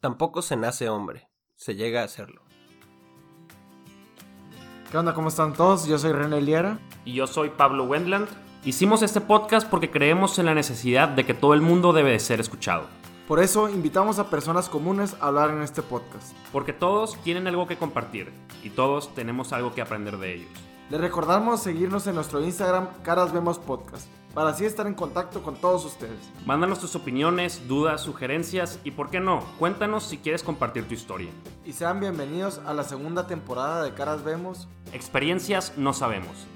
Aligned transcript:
Tampoco 0.00 0.42
se 0.42 0.56
nace 0.56 0.88
hombre, 0.88 1.28
se 1.56 1.74
llega 1.74 2.02
a 2.02 2.04
hacerlo. 2.04 2.42
¿Qué 4.92 4.96
onda? 4.96 5.12
¿Cómo 5.12 5.26
están 5.26 5.54
todos? 5.54 5.88
Yo 5.88 5.98
soy 5.98 6.12
René 6.12 6.40
Liera. 6.40 6.78
Y 7.04 7.14
yo 7.14 7.26
soy 7.26 7.50
Pablo 7.50 7.82
Wendland. 7.82 8.28
Hicimos 8.64 9.02
este 9.02 9.20
podcast 9.20 9.68
porque 9.68 9.90
creemos 9.90 10.38
en 10.38 10.46
la 10.46 10.54
necesidad 10.54 11.08
de 11.08 11.26
que 11.26 11.34
todo 11.34 11.52
el 11.52 11.62
mundo 11.62 11.92
debe 11.92 12.12
de 12.12 12.20
ser 12.20 12.38
escuchado. 12.38 12.86
Por 13.26 13.40
eso 13.40 13.68
invitamos 13.68 14.20
a 14.20 14.30
personas 14.30 14.68
comunes 14.68 15.16
a 15.20 15.26
hablar 15.26 15.50
en 15.50 15.62
este 15.62 15.82
podcast. 15.82 16.32
Porque 16.52 16.72
todos 16.72 17.20
tienen 17.24 17.48
algo 17.48 17.66
que 17.66 17.76
compartir 17.76 18.32
y 18.62 18.70
todos 18.70 19.12
tenemos 19.16 19.52
algo 19.52 19.74
que 19.74 19.82
aprender 19.82 20.18
de 20.18 20.36
ellos. 20.36 20.50
Les 20.90 21.00
recordamos 21.00 21.60
seguirnos 21.60 22.06
en 22.06 22.14
nuestro 22.14 22.40
Instagram 22.40 22.86
Caras 23.02 23.32
Vemos 23.32 23.58
Podcast 23.58 24.08
para 24.38 24.50
así 24.50 24.64
estar 24.64 24.86
en 24.86 24.94
contacto 24.94 25.42
con 25.42 25.56
todos 25.56 25.84
ustedes. 25.84 26.32
Mándanos 26.46 26.78
tus 26.78 26.94
opiniones, 26.94 27.66
dudas, 27.66 28.02
sugerencias 28.02 28.78
y, 28.84 28.92
¿por 28.92 29.10
qué 29.10 29.18
no? 29.18 29.40
Cuéntanos 29.58 30.04
si 30.04 30.18
quieres 30.18 30.44
compartir 30.44 30.86
tu 30.86 30.94
historia. 30.94 31.28
Y 31.64 31.72
sean 31.72 31.98
bienvenidos 31.98 32.60
a 32.64 32.72
la 32.72 32.84
segunda 32.84 33.26
temporada 33.26 33.82
de 33.82 33.94
Caras 33.94 34.22
Vemos. 34.22 34.68
Experiencias 34.92 35.76
no 35.76 35.92
sabemos. 35.92 36.46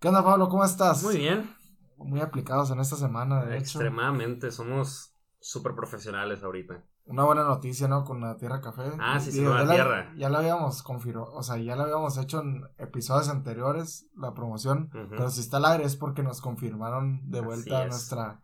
¿Qué 0.00 0.08
onda, 0.08 0.22
Pablo? 0.22 0.50
¿Cómo 0.50 0.66
estás? 0.66 1.02
Muy 1.02 1.16
bien. 1.16 1.50
Muy 1.96 2.20
aplicados 2.20 2.70
en 2.70 2.80
esta 2.80 2.96
semana, 2.96 3.46
de 3.46 3.54
hecho. 3.54 3.78
Extremadamente, 3.78 4.50
somos 4.50 5.14
súper 5.40 5.74
profesionales 5.74 6.42
ahorita. 6.42 6.84
Una 7.06 7.24
buena 7.24 7.42
noticia, 7.44 7.88
¿no? 7.88 8.04
Con 8.04 8.20
la 8.20 8.36
Tierra 8.36 8.60
Café. 8.60 8.92
Ah, 9.00 9.18
sí, 9.18 9.32
sí, 9.32 9.44
con 9.44 9.56
la 9.66 9.68
Tierra. 9.74 10.12
ya 10.16 10.28
la 10.28 10.38
habíamos 10.38 10.82
confirmado, 10.82 11.32
o 11.32 11.42
sea, 11.42 11.56
ya 11.56 11.74
la 11.74 11.82
habíamos 11.84 12.16
hecho 12.18 12.40
en 12.40 12.62
episodios 12.78 13.28
anteriores, 13.28 14.08
la 14.16 14.32
promoción. 14.32 14.90
Pero 14.90 15.28
si 15.30 15.40
está 15.40 15.56
al 15.56 15.64
aire 15.64 15.84
es 15.84 15.96
porque 15.96 16.22
nos 16.22 16.40
confirmaron 16.40 17.28
de 17.30 17.40
vuelta 17.40 17.82
es. 17.84 17.88
nuestra. 17.90 18.42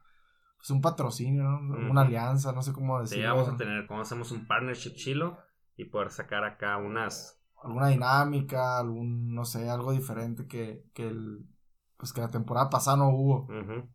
Pues 0.59 0.71
un 0.71 0.81
patrocinio, 0.81 1.45
¿no? 1.45 1.77
Ujú. 1.79 1.91
Una 1.93 2.01
alianza, 2.01 2.51
no 2.53 2.63
sé 2.63 2.73
cómo 2.73 2.97
Sí, 3.05 3.17
decirlo. 3.17 3.37
vamos 3.37 3.55
a 3.55 3.57
tener, 3.57 3.87
como 3.87 4.01
hacemos 4.01 4.33
un 4.33 4.47
partnership 4.49 4.95
chilo 4.97 5.39
y 5.77 5.85
poder 5.85 6.11
sacar 6.11 6.43
acá 6.45 6.77
unas... 6.79 7.41
Alguna 7.63 7.89
dinámica, 7.89 8.79
algún, 8.79 9.33
no 9.35 9.45
sé, 9.45 9.69
algo 9.71 9.93
diferente 9.93 10.47
que, 10.47 10.85
que 10.95 11.09
el. 11.09 11.47
Pues 11.99 12.13
que 12.13 12.21
la 12.21 12.29
temporada 12.29 12.69
pasada 12.69 12.97
no 12.99 13.09
hubo. 13.09 13.49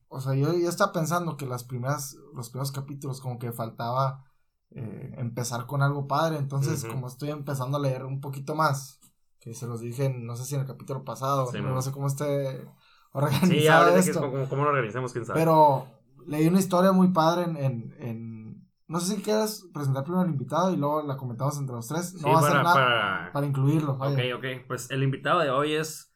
O 0.07 0.19
sea, 0.19 0.33
yo 0.33 0.53
ya 0.53 0.69
estaba 0.69 0.91
pensando 0.91 1.38
que 1.38 1.45
las 1.45 1.63
primeras, 1.63 2.16
los 2.33 2.50
primeros 2.50 2.72
capítulos 2.72 3.22
como 3.22 3.38
que 3.38 3.52
faltaba 3.52 4.25
eh, 4.72 5.14
empezar 5.17 5.66
con 5.66 5.81
algo 5.81 6.08
padre. 6.08 6.38
Entonces, 6.38 6.86
como 6.86 7.08
estoy 7.08 7.30
empezando 7.30 7.77
a 7.77 7.81
leer 7.81 8.05
un 8.05 8.22
poquito 8.22 8.55
más, 8.55 9.00
que 9.39 9.53
se 9.53 9.67
los 9.67 9.81
dije, 9.81 10.09
no 10.09 10.36
sé 10.36 10.45
si 10.45 10.55
en 10.55 10.61
el 10.61 10.67
capítulo 10.67 11.03
pasado, 11.03 11.47
Sí, 11.52 11.61
no, 11.61 11.81
sé 11.81 11.91
cómo 11.91 12.08
esté 12.08 12.61
Sí, 12.61 12.67
organizado 13.13 13.86
ahora 13.89 14.02
sí 14.02 14.05
que 14.05 14.11
esto. 14.11 14.22
cómo, 14.31 14.50
cómo 14.50 14.63
lo 14.63 14.69
organizamos, 14.69 15.11
quién 15.11 15.25
sabe. 15.25 15.39
Pero 15.39 15.88
leí 16.28 16.47
una 16.47 16.59
historia 16.59 16.91
muy 16.91 17.09
padre 17.09 17.44
en, 17.44 17.58
en, 17.58 17.95
en- 18.00 18.67
no 18.88 19.00
sé 19.00 19.16
si 19.16 19.22
quieres 19.22 19.66
presentar 19.73 20.03
primero 20.03 20.22
al 20.23 20.30
invitado 20.30 20.72
y 20.73 20.75
luego 20.78 21.02
la 21.03 21.16
comentamos 21.16 21.58
entre 21.58 21.75
los 21.75 21.88
tres. 21.88 22.13
No 22.13 22.19
Sí, 22.19 22.25
va 22.25 22.33
a 22.33 22.38
hacer 22.39 22.52
para, 22.52 22.63
nada 22.63 22.73
para, 22.75 23.33
para... 23.33 23.45
incluirlo. 23.47 23.97
vaya. 23.97 24.16
Ok, 24.16 24.38
ok. 24.39 24.67
Pues 24.67 24.91
el 24.91 25.02
invitado 25.03 25.39
de 25.39 25.50
hoy 25.50 25.73
es 25.73 26.13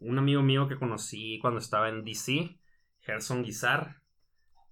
un 0.00 0.18
amigo 0.18 0.42
mío 0.42 0.66
que 0.68 0.76
conocí 0.78 1.38
cuando 1.40 1.60
estaba 1.60 1.88
en 1.88 2.04
DC, 2.04 2.58
Gerson 3.00 3.42
Guizar. 3.44 3.99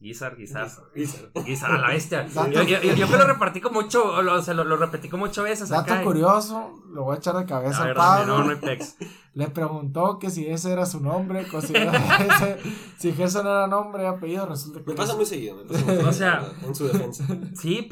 Guizar, 0.01 0.37
Guizar. 0.37 0.69
Guizar, 0.95 1.73
a 1.73 1.79
la 1.79 1.89
bestia. 1.89 2.25
Yo, 2.53 2.63
yo, 2.63 2.81
yo, 2.81 2.95
yo 2.95 3.07
que 3.09 3.17
lo 3.17 3.27
repartí 3.27 3.61
como 3.61 3.81
ocho, 3.81 4.23
lo- 4.23 4.35
o 4.35 4.43
sea, 4.43 4.55
lo, 4.55 4.63
lo 4.63 4.77
repetí 4.77 5.09
como 5.09 5.25
ocho 5.25 5.43
veces 5.43 5.69
Dato 5.71 5.93
acá. 5.93 6.05
curioso, 6.05 6.73
lo 6.93 7.03
voy 7.03 7.17
a 7.17 7.19
echar 7.19 7.35
de 7.37 7.45
cabeza 7.47 7.83
a 7.91 7.95
Pablo. 7.95 8.39
no, 8.45 8.55
no. 8.55 8.61
Le 9.35 9.49
preguntó 9.51 10.19
que 10.21 10.31
si 10.31 10.47
ese 10.47 10.73
era 10.73 10.87
su 10.87 11.01
nombre, 11.01 11.45
que 11.47 11.61
si, 11.63 11.73
ese- 11.77 12.59
si 12.97 13.13
Gerson 13.13 13.47
era 13.47 13.67
nombre 13.67 14.05
y 14.05 14.07
apellido, 14.07 14.47
resulta 14.47 14.81
que 14.81 14.87
Me 14.91 14.95
pasa 14.95 15.13
no. 15.13 15.17
muy 15.19 15.27
seguido, 15.27 15.57
me 15.57 15.65
pasa 15.65 15.85
muy 15.85 15.95
seguido, 15.95 16.09
O 16.09 16.13
sea- 16.13 16.53
en 16.65 16.75
su 16.77 16.87
defensa. 16.87 17.25
Sí, 17.55 17.89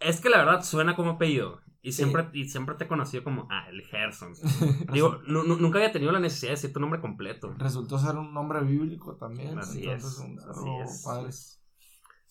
es 0.00 0.20
que 0.20 0.30
la 0.30 0.38
verdad 0.44 0.62
suena 0.64 0.96
como 0.96 1.12
apellido. 1.12 1.60
Y 1.88 1.92
siempre, 1.92 2.28
y 2.32 2.48
siempre 2.48 2.74
te 2.76 2.84
he 2.84 2.88
conocido 2.88 3.24
como, 3.24 3.46
ah, 3.50 3.68
el 3.70 3.82
Gerson. 3.86 4.34
Digo, 4.92 5.20
nu- 5.26 5.44
nu- 5.44 5.56
nunca 5.56 5.78
había 5.78 5.92
tenido 5.92 6.12
la 6.12 6.20
necesidad 6.20 6.50
de 6.50 6.56
decir 6.56 6.72
tu 6.72 6.80
nombre 6.80 7.00
completo. 7.00 7.54
Resultó 7.58 7.98
ser 7.98 8.16
un 8.16 8.32
nombre 8.34 8.60
bíblico 8.60 9.16
también. 9.16 9.58
Así 9.58 9.84
entonces, 9.84 10.12
es, 10.12 10.18
un- 10.18 10.38
así 10.38 10.68
es. 10.84 11.02
padre. 11.04 11.30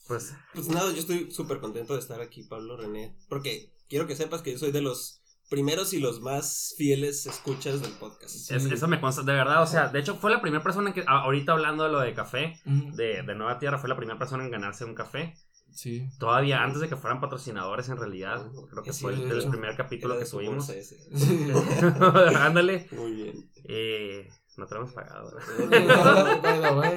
Pues, 0.08 0.34
Pues 0.54 0.70
nada, 0.70 0.92
yo 0.92 1.00
estoy 1.00 1.32
súper 1.32 1.60
contento 1.60 1.94
de 1.94 2.00
estar 2.00 2.22
aquí, 2.22 2.44
Pablo 2.44 2.78
René, 2.78 3.16
porque 3.28 3.74
quiero 3.90 4.08
que 4.08 4.16
sepas 4.16 4.42
que 4.42 4.54
yo 4.54 4.58
soy 4.58 4.72
de 4.72 4.82
los 4.82 5.22
primeros 5.50 5.94
y 5.94 6.00
los 6.00 6.22
más 6.22 6.76
fieles 6.78 7.26
escuchas 7.26 7.82
del 7.82 7.92
podcast. 7.94 8.30
Sí. 8.36 8.54
es- 8.56 8.66
eso 8.66 8.88
me 8.88 9.00
consta, 9.02 9.24
de 9.24 9.34
verdad, 9.34 9.62
o 9.64 9.68
sea, 9.68 9.88
de 9.90 10.00
hecho 10.00 10.16
fue 10.16 10.32
la 10.32 10.42
primera 10.42 10.64
persona 10.64 10.94
que, 10.94 11.02
a- 11.08 11.22
ahorita 11.24 11.52
hablando 11.54 11.84
de 11.84 11.90
lo 11.92 12.00
de 12.00 12.14
café, 12.14 12.60
Mm, 12.66 12.94
de, 12.96 13.24
de 13.24 13.36
Nueva 13.36 13.60
Tierra, 13.60 13.78
fue 13.80 13.90
la 13.90 13.98
primera 13.98 14.18
persona 14.20 14.44
en 14.46 14.52
ganarse 14.52 14.86
un 14.86 14.94
café. 14.96 15.34
Sí. 15.72 16.08
Todavía 16.20 16.64
antes 16.64 16.82
de 16.82 16.90
que 16.90 16.96
fueran 16.96 17.22
patrocinadores, 17.22 17.88
en 17.90 17.98
realidad. 17.98 18.50
Creo 18.70 18.84
que 18.84 18.94
Sí, 18.94 19.02
fue 19.04 19.14
el, 19.14 19.50
primer 19.50 19.76
capítulo 19.76 20.14
Era 20.16 20.20
que 20.22 20.26
de 20.26 20.30
su 20.30 20.38
tuvimos. 20.38 20.68
bolsa 20.68 20.76
ese. 20.76 20.98
Sí. 21.16 21.48
Ándale. 22.36 22.88
Muy 22.92 23.12
bien. 23.14 23.52
Eh, 23.66 24.28
no 24.58 24.66
te 24.66 24.74
lo 24.76 24.82
hemos 24.82 24.94
pagado. 24.94 25.38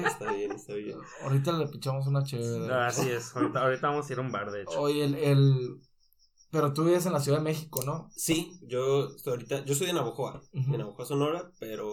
Está 0.05 0.31
bien, 0.33 0.51
está 0.51 0.73
bien. 0.73 0.97
ahorita 1.23 1.51
le 1.53 1.67
pichamos 1.67 2.07
una 2.07 2.23
chévere. 2.23 2.67
No, 2.67 2.73
así 2.79 3.09
es. 3.09 3.35
Ahorita, 3.35 3.61
ahorita 3.61 3.87
vamos 3.89 4.09
a 4.09 4.13
ir 4.13 4.19
a 4.19 4.21
un 4.21 4.31
bar, 4.31 4.51
de 4.51 4.63
hecho. 4.63 4.79
Oye, 4.81 5.03
el, 5.05 5.15
el- 5.15 5.81
Pero 6.49 6.73
tú 6.73 6.83
vives 6.85 7.05
en 7.05 7.13
la 7.13 7.19
Ciudad 7.19 7.37
de 7.37 7.43
México, 7.43 7.81
¿no? 7.85 8.09
Sí, 8.15 8.57
yo 8.63 9.09
estoy 9.15 9.31
ahorita, 9.33 9.63
yo 9.65 9.75
soy 9.75 9.87
de 9.87 9.93
Navojoa, 9.93 10.41
de 10.51 10.77
Navojoa, 10.77 11.05
Sonora, 11.05 11.51
pero 11.59 11.87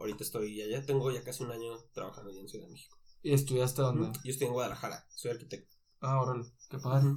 ahorita 0.00 0.22
estoy 0.22 0.60
allá, 0.62 0.84
tengo 0.86 1.10
ya 1.10 1.22
casi 1.24 1.42
un 1.42 1.50
año 1.50 1.72
trabajando 1.92 2.30
allá 2.30 2.40
en 2.40 2.48
Ciudad 2.48 2.66
de 2.66 2.72
México. 2.72 2.96
¿Y 3.22 3.32
estudiaste 3.32 3.82
dónde? 3.82 4.12
Yo 4.24 4.30
estoy 4.30 4.46
en 4.46 4.52
Guadalajara, 4.52 5.04
soy 5.10 5.32
arquitecto. 5.32 5.74
Ah, 6.00 6.20
órale, 6.22 6.44
qué 6.70 6.78
padre. 6.78 7.10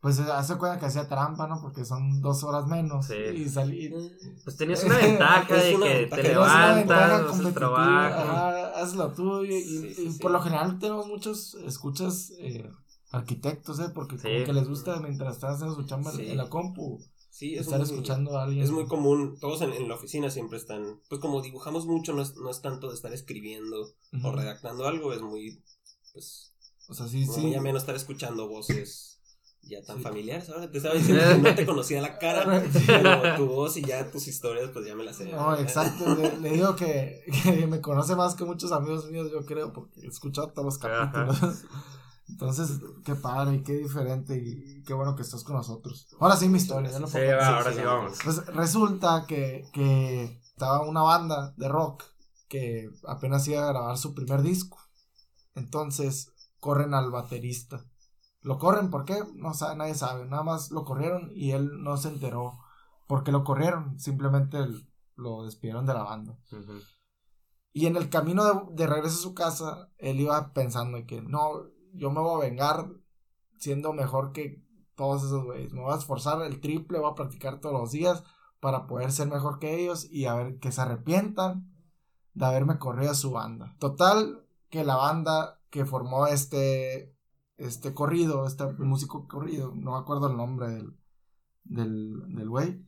Pues 0.00 0.18
eh, 0.18 0.24
hace 0.32 0.56
cuenta 0.58 0.80
que 0.80 0.86
hacía 0.86 1.08
trampa, 1.08 1.46
¿no? 1.46 1.60
Porque 1.60 1.84
son 1.84 2.20
dos 2.20 2.42
horas 2.42 2.66
menos. 2.66 3.06
Sí. 3.06 3.14
Y 3.36 3.48
salir. 3.48 3.94
Pues 4.42 4.56
tenías 4.56 4.82
una 4.82 4.96
ventaja 4.98 5.54
de 5.54 5.76
una 5.76 5.86
que 5.86 5.94
ventaja. 6.00 6.22
te 6.22 6.28
levantas, 6.28 7.22
haces 7.38 7.54
trabajo. 7.54 8.30
ajá, 8.32 8.68
haz 8.82 8.94
lo 8.94 9.12
tuyo. 9.12 9.42
Y, 9.56 9.62
Sí, 9.62 9.94
sí, 9.94 10.02
y 10.08 10.12
sí. 10.12 10.18
por 10.18 10.32
lo 10.32 10.40
general 10.40 10.78
tenemos 10.80 11.06
muchos 11.06 11.54
escuchas 11.54 12.32
eh, 12.40 12.68
arquitectos, 13.12 13.78
¿eh? 13.78 13.90
Porque 13.94 14.18
Sí. 14.18 14.24
como 14.24 14.44
que 14.44 14.52
les 14.52 14.68
gusta 14.68 14.96
mientras 15.00 15.36
están 15.36 15.54
haciendo 15.54 15.74
su 15.76 15.84
chamba 15.84 16.10
en- 16.10 16.16
Sí. 16.16 16.30
en 16.30 16.36
la 16.36 16.48
compu 16.48 16.98
Sí, 17.30 17.54
es 17.54 17.62
estar 17.62 17.78
muy- 17.78 17.88
escuchando 17.88 18.36
a 18.38 18.42
alguien. 18.44 18.64
Es 18.64 18.70
muy 18.72 18.86
común, 18.86 19.38
todos 19.40 19.62
en, 19.62 19.72
en 19.72 19.88
la 19.88 19.94
oficina 19.94 20.30
siempre 20.30 20.58
están, 20.58 21.00
pues 21.08 21.20
como 21.20 21.40
dibujamos 21.42 21.86
mucho, 21.86 22.12
no 22.12 22.22
es, 22.22 22.34
no 22.36 22.50
es 22.50 22.60
tanto 22.60 22.88
de 22.88 22.94
estar 22.96 23.12
escribiendo 23.12 23.88
o 24.22 24.32
redactando 24.32 24.86
algo, 24.86 25.12
es 25.12 25.22
muy, 25.22 25.62
pues, 26.12 26.51
O 26.92 26.94
sea, 26.94 27.08
sí, 27.08 27.24
como 27.26 27.38
sí. 27.38 27.46
muy 27.46 27.54
ameno 27.54 27.78
estar 27.78 27.94
escuchando 27.96 28.48
voces 28.48 29.08
ya 29.62 29.80
tan 29.82 29.96
Sí. 29.98 30.02
familiares. 30.02 30.50
Ahora 30.50 30.70
te 30.70 30.76
estaba 30.76 30.94
diciendo 30.94 31.22
que 31.26 31.38
no 31.38 31.54
te 31.54 31.64
conocía 31.66 32.02
la 32.02 32.18
cara, 32.18 32.62
pero 32.86 33.36
tu 33.36 33.46
voz 33.46 33.76
y 33.78 33.82
ya 33.82 34.10
tus 34.10 34.26
historias, 34.28 34.70
pues 34.72 34.86
ya 34.86 34.94
me 34.94 35.04
las 35.04 35.16
sé. 35.16 35.30
No, 35.32 35.56
exacto. 35.56 36.14
Le, 36.16 36.38
le 36.38 36.50
digo 36.50 36.76
que, 36.76 37.24
que 37.44 37.66
me 37.66 37.80
conoce 37.80 38.14
más 38.16 38.34
que 38.34 38.44
muchos 38.44 38.72
amigos 38.72 39.10
míos, 39.10 39.30
yo 39.32 39.44
creo, 39.46 39.72
porque 39.72 40.00
he 40.02 40.06
escuchado 40.08 40.52
todos 40.52 40.66
los 40.66 40.84
Ajá. 40.84 41.10
capítulos. 41.12 41.64
Entonces, 42.28 42.70
qué 43.04 43.14
padre 43.14 43.56
y 43.56 43.62
qué 43.62 43.74
diferente 43.74 44.36
y 44.36 44.82
qué 44.84 44.94
bueno 44.94 45.14
que 45.16 45.22
estás 45.22 45.44
con 45.44 45.56
nosotros. 45.56 46.08
Ahora 46.18 46.36
sí 46.36 46.48
mi 46.48 46.58
historia, 46.58 46.90
ya 46.90 46.98
lo 46.98 47.06
Sí, 47.06 47.14
puedo 47.14 47.36
va, 47.36 47.58
ahora 47.58 47.72
sí 47.72 47.80
vamos. 47.82 48.18
Pues 48.24 48.46
resulta 48.46 49.24
que, 49.28 49.64
que 49.72 50.40
estaba 50.52 50.82
una 50.82 51.02
banda 51.02 51.52
de 51.56 51.68
rock 51.68 52.04
que 52.48 52.88
apenas 53.06 53.46
iba 53.48 53.62
a 53.64 53.68
grabar 53.72 53.96
su 53.98 54.14
primer 54.14 54.42
disco. 54.42 54.78
Entonces 55.54 56.31
corren 56.62 56.94
al 56.94 57.10
baterista. 57.10 57.84
Lo 58.40 58.56
corren, 58.56 58.88
¿por 58.88 59.04
qué? 59.04 59.18
No 59.34 59.52
sabe, 59.52 59.74
nadie 59.74 59.96
sabe. 59.96 60.26
Nada 60.26 60.44
más 60.44 60.70
lo 60.70 60.84
corrieron 60.84 61.32
y 61.34 61.50
él 61.50 61.82
no 61.82 61.96
se 61.96 62.08
enteró 62.08 62.60
por 63.08 63.24
qué 63.24 63.32
lo 63.32 63.42
corrieron. 63.42 63.98
Simplemente 63.98 64.58
lo 65.16 65.42
despidieron 65.42 65.86
de 65.86 65.94
la 65.94 66.04
banda. 66.04 66.38
Y 67.72 67.86
en 67.86 67.96
el 67.96 68.08
camino 68.08 68.44
de, 68.44 68.74
de 68.74 68.86
regreso 68.86 69.16
a 69.16 69.22
su 69.22 69.34
casa, 69.34 69.90
él 69.98 70.20
iba 70.20 70.52
pensando 70.52 71.04
que 71.04 71.20
no, 71.20 71.66
yo 71.94 72.12
me 72.12 72.20
voy 72.20 72.36
a 72.40 72.48
vengar 72.48 72.92
siendo 73.58 73.92
mejor 73.92 74.30
que 74.30 74.64
todos 74.94 75.24
esos 75.24 75.42
güeyes. 75.44 75.72
Me 75.72 75.80
voy 75.80 75.92
a 75.92 75.96
esforzar 75.96 76.42
el 76.42 76.60
triple, 76.60 77.00
voy 77.00 77.10
a 77.10 77.16
practicar 77.16 77.58
todos 77.58 77.80
los 77.80 77.90
días 77.90 78.22
para 78.60 78.86
poder 78.86 79.10
ser 79.10 79.26
mejor 79.26 79.58
que 79.58 79.80
ellos 79.80 80.08
y 80.08 80.26
a 80.26 80.34
ver 80.36 80.60
que 80.60 80.70
se 80.70 80.80
arrepientan 80.80 81.74
de 82.34 82.46
haberme 82.46 82.78
corrido 82.78 83.10
a 83.10 83.16
su 83.16 83.32
banda. 83.32 83.74
Total, 83.80 84.46
que 84.70 84.84
la 84.84 84.94
banda 84.94 85.58
que 85.72 85.86
formó 85.86 86.26
este, 86.26 87.16
este 87.56 87.94
corrido, 87.94 88.46
este 88.46 88.66
músico 88.74 89.26
corrido, 89.26 89.72
no 89.74 89.92
me 89.92 89.98
acuerdo 89.98 90.30
el 90.30 90.36
nombre 90.36 90.68
del, 90.68 90.96
del, 91.64 92.34
del 92.36 92.48
güey, 92.50 92.84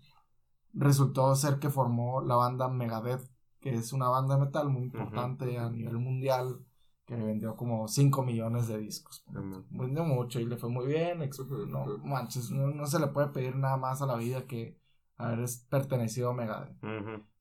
resultó 0.75 1.35
ser 1.35 1.59
que 1.59 1.71
formó 1.71 2.21
la 2.21 2.37
banda 2.37 2.69
Megadeth, 2.69 3.27
que 3.59 3.75
es 3.75 3.95
una 3.95 4.09
banda 4.11 4.37
de 4.37 4.45
metal 4.45 4.69
muy 4.69 4.83
importante 4.83 5.59
a 5.59 5.71
nivel 5.71 5.97
mundial, 5.97 6.61
que 7.07 7.17
vendió 7.17 7.57
como 7.57 7.89
5 7.89 8.23
millones 8.23 8.69
de 8.69 8.77
discos. 8.79 9.25
Vendió 9.71 10.05
mucho 10.05 10.39
y 10.39 10.45
le 10.45 10.59
fue 10.59 10.69
muy 10.69 10.87
bien. 10.87 11.21
No 11.69 11.87
manches, 12.05 12.51
no, 12.51 12.67
no 12.69 12.87
se 12.87 12.99
le 12.99 13.07
puede 13.07 13.29
pedir 13.29 13.57
nada 13.57 13.79
más 13.79 14.03
a 14.03 14.07
la 14.07 14.17
vida 14.17 14.47
que 14.47 14.79
haber 15.17 15.49
pertenecido 15.71 16.31
a 16.31 16.35
Megadeth. 16.35 16.77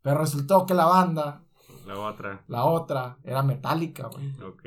Pero 0.02 0.18
resultó 0.20 0.66
que 0.66 0.74
la 0.74 0.86
banda, 0.86 1.44
La 1.86 2.00
otra. 2.00 2.44
la 2.48 2.66
otra, 2.66 3.18
era 3.24 3.44
metálica, 3.44 4.08
güey. 4.08 4.32
Ok. 4.42 4.64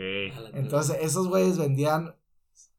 Entonces, 0.55 0.99
esos 1.01 1.29
güeyes 1.29 1.59
vendían 1.59 2.15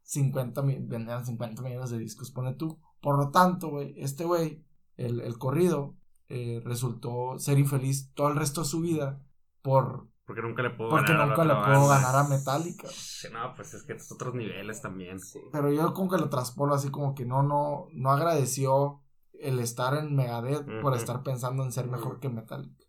50 0.03 0.61
vendían 0.61 1.25
50 1.25 1.61
millones 1.61 1.89
de 1.89 1.97
discos, 1.97 2.31
pone 2.31 2.53
tú. 2.53 2.79
Por 3.01 3.17
lo 3.17 3.31
tanto, 3.31 3.69
güey, 3.69 3.93
este 3.97 4.23
güey, 4.25 4.63
el, 4.95 5.21
el 5.21 5.37
corrido, 5.37 5.95
eh, 6.29 6.61
resultó 6.63 7.39
ser 7.39 7.57
infeliz 7.57 8.11
todo 8.13 8.27
el 8.29 8.35
resto 8.35 8.61
de 8.61 8.67
su 8.67 8.81
vida 8.81 9.21
por 9.61 10.09
porque 10.25 10.41
nunca 10.41 10.61
le 10.61 10.71
puedo 10.71 10.89
porque 10.89 11.13
ganar 11.13 11.29
nunca 11.29 11.41
a 11.43 11.45
le 11.45 11.53
puedo 11.55 11.87
banda. 11.87 12.01
ganar 12.01 12.15
a 12.17 12.27
Metallica. 12.27 12.87
No, 13.31 13.53
pues 13.55 13.73
es 13.73 13.83
que 13.83 13.93
es 13.93 14.11
otros 14.11 14.35
niveles 14.35 14.81
también. 14.81 15.21
Sí. 15.21 15.39
Pero 15.53 15.71
yo 15.71 15.93
como 15.93 16.09
que 16.09 16.17
lo 16.17 16.27
traspolo 16.27 16.75
así 16.75 16.89
como 16.91 17.15
que 17.15 17.25
no, 17.25 17.43
no, 17.43 17.87
no 17.93 18.11
agradeció 18.11 19.01
el 19.39 19.59
estar 19.59 19.93
en 19.93 20.15
Megadeth 20.17 20.65
por 20.81 20.95
estar 20.97 21.23
pensando 21.23 21.63
en 21.63 21.71
ser 21.71 21.87
mejor 21.87 22.19
que 22.19 22.27
Metallica. 22.27 22.86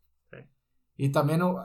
Y 0.99 1.11
también 1.11 1.43
uh, 1.43 1.57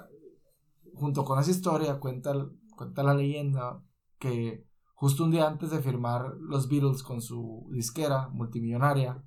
junto 0.94 1.26
con 1.26 1.40
esa 1.40 1.52
historia 1.52 2.00
cuenta, 2.00 2.34
cuenta 2.78 3.04
la 3.04 3.16
leyenda 3.16 3.84
que 4.20 4.66
justo 4.94 5.26
un 5.26 5.32
día 5.32 5.48
antes 5.48 5.72
de 5.72 5.82
firmar 5.82 6.36
los 6.40 6.70
Beatles 6.70 7.04
con 7.04 7.22
su 7.22 7.68
disquera 7.72 8.30
multimillonaria, 8.30 9.22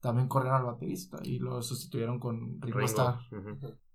también 0.00 0.28
corrieron 0.28 0.60
al 0.60 0.66
baterista 0.66 1.18
y 1.22 1.38
lo 1.38 1.60
sustituyeron 1.62 2.18
con 2.18 2.60
Ringo 2.62 2.78
Ringo. 2.78 2.86
Starr. 2.86 3.18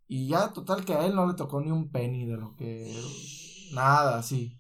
Y 0.08 0.28
ya, 0.28 0.54
total, 0.54 0.86
que 0.86 0.94
a 0.94 1.06
él 1.08 1.16
no 1.16 1.26
le 1.26 1.34
tocó 1.34 1.62
ni 1.62 1.72
un 1.72 1.90
penny 1.90 2.26
de 2.26 2.38
lo 2.38 2.56
que. 2.56 2.94
Nada, 3.74 4.22
sí. 4.22 4.60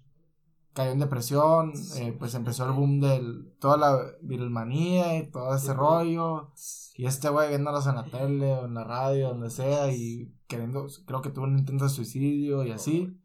Cayó 0.75 0.91
en 0.91 0.99
depresión, 0.99 1.73
eh, 1.95 2.15
pues 2.19 2.35
empezó 2.35 2.67
el 2.67 2.73
boom 2.73 2.99
del. 2.99 3.55
Toda 3.59 3.77
la 3.77 3.97
Beatlemanía 4.21 5.17
y 5.17 5.31
todo 5.31 5.55
ese 5.55 5.73
rollo. 5.73 6.51
Y 6.95 7.07
este 7.07 7.29
güey 7.29 7.49
viéndolos 7.49 7.87
en 7.87 7.95
la 7.95 8.03
tele 8.03 8.53
o 8.53 8.65
en 8.65 8.75
la 8.75 8.83
radio, 8.83 9.29
donde 9.29 9.49
sea, 9.49 9.91
y 9.91 10.35
queriendo. 10.47 10.85
Creo 11.07 11.21
que 11.21 11.31
tuvo 11.31 11.45
un 11.45 11.57
intento 11.57 11.85
de 11.85 11.89
suicidio 11.89 12.63
y 12.63 12.71
así. 12.71 13.17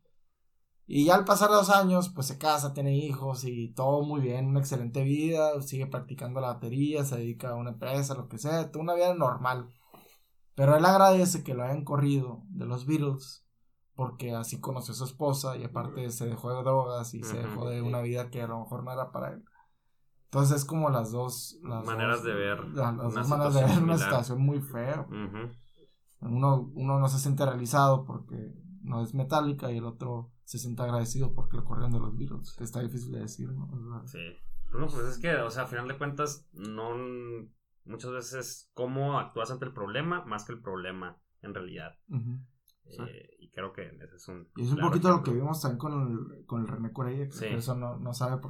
Y 0.92 1.04
ya 1.04 1.14
al 1.14 1.24
pasar 1.24 1.50
los 1.50 1.70
años, 1.70 2.08
pues 2.08 2.26
se 2.26 2.36
casa, 2.36 2.74
tiene 2.74 2.96
hijos 2.96 3.44
y 3.44 3.72
todo 3.74 4.02
muy 4.02 4.20
bien, 4.20 4.46
una 4.46 4.58
excelente 4.58 5.04
vida, 5.04 5.62
sigue 5.62 5.86
practicando 5.86 6.40
la 6.40 6.54
batería, 6.54 7.04
se 7.04 7.16
dedica 7.16 7.50
a 7.50 7.54
una 7.54 7.70
empresa, 7.70 8.14
lo 8.14 8.28
que 8.28 8.38
sea, 8.38 8.72
toda 8.72 8.82
una 8.82 8.94
vida 8.94 9.14
normal. 9.14 9.68
Pero 10.56 10.76
él 10.76 10.84
agradece 10.84 11.44
que 11.44 11.54
lo 11.54 11.62
hayan 11.62 11.84
corrido 11.84 12.42
de 12.48 12.66
los 12.66 12.86
Beatles, 12.86 13.46
porque 14.00 14.34
así 14.34 14.60
conoció 14.60 14.92
a 14.92 14.96
su 14.96 15.04
esposa 15.04 15.58
y 15.58 15.64
aparte 15.64 16.10
se 16.10 16.26
dejó 16.26 16.54
de 16.54 16.62
drogas 16.62 17.12
y 17.12 17.22
se 17.22 17.36
dejó 17.36 17.68
de 17.68 17.82
una 17.82 18.00
vida 18.00 18.30
que 18.30 18.40
a 18.40 18.46
lo 18.46 18.60
mejor 18.60 18.82
no 18.82 18.92
era 18.92 19.12
para 19.12 19.32
él. 19.32 19.44
Entonces 20.24 20.56
es 20.56 20.64
como 20.64 20.88
las 20.88 21.12
dos... 21.12 21.58
Las 21.62 21.84
Maneras 21.84 22.18
dos- 22.18 22.24
de 22.24 22.32
ver 22.34 22.64
la- 22.70 22.92
Las, 22.92 22.94
una 22.94 23.20
dos 23.20 23.28
maneras 23.28 23.54
de 23.54 23.60
ver 23.60 23.68
situación 23.68 23.84
una 23.84 23.98
similar. 23.98 23.98
situación 24.10 24.40
muy 24.40 24.60
fea. 24.62 25.00
Ujú. 25.02 25.52
Uno, 26.22 26.70
uno 26.74 26.98
no 26.98 27.08
se 27.08 27.18
siente 27.18 27.44
realizado 27.44 28.06
porque 28.06 28.54
no 28.82 29.02
es 29.02 29.12
metálica 29.12 29.70
y 29.70 29.76
el 29.76 29.84
otro 29.84 30.32
se 30.44 30.58
siente 30.58 30.80
agradecido 30.82 31.34
porque 31.34 31.58
lo 31.58 31.64
corrieron 31.64 31.92
de 31.92 32.00
los 32.00 32.56
que 32.56 32.64
Está 32.64 32.80
difícil 32.80 33.12
de 33.12 33.20
decir, 33.20 33.50
¿no? 33.52 33.68
O 33.70 34.06
sea, 34.06 34.18
Sí. 34.20 34.36
Bueno, 34.72 34.86
pues 34.86 35.04
es 35.04 35.18
que, 35.18 35.34
o 35.36 35.50
sea, 35.50 35.64
a 35.64 35.66
final 35.66 35.88
de 35.88 35.98
cuentas, 35.98 36.46
no. 36.52 36.94
Muchas 37.84 38.12
veces, 38.12 38.70
cómo 38.72 39.18
actúas 39.18 39.50
ante 39.50 39.66
el 39.66 39.72
problema 39.74 40.24
más 40.24 40.44
que 40.44 40.52
el 40.52 40.62
problema 40.62 41.18
en 41.42 41.52
realidad. 41.54 41.98
Eh, 43.08 43.36
y 43.38 43.50
creo 43.50 43.72
que 43.72 43.82
ese 43.86 44.16
es 44.16 44.28
un. 44.28 44.48
Y 44.56 44.62
es 44.62 44.68
un 44.70 44.74
claro 44.76 44.90
poquito 44.90 45.08
lo 45.10 45.22
que 45.22 45.30
vimos 45.32 45.60
también 45.60 45.78
con 45.78 45.92
el, 46.38 46.46
con 46.46 46.60
el 46.62 46.68
René 46.68 46.92
Corella, 46.92 47.26
que 47.26 47.32
Sí. 47.32 47.46
por 47.46 47.58
eso 47.58 47.74
no, 47.76 47.98
no 47.98 48.12
sabe 48.14 48.40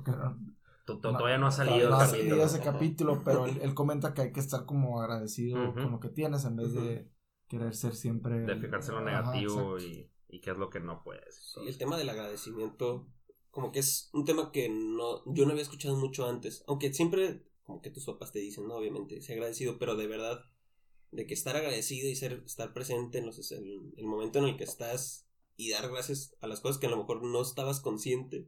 To- 0.87 0.99
to- 0.99 1.13
Todavía 1.17 1.39
no 1.39 1.47
ha 1.47 1.51
salido 1.53 1.91
no 1.91 1.99
capítulo. 1.99 2.43
ese 2.45 2.61
capítulo, 2.61 3.23
pero 3.25 3.47
él, 3.47 3.59
él 3.63 3.75
comenta 3.75 4.13
que 4.15 4.23
hay 4.23 4.33
que 4.33 4.41
estar 4.41 4.65
como 4.67 5.01
agradecido 5.01 5.73
con 5.75 5.93
lo 5.93 6.01
que 6.01 6.09
tienes 6.09 6.45
en 6.45 6.57
vez 6.57 6.73
de 6.75 7.11
querer 7.49 7.75
ser 7.75 7.95
siempre... 7.95 8.41
De 8.41 8.57
fijarse 8.57 8.91
en 8.93 8.99
lo 8.99 9.05
negativo 9.05 9.79
y, 9.79 10.11
y 10.29 10.41
qué 10.41 10.51
es 10.51 10.59
lo 10.59 10.71
que 10.71 10.81
no 10.81 11.03
puedes. 11.05 11.53
Sí, 11.55 11.61
el 11.67 11.79
tema 11.79 11.97
del 11.97 12.09
agradecimiento, 12.09 13.09
como 13.51 13.71
que 13.73 13.81
es 13.81 14.11
un 14.13 14.25
tema 14.25 14.51
que 14.53 14.69
no, 14.69 15.23
yo 15.33 15.45
no 15.45 15.51
había 15.53 15.63
escuchado 15.63 15.97
mucho 15.97 16.29
antes, 16.29 16.65
aunque 16.67 16.93
siempre, 16.93 17.45
como 17.65 17.81
que 17.83 17.91
tus 17.91 18.07
papás 18.07 18.33
te 18.33 18.39
dicen, 18.41 18.67
no, 18.67 18.75
obviamente, 18.77 19.21
sé 19.21 19.35
agradecido, 19.35 19.79
pero 19.79 19.97
de 19.97 20.07
verdad, 20.07 20.45
de 21.13 21.27
que 21.27 21.35
estar 21.35 21.57
agradecido 21.57 22.09
y 22.09 22.15
ser, 22.15 22.43
estar 22.47 22.73
presente 22.73 23.19
en 23.19 23.27
los, 23.27 23.51
el, 23.53 23.93
el 23.97 24.07
momento 24.07 24.39
en 24.39 24.45
el 24.47 24.57
que 24.57 24.65
estás 24.65 25.27
y 25.57 25.71
dar 25.71 25.91
gracias 25.91 26.37
a 26.41 26.47
las 26.47 26.61
cosas 26.61 26.79
que 26.79 26.87
a 26.87 26.91
lo 26.91 26.97
mejor 26.97 27.23
no 27.23 27.43
estabas 27.43 27.81
consciente 27.81 28.47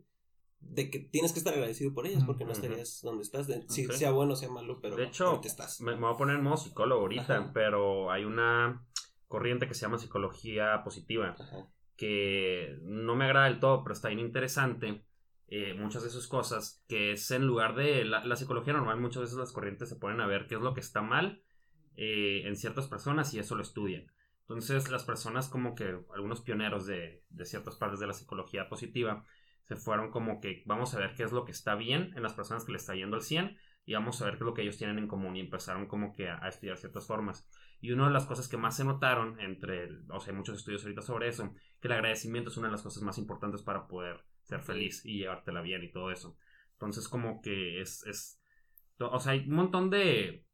de 0.60 0.90
que 0.90 1.00
tienes 1.00 1.32
que 1.32 1.40
estar 1.40 1.52
agradecido 1.54 1.92
por 1.92 2.06
ellas, 2.06 2.22
porque 2.24 2.44
no 2.44 2.52
estarías 2.52 3.00
donde 3.02 3.22
estás, 3.24 3.48
de- 3.48 3.64
si 3.68 3.84
sea 3.86 4.12
bueno 4.12 4.34
o 4.34 4.36
sea 4.36 4.48
malo, 4.48 4.78
pero 4.80 4.94
De 4.96 5.04
hecho, 5.04 5.40
estás. 5.42 5.80
Me, 5.80 5.94
me 5.96 6.02
voy 6.02 6.14
a 6.14 6.16
poner 6.16 6.36
en 6.36 6.44
modo 6.44 6.56
psicólogo 6.56 7.00
ahorita, 7.02 7.36
Ajá. 7.38 7.50
pero 7.52 8.12
hay 8.12 8.24
una 8.24 8.86
corriente 9.26 9.66
que 9.66 9.74
se 9.74 9.80
llama 9.82 9.98
psicología 9.98 10.82
positiva. 10.84 11.34
Ajá. 11.38 11.68
que 11.96 12.78
no 12.82 13.14
me 13.14 13.24
agrada 13.26 13.46
del 13.46 13.60
todo, 13.60 13.82
pero 13.84 13.92
está 13.92 14.08
bien 14.08 14.20
interesante. 14.20 15.04
eh, 15.48 15.74
muchas 15.74 16.02
de 16.02 16.08
sus 16.10 16.28
cosas, 16.28 16.82
que 16.88 17.12
es 17.12 17.30
en 17.30 17.44
lugar 17.46 17.74
de 17.74 18.04
la, 18.06 18.24
la 18.24 18.36
psicología 18.36 18.72
normal, 18.72 18.98
muchas 19.00 19.22
veces 19.22 19.36
las 19.36 19.52
corrientes 19.52 19.88
se 19.90 19.96
ponen 19.96 20.20
a 20.20 20.26
ver 20.26 20.46
qué 20.48 20.54
es 20.54 20.60
lo 20.62 20.72
que 20.74 20.80
está 20.80 21.02
mal 21.02 21.42
eh, 21.96 22.42
en 22.44 22.56
ciertas 22.56 22.88
personas 22.88 23.32
y 23.34 23.38
eso 23.38 23.54
lo 23.54 23.62
estudian. 23.62 24.06
Entonces 24.42 24.90
las 24.90 25.04
personas 25.04 25.48
como 25.48 25.74
que 25.74 25.98
algunos 26.14 26.40
pioneros 26.40 26.86
de, 26.86 27.22
de 27.30 27.44
ciertas 27.44 27.76
partes 27.76 28.00
de 28.00 28.06
la 28.06 28.12
psicología 28.12 28.68
positiva 28.68 29.24
se 29.64 29.76
fueron 29.76 30.10
como 30.10 30.40
que 30.40 30.62
vamos 30.66 30.94
a 30.94 30.98
ver 30.98 31.14
qué 31.14 31.22
es 31.22 31.32
lo 31.32 31.44
que 31.44 31.52
está 31.52 31.74
bien 31.74 32.12
en 32.16 32.22
las 32.22 32.34
personas 32.34 32.64
que 32.64 32.72
le 32.72 32.78
está 32.78 32.94
yendo 32.94 33.16
al 33.16 33.22
100 33.22 33.56
y 33.84 33.94
vamos 33.94 34.20
a 34.20 34.26
ver 34.26 34.34
qué 34.34 34.40
es 34.40 34.46
lo 34.46 34.54
que 34.54 34.62
ellos 34.62 34.78
tienen 34.78 34.98
en 34.98 35.08
común 35.08 35.36
y 35.36 35.40
empezaron 35.40 35.86
como 35.86 36.12
que 36.12 36.28
a, 36.28 36.44
a 36.44 36.48
estudiar 36.48 36.76
ciertas 36.76 37.06
formas. 37.06 37.48
Y 37.80 37.90
una 37.90 38.06
de 38.06 38.12
las 38.12 38.26
cosas 38.26 38.48
que 38.48 38.56
más 38.56 38.76
se 38.76 38.84
notaron 38.84 39.40
entre, 39.40 39.88
o 40.08 40.20
sea, 40.20 40.32
hay 40.32 40.36
muchos 40.36 40.58
estudios 40.58 40.82
ahorita 40.82 41.02
sobre 41.02 41.28
eso, 41.28 41.52
que 41.80 41.88
el 41.88 41.94
agradecimiento 41.94 42.50
es 42.50 42.56
una 42.56 42.68
de 42.68 42.72
las 42.72 42.82
cosas 42.82 43.02
más 43.02 43.18
importantes 43.18 43.62
para 43.62 43.88
poder 43.88 44.24
ser 44.42 44.60
feliz 44.60 45.04
y 45.04 45.18
llevártela 45.18 45.62
bien 45.62 45.82
y 45.82 45.90
todo 45.90 46.10
eso. 46.10 46.36
Entonces 46.74 47.08
como 47.08 47.40
que 47.40 47.80
es, 47.80 48.06
es 48.06 48.40
o 48.98 49.20
sea, 49.20 49.32
hay 49.32 49.40
un 49.48 49.54
montón 49.54 49.90
de 49.90 50.44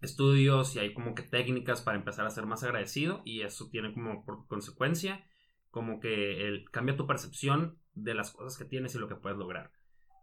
estudios 0.00 0.76
y 0.76 0.78
hay 0.78 0.94
como 0.94 1.14
que 1.14 1.22
técnicas 1.22 1.80
para 1.82 1.96
empezar 1.96 2.26
a 2.26 2.30
ser 2.30 2.46
más 2.46 2.62
agradecido 2.62 3.22
y 3.24 3.42
eso 3.42 3.68
tiene 3.70 3.92
como 3.92 4.24
por 4.24 4.46
consecuencia 4.46 5.24
como 5.70 6.00
que 6.00 6.46
el, 6.46 6.70
cambia 6.70 6.96
tu 6.96 7.06
percepción 7.06 7.78
de 7.94 8.14
las 8.14 8.30
cosas 8.30 8.56
que 8.56 8.64
tienes 8.64 8.94
y 8.94 8.98
lo 8.98 9.08
que 9.08 9.16
puedes 9.16 9.38
lograr. 9.38 9.72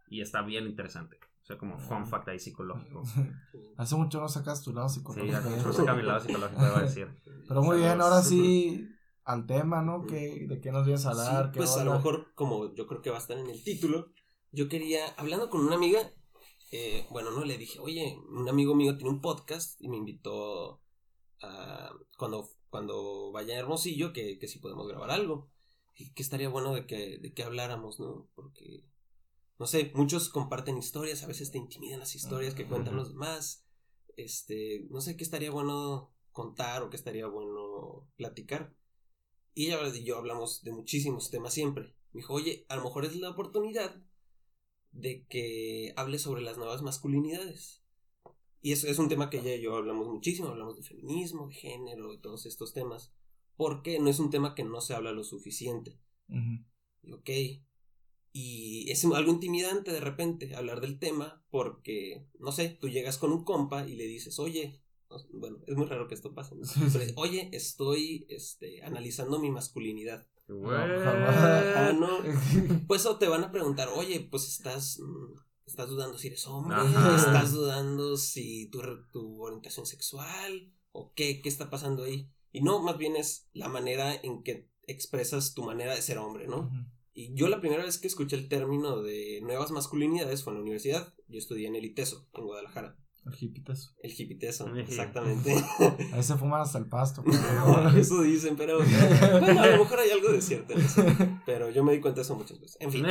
Y 0.08 0.20
está 0.20 0.42
bien 0.42 0.66
interesante. 0.66 1.18
O 1.42 1.46
sea, 1.46 1.58
como 1.58 1.78
fun 1.78 2.06
fact 2.06 2.28
ahí 2.28 2.38
psicológico. 2.38 3.02
Hace 3.76 3.96
mucho 3.96 4.20
no 4.20 4.28
sacas 4.28 4.62
tu 4.62 4.72
lado 4.72 4.88
Sí, 4.88 5.00
psicológico. 5.00 5.72
saca 5.72 5.94
mi 5.94 6.02
lado 6.02 6.20
psicológico, 6.20 6.64
debo 6.64 6.78
decir. 6.80 7.08
Pero 7.46 7.62
muy 7.62 7.78
bien, 7.78 8.00
ahora 8.00 8.22
sí 8.22 8.88
al 9.24 9.46
tema, 9.46 9.82
¿no? 9.82 10.06
¿Qué, 10.06 10.46
¿De 10.48 10.60
qué 10.60 10.70
nos 10.70 10.84
vienes 10.84 11.06
a 11.06 11.10
hablar? 11.10 11.46
Sí, 11.46 11.52
¿Qué 11.52 11.58
pues 11.58 11.76
a 11.76 11.84
lo 11.84 11.94
mejor, 11.94 12.32
como 12.34 12.74
yo 12.74 12.86
creo 12.86 13.00
que 13.00 13.10
va 13.10 13.16
a 13.16 13.20
estar 13.20 13.38
en 13.38 13.48
el 13.48 13.62
título, 13.62 14.12
yo 14.52 14.68
quería, 14.68 15.06
hablando 15.16 15.50
con 15.50 15.62
una 15.62 15.76
amiga, 15.76 16.00
eh, 16.70 17.06
bueno, 17.10 17.30
no 17.30 17.44
le 17.44 17.58
dije, 17.58 17.78
oye, 17.78 18.18
un 18.28 18.48
amigo 18.48 18.74
mío 18.74 18.96
tiene 18.96 19.10
un 19.10 19.20
podcast 19.20 19.80
y 19.80 19.88
me 19.88 19.96
invitó 19.96 20.80
a, 21.40 21.92
cuando, 22.16 22.50
cuando 22.70 23.32
vaya 23.32 23.54
a 23.54 23.58
Hermosillo, 23.58 24.12
que, 24.12 24.38
que 24.38 24.48
si 24.48 24.58
podemos 24.58 24.88
grabar 24.88 25.10
algo. 25.10 25.50
Y 25.96 26.12
que 26.12 26.22
estaría 26.22 26.48
bueno 26.48 26.74
de 26.74 26.86
que, 26.86 27.18
de 27.18 27.32
que 27.32 27.44
habláramos, 27.44 28.00
¿no? 28.00 28.28
Porque, 28.34 28.84
no 29.58 29.66
sé, 29.66 29.92
muchos 29.94 30.28
comparten 30.28 30.76
historias, 30.76 31.22
a 31.22 31.28
veces 31.28 31.52
te 31.52 31.58
intimidan 31.58 32.00
las 32.00 32.16
historias 32.16 32.54
que 32.54 32.66
cuentan 32.66 32.96
los 32.96 33.10
demás. 33.10 33.64
Este, 34.16 34.86
no 34.90 35.00
sé 35.00 35.16
qué 35.16 35.22
estaría 35.22 35.52
bueno 35.52 36.12
contar 36.32 36.82
o 36.82 36.90
qué 36.90 36.96
estaría 36.96 37.28
bueno 37.28 38.08
platicar. 38.16 38.74
Y 39.54 39.66
ella 39.66 39.86
y 39.94 40.02
yo 40.02 40.18
hablamos 40.18 40.64
de 40.64 40.72
muchísimos 40.72 41.30
temas 41.30 41.54
siempre. 41.54 41.94
Me 42.12 42.20
dijo, 42.20 42.34
oye, 42.34 42.66
a 42.68 42.76
lo 42.76 42.82
mejor 42.82 43.04
es 43.04 43.14
la 43.16 43.30
oportunidad 43.30 44.02
de 44.94 45.26
que 45.26 45.92
hable 45.96 46.18
sobre 46.18 46.42
las 46.42 46.56
nuevas 46.56 46.82
masculinidades. 46.82 47.82
Y 48.62 48.72
eso 48.72 48.88
es 48.88 48.98
un 48.98 49.08
tema 49.08 49.28
que 49.28 49.40
ella 49.40 49.54
y 49.54 49.60
yo 49.60 49.76
hablamos 49.76 50.08
muchísimo, 50.08 50.48
hablamos 50.48 50.76
de 50.76 50.82
feminismo, 50.82 51.48
de 51.48 51.54
género 51.54 52.14
y 52.14 52.18
todos 52.18 52.46
estos 52.46 52.72
temas. 52.72 53.12
Porque 53.56 53.98
no 53.98 54.08
es 54.08 54.18
un 54.18 54.30
tema 54.30 54.54
que 54.54 54.64
no 54.64 54.80
se 54.80 54.94
habla 54.94 55.12
lo 55.12 55.22
suficiente. 55.22 55.98
Ujú. 56.28 56.64
Y, 57.02 57.12
ok. 57.12 57.30
Y 58.32 58.90
es 58.90 59.04
algo 59.04 59.30
intimidante 59.30 59.92
de 59.92 60.00
repente 60.00 60.56
hablar 60.56 60.80
del 60.80 60.98
tema 60.98 61.44
porque, 61.50 62.26
no 62.40 62.50
sé, 62.50 62.70
tú 62.80 62.88
llegas 62.88 63.18
con 63.18 63.32
un 63.32 63.44
compa 63.44 63.86
y 63.86 63.94
le 63.94 64.06
dices, 64.06 64.38
oye, 64.38 64.80
bueno, 65.32 65.58
es 65.66 65.76
muy 65.76 65.86
raro 65.86 66.08
que 66.08 66.14
esto 66.14 66.34
pase, 66.34 66.56
oye, 67.16 67.48
estoy 67.52 68.26
este, 68.28 68.82
analizando 68.82 69.38
mi 69.38 69.50
masculinidad. 69.50 70.26
Ah, 70.48 71.92
no. 71.98 72.18
Pues 72.86 73.06
o 73.06 73.16
te 73.16 73.28
van 73.28 73.44
a 73.44 73.50
preguntar, 73.50 73.88
oye, 73.94 74.20
pues 74.30 74.46
estás, 74.48 74.98
mm, 75.00 75.38
estás 75.66 75.88
dudando 75.88 76.18
si 76.18 76.28
eres 76.28 76.46
hombre, 76.46 76.76
Ajá. 76.76 77.16
estás 77.16 77.52
dudando 77.52 78.16
si 78.16 78.68
tu, 78.70 78.80
tu 79.10 79.42
orientación 79.42 79.86
sexual 79.86 80.72
o 80.92 81.12
qué, 81.14 81.40
qué 81.40 81.48
está 81.48 81.70
pasando 81.70 82.04
ahí. 82.04 82.30
Y 82.52 82.60
no, 82.62 82.80
más 82.82 82.98
bien 82.98 83.16
es 83.16 83.48
la 83.52 83.68
manera 83.68 84.14
en 84.14 84.42
que 84.42 84.68
expresas 84.86 85.54
tu 85.54 85.64
manera 85.64 85.94
de 85.94 86.02
ser 86.02 86.18
hombre, 86.18 86.46
¿no? 86.46 86.70
Y 87.14 87.34
yo 87.34 87.48
la 87.48 87.60
primera 87.60 87.84
vez 87.84 87.98
que 87.98 88.08
escuché 88.08 88.36
el 88.36 88.48
término 88.48 89.02
de 89.02 89.40
nuevas 89.42 89.70
masculinidades 89.70 90.44
fue 90.44 90.52
en 90.52 90.58
la 90.58 90.62
universidad. 90.62 91.14
Yo 91.28 91.38
estudié 91.38 91.68
en 91.68 91.76
el 91.76 91.84
ITESO, 91.84 92.28
en 92.34 92.44
Guadalajara. 92.44 92.96
El 93.26 93.36
hipiteso. 93.40 93.94
El 94.02 94.12
hipiteso, 94.12 94.64
Ujú. 94.66 94.76
exactamente. 94.76 95.54
Ahí 96.12 96.22
se 96.22 96.36
fuman 96.36 96.60
hasta 96.60 96.78
el 96.78 96.86
pasto. 96.86 97.24
eso 97.96 98.22
dicen, 98.22 98.56
pero 98.56 98.78
bueno, 99.40 99.60
a 99.60 99.66
lo 99.66 99.78
mejor 99.78 99.98
hay 99.98 100.10
algo 100.10 100.30
de 100.30 100.42
cierto 100.42 100.74
en 100.74 100.80
eso. 100.80 101.02
Pero 101.46 101.70
yo 101.70 101.82
me 101.82 101.92
di 101.92 102.00
cuenta 102.00 102.16
de 102.20 102.22
eso 102.22 102.36
muchas 102.36 102.60
veces. 102.60 102.76
En 102.80 102.92
fin, 102.92 103.06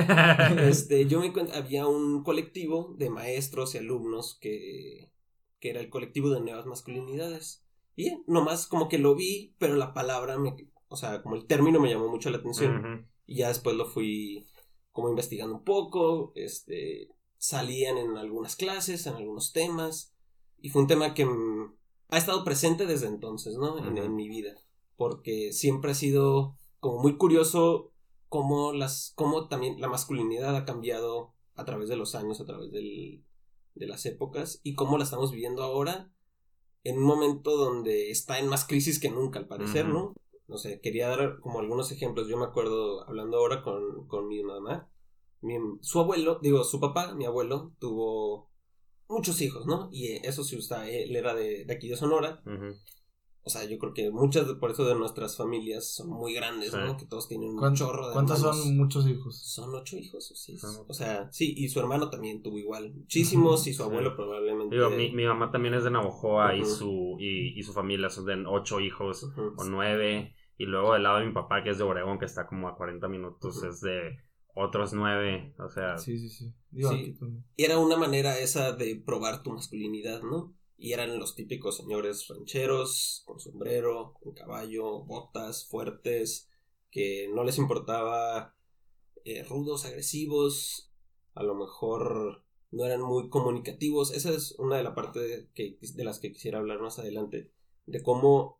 este, 0.59 1.07
yo 1.07 1.19
me 1.19 1.27
di 1.27 1.33
cuenta, 1.33 1.57
había 1.57 1.87
un 1.87 2.23
colectivo 2.23 2.95
de 2.97 3.09
maestros 3.09 3.73
y 3.73 3.79
alumnos 3.79 4.37
que, 4.39 5.11
que 5.59 5.69
era 5.71 5.79
el 5.79 5.89
colectivo 5.89 6.29
de 6.29 6.41
nuevas 6.41 6.65
masculinidades. 6.65 7.65
Y 7.95 8.23
nomás 8.27 8.67
como 8.67 8.89
que 8.89 8.97
lo 8.97 9.15
vi, 9.15 9.55
pero 9.59 9.75
la 9.75 9.93
palabra 9.93 10.37
me, 10.37 10.55
o 10.87 10.95
sea, 10.95 11.21
como 11.23 11.35
el 11.35 11.45
término 11.45 11.79
me 11.79 11.89
llamó 11.89 12.07
mucho 12.07 12.29
la 12.29 12.37
atención. 12.37 13.07
Y 13.25 13.37
ya 13.37 13.47
después 13.47 13.75
lo 13.75 13.85
fui 13.87 14.47
como 14.91 15.09
investigando 15.09 15.55
un 15.55 15.63
poco, 15.63 16.33
este, 16.35 17.09
salían 17.43 17.97
en 17.97 18.15
algunas 18.15 18.55
clases, 18.55 19.05
en 19.05 19.15
algunos 19.15 19.51
temas, 19.51 20.13
y 20.61 20.69
fue 20.69 20.81
un 20.81 20.87
tema 20.87 21.13
que 21.13 21.25
mm, 21.25 21.75
ha 22.07 22.17
estado 22.17 22.45
presente 22.45 22.85
desde 22.85 23.07
entonces, 23.07 23.57
¿no? 23.57 23.77
En, 23.85 24.15
mi 24.15 24.29
vida, 24.29 24.55
porque 24.95 25.51
siempre 25.51 25.91
ha 25.91 25.93
sido 25.93 26.55
como 26.79 27.01
muy 27.01 27.17
curioso 27.17 27.91
cómo 28.29 28.71
las, 28.71 29.11
cómo 29.15 29.49
también 29.49 29.81
la 29.81 29.89
masculinidad 29.89 30.55
ha 30.55 30.63
cambiado 30.63 31.33
a 31.55 31.65
través 31.65 31.89
de 31.89 31.97
los 31.97 32.15
años, 32.15 32.39
a 32.39 32.45
través 32.45 32.71
del, 32.71 33.25
de 33.75 33.87
las 33.87 34.05
épocas, 34.05 34.61
y 34.63 34.73
cómo 34.75 34.97
la 34.97 35.03
estamos 35.03 35.33
viviendo 35.33 35.63
ahora 35.63 36.13
en 36.85 36.99
un 36.99 37.03
momento 37.03 37.57
donde 37.57 38.09
está 38.09 38.39
en 38.39 38.47
más 38.47 38.65
crisis 38.65 39.01
que 39.01 39.09
nunca, 39.09 39.39
al 39.39 39.47
parecer. 39.49 39.85
¿no? 39.89 40.15
No 40.47 40.57
sé, 40.57 40.79
quería 40.79 41.09
dar 41.09 41.41
como 41.41 41.59
algunos 41.59 41.91
ejemplos. 41.91 42.29
Yo 42.29 42.37
me 42.37 42.45
acuerdo, 42.45 43.05
hablando 43.05 43.37
ahora 43.37 43.63
con, 43.63 44.07
con 44.07 44.29
mi 44.29 44.41
mamá, 44.43 44.89
mi- 45.43 45.77
su 45.81 45.99
abuelo, 45.99 46.39
digo, 46.41 46.63
su 46.63 46.79
papá, 46.79 47.13
mi 47.13 47.25
abuelo, 47.25 47.73
tuvo 47.79 48.49
muchos 49.07 49.41
hijos, 49.41 49.65
¿no? 49.67 49.89
Y 49.91 50.07
eh, 50.07 50.21
eso 50.23 50.43
sí, 50.43 50.55
o 50.55 50.61
sea, 50.61 50.89
él 50.89 51.15
era 51.15 51.33
de, 51.35 51.65
de 51.65 51.73
aquí 51.73 51.87
de 51.87 51.95
Sonora. 51.97 52.41
O 53.45 53.49
sea, 53.49 53.65
yo 53.65 53.77
creo 53.77 53.93
que 53.93 54.09
muchas, 54.09 54.47
de- 54.47 54.55
por 54.55 54.71
eso 54.71 54.85
de 54.85 54.95
nuestras 54.95 55.35
familias 55.35 55.93
son 55.95 56.09
muy 56.09 56.33
grandes, 56.33 56.71
Sí. 56.71 56.77
¿no? 56.77 56.95
Que 56.95 57.05
todos 57.05 57.27
tienen 57.27 57.49
un 57.49 57.57
¿Cuán- 57.57 57.75
chorro 57.75 58.07
de 58.07 58.13
¿Cuántos 58.13 58.37
hermanos. 58.39 58.63
son 58.63 58.77
muchos 58.77 59.05
hijos? 59.05 59.37
Son 59.53 59.75
ocho 59.75 59.97
hijos, 59.97 60.31
o 60.31 60.35
sí. 60.35 60.57
Son- 60.57 60.85
O 60.87 60.93
sea, 60.93 61.29
sí, 61.29 61.53
y 61.57 61.67
su 61.67 61.81
hermano 61.81 62.09
también 62.09 62.41
tuvo 62.41 62.57
igual. 62.57 62.93
Muchísimos, 62.95 63.67
y 63.67 63.73
su 63.73 63.83
Sí. 63.83 63.89
abuelo 63.89 64.15
probablemente. 64.15 64.73
Digo, 64.73 64.89
mi, 64.91 65.11
mi 65.11 65.25
mamá 65.25 65.51
también 65.51 65.73
es 65.73 65.83
de 65.83 65.91
Navojoa 65.91 66.55
y, 66.55 66.63
su, 66.63 67.17
y, 67.19 67.59
y 67.59 67.63
su 67.63 67.73
familia 67.73 68.09
son 68.09 68.25
de 68.25 68.41
ocho 68.47 68.79
hijos 68.79 69.25
o 69.57 69.63
nueve. 69.65 70.35
Y 70.57 70.65
luego 70.65 70.93
del 70.93 71.03
lado 71.03 71.19
de 71.19 71.25
mi 71.25 71.33
papá, 71.33 71.63
que 71.63 71.71
es 71.71 71.77
de 71.77 71.83
Obregón, 71.83 72.19
que 72.19 72.25
está 72.25 72.47
como 72.47 72.69
a 72.69 72.77
40 72.77 73.09
minutos, 73.09 73.61
es 73.63 73.81
de 73.81 74.19
otros 74.53 74.93
nueve. 74.93 75.53
O 75.59 75.69
sea, 75.69 75.97
Sí, 75.97 76.17
sí, 76.17 76.29
sí. 76.29 76.53
Digo, 76.71 76.91
Sí. 76.91 76.95
aquí 76.95 77.17
era 77.57 77.79
una 77.79 77.97
manera 77.97 78.37
esa 78.39 78.71
de 78.73 78.95
probar 78.95 79.43
tu 79.43 79.51
masculinidad, 79.51 80.21
¿no? 80.21 80.55
Y 80.77 80.93
eran 80.93 81.17
los 81.19 81.35
típicos 81.35 81.77
señores 81.77 82.27
rancheros, 82.27 83.23
con 83.25 83.39
sombrero, 83.39 84.15
con 84.21 84.33
caballo, 84.33 85.03
botas 85.05 85.67
fuertes, 85.67 86.49
que 86.91 87.29
no 87.33 87.43
les 87.43 87.57
importaba 87.57 88.55
eh, 89.25 89.43
rudos, 89.43 89.85
agresivos, 89.85 90.91
a 91.33 91.43
lo 91.43 91.55
mejor 91.55 92.43
no 92.71 92.85
eran 92.85 93.01
muy 93.01 93.29
comunicativos. 93.29 94.11
Esa 94.11 94.31
es 94.31 94.55
una 94.59 94.77
de 94.77 94.83
las 94.83 94.93
partes 94.93 95.47
que, 95.53 95.77
de 95.79 96.03
las 96.03 96.19
que 96.19 96.31
quisiera 96.33 96.59
hablar 96.59 96.81
más 96.81 96.99
adelante, 96.99 97.51
de 97.85 98.03
cómo, 98.03 98.59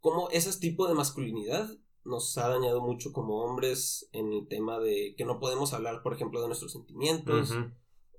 cómo 0.00 0.28
ese 0.30 0.58
tipo 0.58 0.88
de 0.88 0.94
masculinidad 0.94 1.70
nos 2.04 2.36
ha 2.38 2.48
dañado 2.48 2.80
mucho 2.80 3.12
como 3.12 3.42
hombres 3.44 4.08
en 4.12 4.32
el 4.32 4.48
tema 4.48 4.78
de 4.80 5.14
que 5.16 5.24
no 5.24 5.38
podemos 5.38 5.72
hablar, 5.72 6.02
por 6.02 6.14
ejemplo, 6.14 6.40
de 6.40 6.48
nuestros 6.48 6.72
sentimientos 6.72 7.50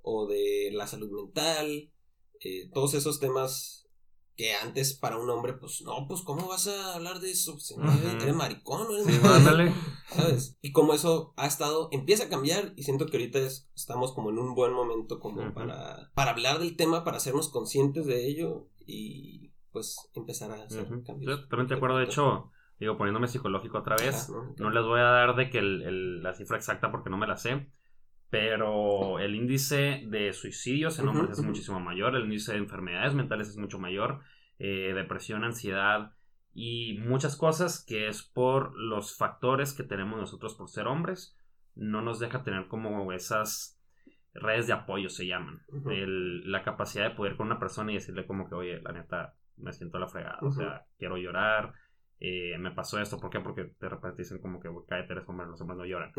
o 0.02 0.28
de 0.28 0.70
la 0.74 0.88
salud 0.88 1.12
mental, 1.12 1.92
eh, 2.42 2.70
todos 2.74 2.94
esos 2.94 3.20
temas 3.20 3.88
que 4.36 4.54
antes 4.54 4.94
para 4.96 5.18
un 5.18 5.30
hombre, 5.30 5.54
pues 5.54 5.82
no, 5.84 6.08
pues 6.08 6.22
¿cómo 6.22 6.48
vas 6.48 6.68
a 6.68 6.96
hablar 6.96 7.20
de 7.20 7.32
eso? 7.32 7.54
Pues, 7.54 7.72
Ujú. 7.72 7.84
¿Eres 8.22 8.34
maricón? 8.36 8.88
¿no 8.88 8.94
eres 8.96 9.06
Sí, 9.06 9.12
mujer?", 9.14 9.32
ándale. 9.32 9.74
¿Sabes? 10.10 10.58
Y 10.62 10.72
como 10.72 10.94
eso 10.94 11.34
ha 11.38 11.48
estado, 11.48 11.90
empieza 11.92 12.26
a 12.26 12.30
cambiar 12.30 12.74
y 12.76 12.84
siento 12.84 13.06
que 13.06 13.18
ahorita 13.18 13.40
es- 13.40 13.70
estamos 13.76 14.14
como 14.14 14.30
en 14.32 14.38
un 14.40 14.54
buen 14.56 14.74
momento 14.74 15.20
como 15.20 15.54
para, 15.54 16.12
para 16.16 16.32
hablar 16.32 16.60
del 16.60 16.76
tema, 16.76 17.04
para 17.04 17.18
hacernos 17.18 17.50
conscientes 17.50 18.06
de 18.06 18.28
ello 18.28 18.68
y 18.86 19.52
pues 19.72 19.98
empezar 20.14 20.52
a 20.52 20.64
hacer 20.64 20.86
cambios. 21.04 21.38
Yo 21.38 21.42
totalmente 21.44 21.74
de 21.74 21.78
acuerdo. 21.78 21.98
De 21.98 22.06
hecho, 22.06 22.52
digo, 22.80 22.98
poniéndome 22.98 23.28
psicológico 23.28 23.78
otra 23.80 23.96
vez, 23.96 24.30
Ajá, 24.30 24.34
¿no? 24.34 24.56
no 24.58 24.70
les 24.70 24.84
voy 24.84 25.00
a 25.00 25.04
dar 25.04 25.36
de 25.36 25.50
que 25.50 25.60
el- 25.60 25.82
el- 25.84 26.24
la 26.24 26.34
cifra 26.34 26.58
exacta 26.58 26.92
porque 26.92 27.10
no 27.10 27.18
me 27.18 27.28
la 27.28 27.38
sé. 27.38 27.68
Pero 28.30 29.20
el 29.20 29.36
índice 29.36 30.04
de 30.08 30.34
suicidios 30.34 30.98
en 30.98 31.08
hombres 31.08 31.32
es 31.32 31.40
ujú. 31.40 31.50
muchísimo 31.50 31.80
mayor, 31.80 32.16
el 32.16 32.24
índice 32.24 32.54
de 32.54 32.58
enfermedades 32.58 33.14
mentales 33.14 33.48
es 33.50 33.58
mucho 33.58 33.78
mayor, 33.78 34.22
eh, 34.58 34.92
depresión, 34.96 35.44
ansiedad 35.44 36.14
y 36.52 36.98
muchas 37.00 37.38
cosas 37.38 37.86
que 37.88 38.08
es 38.08 38.24
por 38.24 38.76
los 38.76 39.16
factores 39.18 39.74
que 39.74 39.84
tenemos 39.84 40.20
nosotros 40.20 40.56
por 40.56 40.68
ser 40.70 40.88
hombres, 40.88 41.38
no 41.76 42.02
nos 42.02 42.20
deja 42.20 42.44
tener 42.44 42.68
como 42.68 43.12
esas 43.14 43.80
redes 44.34 44.66
de 44.66 44.74
apoyo 44.74 45.10
se 45.10 45.28
llaman. 45.28 45.62
El- 45.92 46.52
la 46.52 46.64
capacidad 46.64 47.08
de 47.10 47.16
poder 47.16 47.36
con 47.36 47.46
una 47.48 47.60
persona 47.60 47.92
y 47.92 47.96
decirle 47.96 48.26
como 48.26 48.50
que, 48.50 48.56
oye, 48.56 48.82
la 48.82 48.94
neta, 48.94 49.36
me 49.58 49.74
siento 49.74 49.98
a 49.98 50.00
la 50.00 50.08
fregada, 50.08 50.40
o 50.42 50.52
sea, 50.52 50.86
quiero 50.98 51.18
llorar, 51.18 51.74
eh, 52.20 52.58
me 52.60 52.72
pasó 52.72 53.00
esto, 53.00 53.18
¿por 53.18 53.30
qué? 53.30 53.40
Porque 53.40 53.74
de 53.80 53.90
repente 53.90 54.22
dicen 54.24 54.40
como 54.40 54.60
que, 54.60 54.70
"Güey, 54.70 54.86
cállate, 54.88 55.14
eres 55.14 55.28
hombre, 55.28 55.48
los 55.48 55.60
hombres 55.62 55.78
no 55.78 55.86
lloran. 55.86 56.14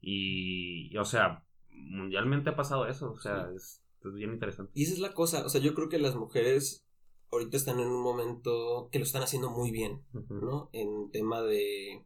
Y, 0.00 0.88
y, 0.92 0.96
o 0.96 1.04
sea, 1.04 1.44
mundialmente 1.68 2.50
ha 2.50 2.56
pasado 2.56 2.86
eso, 2.86 3.12
o 3.12 3.18
sea, 3.18 3.50
es, 3.54 3.82
es 4.04 4.14
bien 4.14 4.32
interesante. 4.32 4.72
Y 4.74 4.84
esa 4.84 4.94
es 4.94 5.00
la 5.00 5.12
cosa, 5.12 5.44
o 5.44 5.48
sea, 5.48 5.60
yo 5.60 5.74
creo 5.74 5.88
que 5.88 5.98
las 5.98 6.16
mujeres 6.16 6.86
ahorita 7.32 7.56
están 7.56 7.80
en 7.80 7.88
un 7.88 8.02
momento 8.02 8.88
que 8.90 8.98
lo 8.98 9.04
están 9.04 9.22
haciendo 9.22 9.50
muy 9.50 9.70
bien. 9.70 10.02
¿no? 10.12 10.70
En 10.72 11.10
tema 11.10 11.42
de 11.42 12.04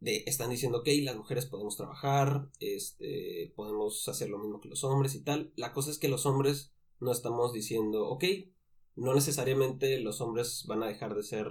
de 0.00 0.22
están 0.26 0.50
diciendo 0.50 0.80
ok 0.80 0.88
las 1.02 1.16
mujeres 1.16 1.46
podemos 1.46 1.76
trabajar 1.76 2.48
este 2.60 3.52
podemos 3.56 4.06
hacer 4.06 4.28
lo 4.28 4.38
mismo 4.38 4.60
que 4.60 4.68
los 4.68 4.84
hombres 4.84 5.14
y 5.14 5.22
tal 5.22 5.52
la 5.56 5.72
cosa 5.72 5.90
es 5.90 5.98
que 5.98 6.08
los 6.08 6.26
hombres 6.26 6.74
no 7.00 7.10
estamos 7.10 7.54
diciendo 7.54 8.06
ok 8.08 8.24
no 8.96 9.14
necesariamente 9.14 10.00
los 10.00 10.20
hombres 10.20 10.64
van 10.66 10.82
a 10.82 10.88
dejar 10.88 11.14
de 11.14 11.22
ser 11.22 11.48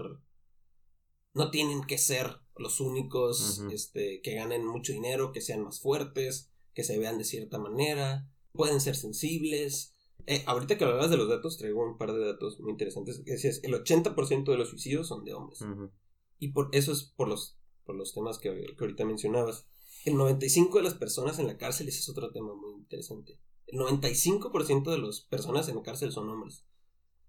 no 1.33 1.49
tienen 1.49 1.83
que 1.83 1.97
ser 1.97 2.39
los 2.55 2.79
únicos 2.79 3.63
este 3.71 4.21
que 4.21 4.35
ganen 4.35 4.65
mucho 4.65 4.93
dinero 4.93 5.31
que 5.31 5.41
sean 5.41 5.63
más 5.63 5.81
fuertes 5.81 6.51
que 6.73 6.83
se 6.83 6.97
vean 6.97 7.17
de 7.17 7.23
cierta 7.23 7.57
manera 7.57 8.29
pueden 8.53 8.79
ser 8.79 8.95
sensibles 8.95 9.93
eh, 10.25 10.43
ahorita 10.45 10.77
que 10.77 10.85
hablabas 10.85 11.09
de 11.09 11.17
los 11.17 11.27
datos, 11.27 11.57
traigo 11.57 11.83
un 11.83 11.97
par 11.97 12.13
de 12.13 12.25
datos 12.25 12.59
muy 12.59 12.71
interesantes. 12.71 13.21
Que 13.25 13.33
decías, 13.33 13.59
el 13.63 13.73
80% 13.73 14.45
de 14.45 14.57
los 14.57 14.69
suicidios 14.69 15.07
son 15.07 15.25
de 15.25 15.33
hombres. 15.33 15.59
Y 16.39 16.49
por 16.49 16.69
eso 16.71 16.91
es 16.91 17.03
por 17.03 17.27
los, 17.27 17.57
por 17.85 17.95
los 17.95 18.13
temas 18.13 18.37
que, 18.39 18.49
que 18.49 18.83
ahorita 18.83 19.05
mencionabas. 19.05 19.67
El 20.05 20.15
95% 20.15 20.73
de 20.73 20.83
las 20.83 20.93
personas 20.95 21.39
en 21.39 21.47
la 21.47 21.57
cárcel, 21.57 21.87
ese 21.87 21.99
es 21.99 22.09
otro 22.09 22.31
tema 22.31 22.53
muy 22.53 22.73
interesante. 22.73 23.39
El 23.67 23.79
95% 23.79 24.91
de 24.91 24.97
las 24.97 25.21
personas 25.21 25.67
en 25.69 25.77
la 25.77 25.83
cárcel 25.83 26.11
son 26.11 26.29
hombres. 26.29 26.65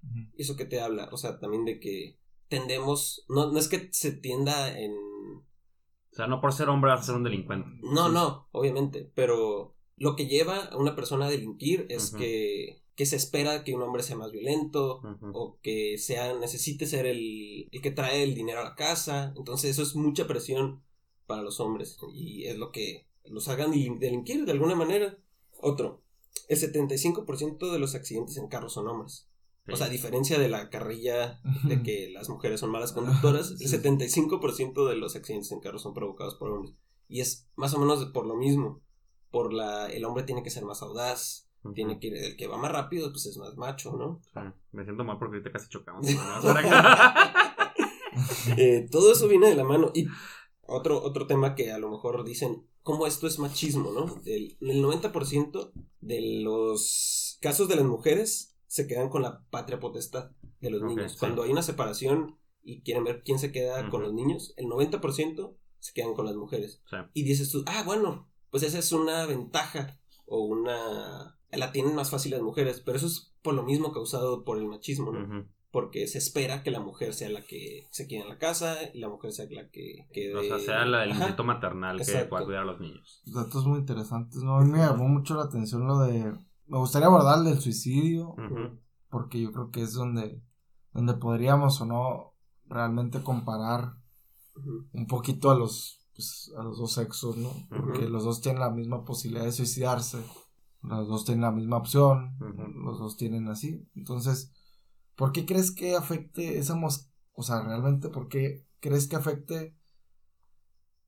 Ujú. 0.04 0.18
¿Y 0.36 0.42
eso 0.42 0.56
que 0.56 0.64
te 0.64 0.80
habla? 0.80 1.08
O 1.12 1.16
sea, 1.16 1.38
también 1.38 1.64
de 1.64 1.80
que 1.80 2.18
tendemos, 2.48 3.24
no, 3.28 3.50
no 3.50 3.58
es 3.58 3.68
que 3.68 3.88
se 3.92 4.12
tienda 4.12 4.78
en... 4.78 4.92
O 4.92 6.16
sea, 6.16 6.26
no 6.28 6.40
por 6.40 6.52
ser 6.52 6.68
hombre 6.68 6.90
vas 6.92 7.00
a 7.00 7.04
ser 7.04 7.14
un 7.16 7.24
delincuente. 7.24 7.68
No, 7.82 8.06
Sí, 8.08 8.14
no, 8.14 8.48
obviamente, 8.52 9.10
pero 9.14 9.74
lo 9.96 10.14
que 10.14 10.26
lleva 10.26 10.66
a 10.66 10.76
una 10.76 10.94
persona 10.94 11.26
a 11.26 11.30
delinquir 11.30 11.86
es 11.88 12.10
que, 12.18 12.82
que 12.94 13.06
se 13.06 13.16
espera 13.16 13.64
que 13.64 13.74
un 13.74 13.82
hombre 13.82 14.02
sea 14.04 14.16
más 14.16 14.30
violento, 14.30 15.00
o 15.32 15.58
que 15.62 15.98
sea 15.98 16.34
necesite 16.38 16.86
ser 16.86 17.06
el, 17.06 17.68
el 17.72 17.80
que 17.82 17.90
trae 17.90 18.22
el 18.22 18.34
dinero 18.36 18.60
a 18.60 18.64
la 18.64 18.74
casa. 18.76 19.32
Entonces 19.36 19.70
eso 19.72 19.82
es 19.82 19.96
mucha 19.96 20.28
presión 20.28 20.82
para 21.26 21.42
los 21.42 21.58
hombres 21.58 21.96
y 22.12 22.44
es 22.44 22.56
lo 22.58 22.70
que 22.70 23.08
los 23.24 23.48
hagan 23.48 23.72
delin- 23.72 23.98
delinquir 23.98 24.44
de 24.44 24.52
alguna 24.52 24.76
manera. 24.76 25.18
Otro, 25.60 26.02
el 26.48 26.58
75% 26.58 27.72
de 27.72 27.78
los 27.80 27.94
accidentes 27.96 28.36
en 28.36 28.46
carros 28.48 28.74
son 28.74 28.86
hombres. 28.86 29.28
O 29.66 29.76
sea, 29.76 29.86
a 29.86 29.90
diferencia 29.90 30.38
de 30.38 30.50
la 30.50 30.68
carrilla 30.68 31.40
de 31.64 31.82
que 31.82 32.10
las 32.10 32.28
mujeres 32.28 32.60
son 32.60 32.70
malas 32.70 32.92
conductoras, 32.92 33.50
el 33.52 33.68
75% 33.68 34.86
de 34.86 34.96
los 34.96 35.16
accidentes 35.16 35.50
en 35.52 35.60
carros 35.60 35.82
son 35.82 35.94
provocados 35.94 36.34
por 36.34 36.50
hombres. 36.50 36.74
Y 37.08 37.20
es 37.20 37.48
más 37.56 37.72
o 37.72 37.78
menos 37.78 38.04
por 38.06 38.26
lo 38.26 38.36
mismo. 38.36 38.82
Por 39.30 39.52
la, 39.52 39.86
el 39.86 40.04
hombre 40.04 40.24
tiene 40.24 40.42
que 40.42 40.50
ser 40.50 40.64
más 40.64 40.82
audaz, 40.82 41.48
tiene 41.74 41.98
que 41.98 42.08
ir, 42.08 42.16
el 42.16 42.36
que 42.36 42.46
va 42.46 42.58
más 42.58 42.70
rápido, 42.70 43.10
pues 43.10 43.26
es 43.26 43.38
más 43.38 43.56
macho, 43.56 43.96
¿no? 43.96 44.20
Me 44.72 44.84
siento 44.84 45.02
mal 45.02 45.18
porque 45.18 45.36
ahorita 45.36 45.52
casi 45.52 45.68
chocamos. 45.68 46.06
Eh, 48.56 48.86
todo 48.92 49.10
eso 49.10 49.26
viene 49.26 49.48
de 49.48 49.56
la 49.56 49.64
mano. 49.64 49.90
Y 49.92 50.06
otro, 50.62 51.02
otro 51.02 51.26
tema 51.26 51.56
que 51.56 51.72
a 51.72 51.78
lo 51.78 51.90
mejor 51.90 52.22
dicen, 52.24 52.64
¿cómo 52.84 53.08
esto 53.08 53.26
es 53.26 53.40
machismo, 53.40 53.90
no? 53.90 54.20
El, 54.24 54.56
el 54.60 54.84
90% 54.84 55.72
de 56.00 56.42
los 56.44 57.38
casos 57.40 57.68
de 57.68 57.74
las 57.74 57.84
mujeres 57.84 58.53
se 58.74 58.88
quedan 58.88 59.08
con 59.08 59.22
la 59.22 59.40
patria 59.50 59.78
potestad 59.78 60.32
de 60.60 60.68
los 60.68 60.82
niños. 60.82 61.12
sí. 61.12 61.18
Cuando 61.20 61.44
hay 61.44 61.52
una 61.52 61.62
separación 61.62 62.40
y 62.60 62.82
quieren 62.82 63.04
ver 63.04 63.22
quién 63.22 63.38
se 63.38 63.52
queda 63.52 63.88
con 63.88 64.02
los 64.02 64.12
niños, 64.12 64.52
el 64.56 64.66
90% 64.66 65.54
se 65.78 65.92
quedan 65.92 66.12
con 66.14 66.26
las 66.26 66.34
mujeres. 66.34 66.82
Sí. 66.90 66.96
Y 67.12 67.22
dices 67.22 67.52
tú, 67.52 67.62
ah, 67.68 67.84
bueno, 67.86 68.28
pues 68.50 68.64
esa 68.64 68.80
es 68.80 68.90
una 68.90 69.26
ventaja 69.26 70.00
o 70.26 70.40
una... 70.40 71.38
la 71.52 71.70
tienen 71.70 71.94
más 71.94 72.10
fácil 72.10 72.32
las 72.32 72.42
mujeres, 72.42 72.82
pero 72.84 72.96
eso 72.96 73.06
es 73.06 73.32
por 73.42 73.54
lo 73.54 73.62
mismo 73.62 73.92
causado 73.92 74.42
por 74.42 74.58
el 74.58 74.66
machismo, 74.66 75.12
¿no? 75.12 75.48
Porque 75.70 76.08
se 76.08 76.18
espera 76.18 76.64
que 76.64 76.72
la 76.72 76.80
mujer 76.80 77.14
sea 77.14 77.30
la 77.30 77.42
que 77.42 77.86
se 77.92 78.08
quede 78.08 78.22
en 78.22 78.28
la 78.28 78.38
casa 78.38 78.76
y 78.92 78.98
la 78.98 79.08
mujer 79.08 79.30
sea 79.30 79.46
la 79.50 79.70
que 79.70 80.08
quede... 80.12 80.34
O 80.34 80.42
sea, 80.42 80.58
sea 80.58 80.84
la, 80.84 81.04
el 81.04 81.12
Ajá. 81.12 81.20
instinto 81.20 81.44
maternal 81.44 81.98
que 82.04 82.24
pueda 82.24 82.44
cuidar 82.44 82.62
a 82.62 82.72
los 82.72 82.80
niños. 82.80 83.22
Datos 83.24 83.66
muy 83.66 83.78
interesantes, 83.78 84.42
¿no? 84.42 84.56
A 84.56 84.64
mí 84.64 84.72
me 84.72 84.78
llamó 84.78 85.06
mucho 85.06 85.36
la 85.36 85.44
atención 85.44 85.86
lo 85.86 86.00
de... 86.00 86.34
Me 86.66 86.78
gustaría 86.78 87.08
abordar 87.08 87.38
el 87.38 87.44
del 87.44 87.60
suicidio, 87.60 88.34
porque 89.10 89.40
yo 89.40 89.52
creo 89.52 89.70
que 89.70 89.82
es 89.82 89.92
donde, 89.92 90.42
donde 90.92 91.14
podríamos 91.14 91.80
o 91.80 91.86
no 91.86 92.34
realmente 92.66 93.22
comparar 93.22 93.96
un 94.92 95.06
poquito 95.06 95.50
a 95.50 95.56
los, 95.56 96.06
pues, 96.14 96.52
a 96.56 96.62
los 96.62 96.78
dos 96.78 96.92
sexos, 96.92 97.36
¿no? 97.36 97.50
Porque 97.68 98.08
los 98.08 98.24
dos 98.24 98.40
tienen 98.40 98.60
la 98.60 98.70
misma 98.70 99.04
posibilidad 99.04 99.44
de 99.44 99.52
suicidarse, 99.52 100.24
los 100.82 101.08
dos 101.08 101.24
tienen 101.24 101.42
la 101.42 101.52
misma 101.52 101.76
opción, 101.78 102.36
los 102.84 102.98
dos 102.98 103.16
tienen 103.16 103.48
así. 103.48 103.86
Entonces, 103.94 104.52
¿por 105.16 105.32
qué 105.32 105.46
crees 105.46 105.70
que 105.70 105.94
afecte 105.96 106.58
esa 106.58 106.74
mos... 106.74 107.10
O 107.36 107.42
sea, 107.42 107.62
realmente, 107.62 108.08
¿por 108.08 108.28
qué 108.28 108.64
crees 108.80 109.08
que 109.08 109.16
afecte 109.16 109.76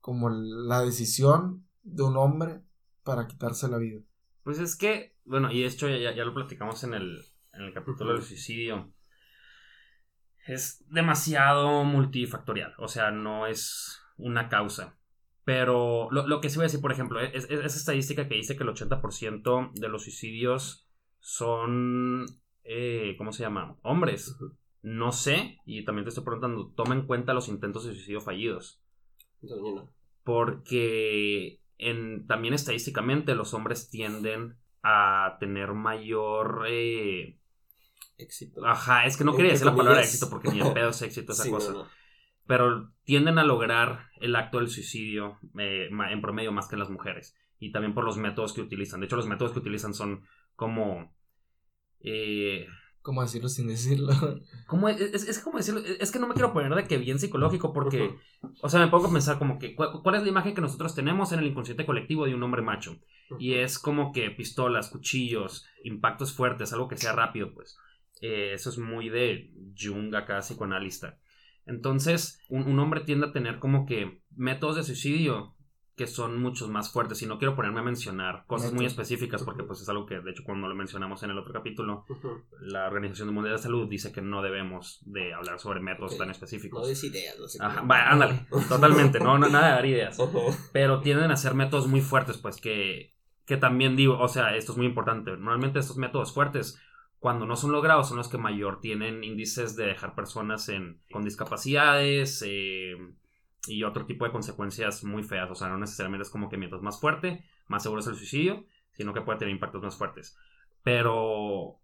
como 0.01 0.29
la 0.29 0.81
decisión 0.81 1.65
de 1.83 2.03
un 2.03 2.17
hombre 2.17 2.63
para 3.03 3.27
quitarse 3.27 3.69
la 3.69 3.77
vida? 3.77 4.01
Pues 4.43 4.59
es 4.59 4.75
que, 4.75 5.16
bueno, 5.27 5.51
y 5.51 5.63
esto 5.63 5.87
ya, 5.89 6.13
ya 6.15 6.25
lo 6.25 6.33
platicamos 6.33 6.83
en 6.83 6.93
el, 6.93 7.21
en 7.53 7.61
el 7.63 7.73
capítulo 7.73 8.13
del 8.13 8.21
suicidio. 8.23 8.93
Es 10.47 10.85
demasiado 10.89 11.83
multifactorial, 11.83 12.73
o 12.77 12.87
sea, 12.87 13.11
no 13.11 13.47
es 13.47 14.01
una 14.17 14.47
causa. 14.49 14.97
Pero 15.43 16.09
lo, 16.11 16.27
lo 16.27 16.41
que 16.41 16.49
sí 16.49 16.55
voy 16.57 16.63
a 16.63 16.67
decir, 16.67 16.81
por 16.81 16.91
ejemplo, 16.91 17.19
es, 17.19 17.45
es- 17.45 17.49
esa 17.51 17.65
estadística 17.77 18.27
que 18.27 18.35
dice 18.35 18.55
que 18.57 18.63
el 18.63 18.69
80% 18.69 19.71
de 19.73 19.89
los 19.89 20.03
suicidios 20.03 20.87
son, 21.19 22.25
eh, 22.63 23.15
¿cómo 23.17 23.31
se 23.33 23.43
llama? 23.43 23.77
Hombres. 23.81 24.35
No 24.81 25.11
sé, 25.11 25.57
y 25.65 25.83
también 25.83 26.05
te 26.05 26.09
estoy 26.09 26.23
preguntando, 26.23 26.71
toma 26.75 26.95
en 26.95 27.05
cuenta 27.07 27.33
los 27.33 27.49
intentos 27.49 27.85
de 27.85 27.93
suicidio 27.93 28.21
fallidos. 28.21 28.81
Porque 30.23 31.61
en, 31.77 32.27
también 32.27 32.53
estadísticamente 32.53 33.35
los 33.35 33.53
hombres 33.53 33.89
tienden 33.89 34.57
a 34.89 35.37
tener 35.39 35.73
mayor... 35.73 36.65
eh, 36.69 37.37
Éxito. 38.19 38.65
ajá, 38.65 39.05
es 39.05 39.15
que 39.15 39.23
no 39.23 39.35
quería 39.35 39.51
decir 39.51 39.67
la 39.67 39.75
palabra 39.75 40.01
éxito 40.01 40.27
porque 40.29 40.49
ni 40.49 40.59
el 40.59 40.73
pedo 40.73 40.89
es 40.89 41.01
éxito 41.03 41.33
esa 41.33 41.43
Sí, 41.43 41.49
cosa. 41.51 41.71
no. 41.73 41.87
Pero 42.47 42.91
tienden 43.03 43.37
a 43.37 43.43
lograr 43.43 44.07
el 44.19 44.35
acto 44.35 44.57
del 44.57 44.69
suicidio 44.69 45.37
eh, 45.59 45.89
en 45.91 46.21
promedio 46.21 46.51
más 46.51 46.67
que 46.67 46.77
las 46.77 46.89
mujeres. 46.89 47.35
Y 47.59 47.71
también 47.71 47.93
por 47.93 48.05
los 48.05 48.17
métodos 48.17 48.53
que 48.53 48.61
utilizan. 48.61 48.99
De 49.01 49.05
hecho, 49.05 49.17
los 49.17 49.27
métodos 49.27 49.51
que 49.51 49.59
utilizan 49.59 49.93
son 49.93 50.23
como... 50.55 51.13
eh, 51.99 52.67
¿Cómo 53.07 53.21
decirlo 53.21 53.47
sin 53.47 53.69
decirlo? 53.69 54.11
¿Cómo 54.67 54.89
es, 54.89 54.99
es, 54.99 55.29
es 55.29 55.39
como 55.39 55.59
decirlo, 55.59 55.79
es 55.79 56.11
que 56.11 56.19
no 56.19 56.27
me 56.27 56.33
quiero 56.33 56.51
poner 56.51 56.75
de 56.75 56.89
que 56.89 56.97
bien 56.97 57.19
psicológico 57.19 57.71
porque, 57.71 58.17
o 58.61 58.67
sea, 58.67 58.81
me 58.81 58.89
pongo 58.89 59.07
a 59.07 59.13
pensar 59.13 59.39
como 59.39 59.57
que, 59.59 59.75
¿cuál, 59.75 60.01
cuál 60.03 60.15
es 60.15 60.23
la 60.23 60.27
imagen 60.27 60.53
que 60.53 60.59
nosotros 60.59 60.93
tenemos 60.93 61.31
en 61.31 61.39
el 61.39 61.47
inconsciente 61.47 61.85
colectivo 61.85 62.25
de 62.25 62.35
un 62.35 62.43
hombre 62.43 62.61
macho? 62.61 62.99
Y 63.39 63.53
es 63.53 63.79
como 63.79 64.11
que 64.11 64.29
pistolas, 64.31 64.89
cuchillos, 64.89 65.65
impactos 65.85 66.33
fuertes, 66.33 66.73
algo 66.73 66.89
que 66.89 66.97
sea 66.97 67.13
rápido, 67.13 67.53
pues. 67.53 67.77
Eh, 68.19 68.51
eso 68.53 68.69
es 68.69 68.77
muy 68.77 69.07
de 69.07 69.53
Jung 69.81 70.13
acá, 70.13 70.39
psicoanalista. 70.39 71.17
Entonces, 71.65 72.41
un, 72.49 72.63
un 72.63 72.77
hombre 72.77 73.05
tiende 73.05 73.27
a 73.27 73.31
tener 73.31 73.59
como 73.59 73.85
que 73.85 74.21
métodos 74.35 74.75
de 74.75 74.83
suicidio 74.83 75.55
que 75.97 76.05
son 76.05 76.39
muchos 76.39 76.69
más 76.69 76.91
fuertes. 76.91 77.23
Y 77.23 77.25
no 77.25 77.39
quiero 77.39 77.55
ponerme 77.55 77.79
a 77.79 77.83
mencionar 77.83 78.45
cosas 78.45 78.71
muy 78.71 78.85
específicas 78.85 79.41
porque 79.41 79.63
pues 79.63 79.81
es 79.81 79.89
algo 79.89 80.05
que, 80.05 80.19
de 80.19 80.29
hecho, 80.29 80.43
cuando 80.45 80.67
lo 80.67 80.75
mencionamos 80.75 81.23
en 81.23 81.31
el 81.31 81.39
otro 81.39 81.51
capítulo, 81.51 82.05
la 82.61 82.85
Organización 82.85 83.33
Mundial 83.33 83.55
de 83.57 83.63
Salud 83.63 83.89
dice 83.89 84.11
que 84.11 84.21
no 84.21 84.43
debemos 84.43 84.99
de 85.07 85.33
hablar 85.33 85.59
sobre 85.59 85.79
métodos 85.79 86.15
tan 86.15 86.27
No 86.27 86.33
específicos. 86.33 86.87
des 86.87 87.03
ideas, 87.03 87.39
no 87.39 87.47
sé 87.47 87.57
Ajá, 87.59 87.81
va, 87.81 88.11
ándale, 88.11 88.45
totalmente, 88.69 89.19
no, 89.19 89.39
no, 89.39 89.49
nada 89.49 89.69
de 89.69 89.73
dar 89.73 89.85
ideas. 89.87 90.17
Pero 90.71 91.01
tienden 91.01 91.31
a 91.31 91.35
ser 91.35 91.55
métodos 91.55 91.87
muy 91.87 92.01
fuertes, 92.01 92.37
pues 92.37 92.61
que, 92.61 93.15
que 93.45 93.57
también 93.57 93.95
digo, 93.95 94.19
o 94.19 94.27
sea, 94.27 94.55
esto 94.55 94.73
es 94.73 94.77
muy 94.77 94.85
importante. 94.85 95.31
Normalmente 95.31 95.79
estos 95.79 95.97
métodos 95.97 96.31
fuertes, 96.31 96.79
cuando 97.17 97.47
no 97.47 97.55
son 97.55 97.71
logrados, 97.71 98.09
son 98.09 98.17
los 98.17 98.29
que 98.29 98.37
mayor 98.37 98.81
tienen 98.81 99.23
índices 99.23 99.75
de 99.75 99.87
dejar 99.87 100.13
personas 100.13 100.69
en, 100.69 101.01
con 101.11 101.23
discapacidades 101.23 102.43
eh, 102.45 102.95
y 103.69 103.83
otro 103.83 104.05
tipo 104.05 104.25
de 104.25 104.31
consecuencias 104.31 105.03
muy 105.03 105.23
feas. 105.23 105.49
O 105.49 105.55
sea, 105.55 105.69
no 105.69 105.77
necesariamente 105.77 106.23
es 106.23 106.29
como 106.29 106.49
que 106.49 106.57
mientras 106.57 106.81
más 106.81 106.99
fuerte, 106.99 107.45
más 107.67 107.83
seguro 107.83 108.01
es 108.01 108.07
el 108.07 108.15
suicidio, 108.15 108.65
sino 108.91 109.13
que 109.13 109.21
puede 109.21 109.39
tener 109.39 109.53
impactos 109.53 109.81
más 109.81 109.95
fuertes. 109.95 110.37
Pero 110.83 111.79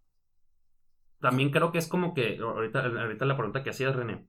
también 1.20 1.52
creo 1.52 1.72
que 1.72 1.78
es 1.78 1.88
como 1.88 2.14
que, 2.14 2.38
ahorita, 2.38 2.86
ahorita 2.86 3.26
la 3.26 3.38
pregunta 3.38 3.64
que 3.64 3.70
hacías, 3.70 3.96
René, 3.96 4.28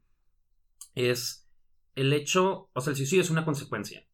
es 0.94 1.48
el 1.96 2.12
hecho, 2.12 2.70
o 2.72 2.80
sea, 2.80 2.90
el 2.90 2.96
suicidio 2.96 3.22
es 3.22 3.30
una 3.30 3.44
consecuencia. 3.44 4.06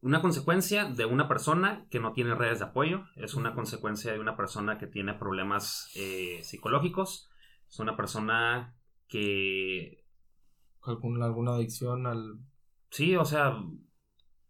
Una 0.00 0.22
consecuencia 0.22 0.84
de 0.84 1.04
una 1.04 1.26
persona 1.26 1.86
que 1.90 1.98
no 1.98 2.12
tiene 2.12 2.34
redes 2.34 2.60
de 2.60 2.66
apoyo, 2.66 3.04
es 3.16 3.34
una 3.34 3.54
consecuencia 3.54 4.12
de 4.12 4.20
una 4.20 4.36
persona 4.36 4.78
que 4.78 4.86
tiene 4.86 5.14
problemas 5.14 5.90
eh, 5.96 6.40
psicológicos, 6.44 7.28
es 7.68 7.78
una 7.80 7.96
persona 7.96 8.76
que, 9.08 10.04
¿Algún, 10.88 11.22
¿Alguna 11.22 11.52
adicción 11.54 12.06
al... 12.06 12.38
sí, 12.90 13.14
o 13.16 13.24
sea, 13.24 13.56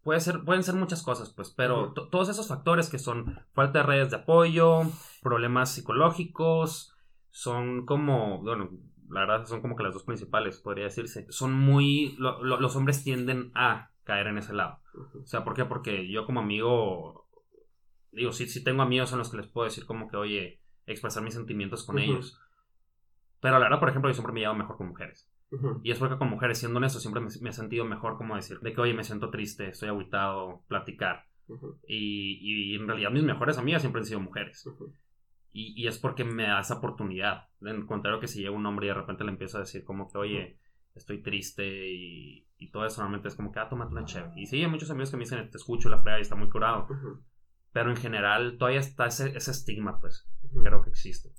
puede 0.03 0.20
ser, 0.20 0.44
pueden 0.44 0.62
ser 0.62 0.74
muchas 0.74 1.03
cosas, 1.03 1.31
pues, 1.35 1.51
pero 1.51 1.92
todos 1.92 2.29
esos 2.29 2.48
factores 2.48 2.88
que 2.88 2.98
son 2.98 3.38
falta 3.53 3.81
de 3.81 3.85
redes 3.87 4.11
de 4.11 4.16
apoyo, 4.16 4.83
problemas 5.22 5.72
psicológicos, 5.72 6.94
son 7.31 7.85
como, 7.87 8.40
bueno, 8.42 8.70
la 9.11 9.20
verdad 9.20 9.46
son 9.46 9.61
como 9.61 9.77
que 9.77 9.83
las 9.83 9.94
dos 9.94 10.05
principales, 10.05 10.59
podría 10.61 10.85
decirse. 10.85 11.27
Son 11.31 11.53
muy, 11.53 12.14
lo- 12.18 12.42
lo- 12.42 12.61
los 12.61 12.77
hombres 12.77 13.03
tienden 13.05 13.53
a 13.55 13.90
caer 14.05 14.27
en 14.29 14.38
ese 14.38 14.55
lado. 14.55 14.81
O 15.22 15.27
sea, 15.27 15.44
¿por 15.44 15.55
qué? 15.55 15.64
Porque 15.64 16.11
yo 16.11 16.24
como 16.27 16.40
amigo, 16.40 17.29
digo, 18.12 18.33
sí, 18.33 18.46
sí 18.48 18.62
tengo 18.64 18.83
amigos 18.83 19.12
en 19.12 19.18
los 19.18 19.31
que 19.31 19.37
les 19.38 19.46
puedo 19.46 19.66
decir 19.66 19.87
como 19.87 20.09
que, 20.09 20.16
oye, 20.16 20.61
expresar 20.87 21.22
mis 21.22 21.35
sentimientos 21.35 21.85
con 21.85 21.96
ellos. 21.98 22.38
Pero 23.40 23.55
la 23.59 23.66
verdad, 23.66 23.79
por 23.81 23.88
ejemplo, 23.90 24.11
yo 24.11 24.14
siempre 24.14 24.33
me 24.33 24.40
llevo 24.40 24.55
mejor 24.55 24.77
con 24.77 24.88
mujeres. 24.88 25.31
Ujú. 25.51 25.81
Y 25.83 25.91
es 25.91 25.99
porque 25.99 26.19
con 26.19 26.29
mujeres, 26.29 26.59
siendo 26.59 26.77
honesto, 26.79 27.01
siempre 27.01 27.23
me, 27.23 27.29
me 27.41 27.51
he 27.51 27.53
sentido 27.53 27.85
mejor 27.85 28.17
como 28.17 28.37
decir, 28.37 28.61
de 28.61 28.73
que, 28.73 28.81
oye, 28.81 28.95
me 28.95 29.05
siento 29.05 29.31
triste, 29.31 29.69
estoy 29.69 29.89
aguitado, 29.89 30.63
platicar. 30.69 31.27
Y, 31.87 32.39
y 32.43 32.75
en 32.75 32.87
realidad 32.87 33.11
mis 33.11 33.23
mejores 33.23 33.57
amigas 33.57 33.81
siempre 33.81 34.01
han 34.01 34.07
sido 34.07 34.21
mujeres. 34.21 34.69
Y, 35.53 35.83
y 35.83 35.87
es 35.87 35.99
porque 35.99 36.25
me 36.25 36.43
da 36.45 36.61
esa 36.61 36.75
oportunidad. 36.75 37.49
En 37.63 37.87
contrario 37.87 38.21
que 38.21 38.29
si 38.29 38.41
llega 38.41 38.51
un 38.51 38.67
hombre 38.67 38.87
y 38.87 38.89
de 38.91 38.95
repente 38.95 39.25
le 39.25 39.31
empiezo 39.31 39.57
a 39.57 39.61
decir 39.61 39.83
como 39.85 40.11
que, 40.11 40.19
oye, 40.19 40.59
estoy 40.95 41.23
triste 41.23 41.91
y, 41.91 42.47
y 42.59 42.71
todo 42.71 42.85
eso, 42.85 43.01
normalmente 43.01 43.29
es 43.29 43.35
como 43.35 43.51
que, 43.51 43.61
ah, 43.61 43.69
tómate 43.69 43.93
una 43.93 44.05
chévere. 44.05 44.33
Y 44.37 44.47
sí, 44.47 44.63
hay 44.63 44.71
muchos 44.71 44.91
amigos 44.91 45.11
que 45.11 45.17
me 45.17 45.25
dicen, 45.25 45.51
te 45.51 45.57
escucho, 45.57 45.89
la 45.89 45.99
frega 45.99 46.19
y 46.19 46.23
está 46.23 46.35
muy 46.35 46.51
curado. 46.51 46.87
Pero 47.73 47.91
en 47.91 47.97
general 47.97 48.57
todavía 48.59 48.81
está 48.81 49.07
ese, 49.07 49.37
ese 49.37 49.51
estigma, 49.51 50.01
pues, 50.01 50.29
creo 50.63 50.83
que 50.83 50.91
existe. 50.91 51.33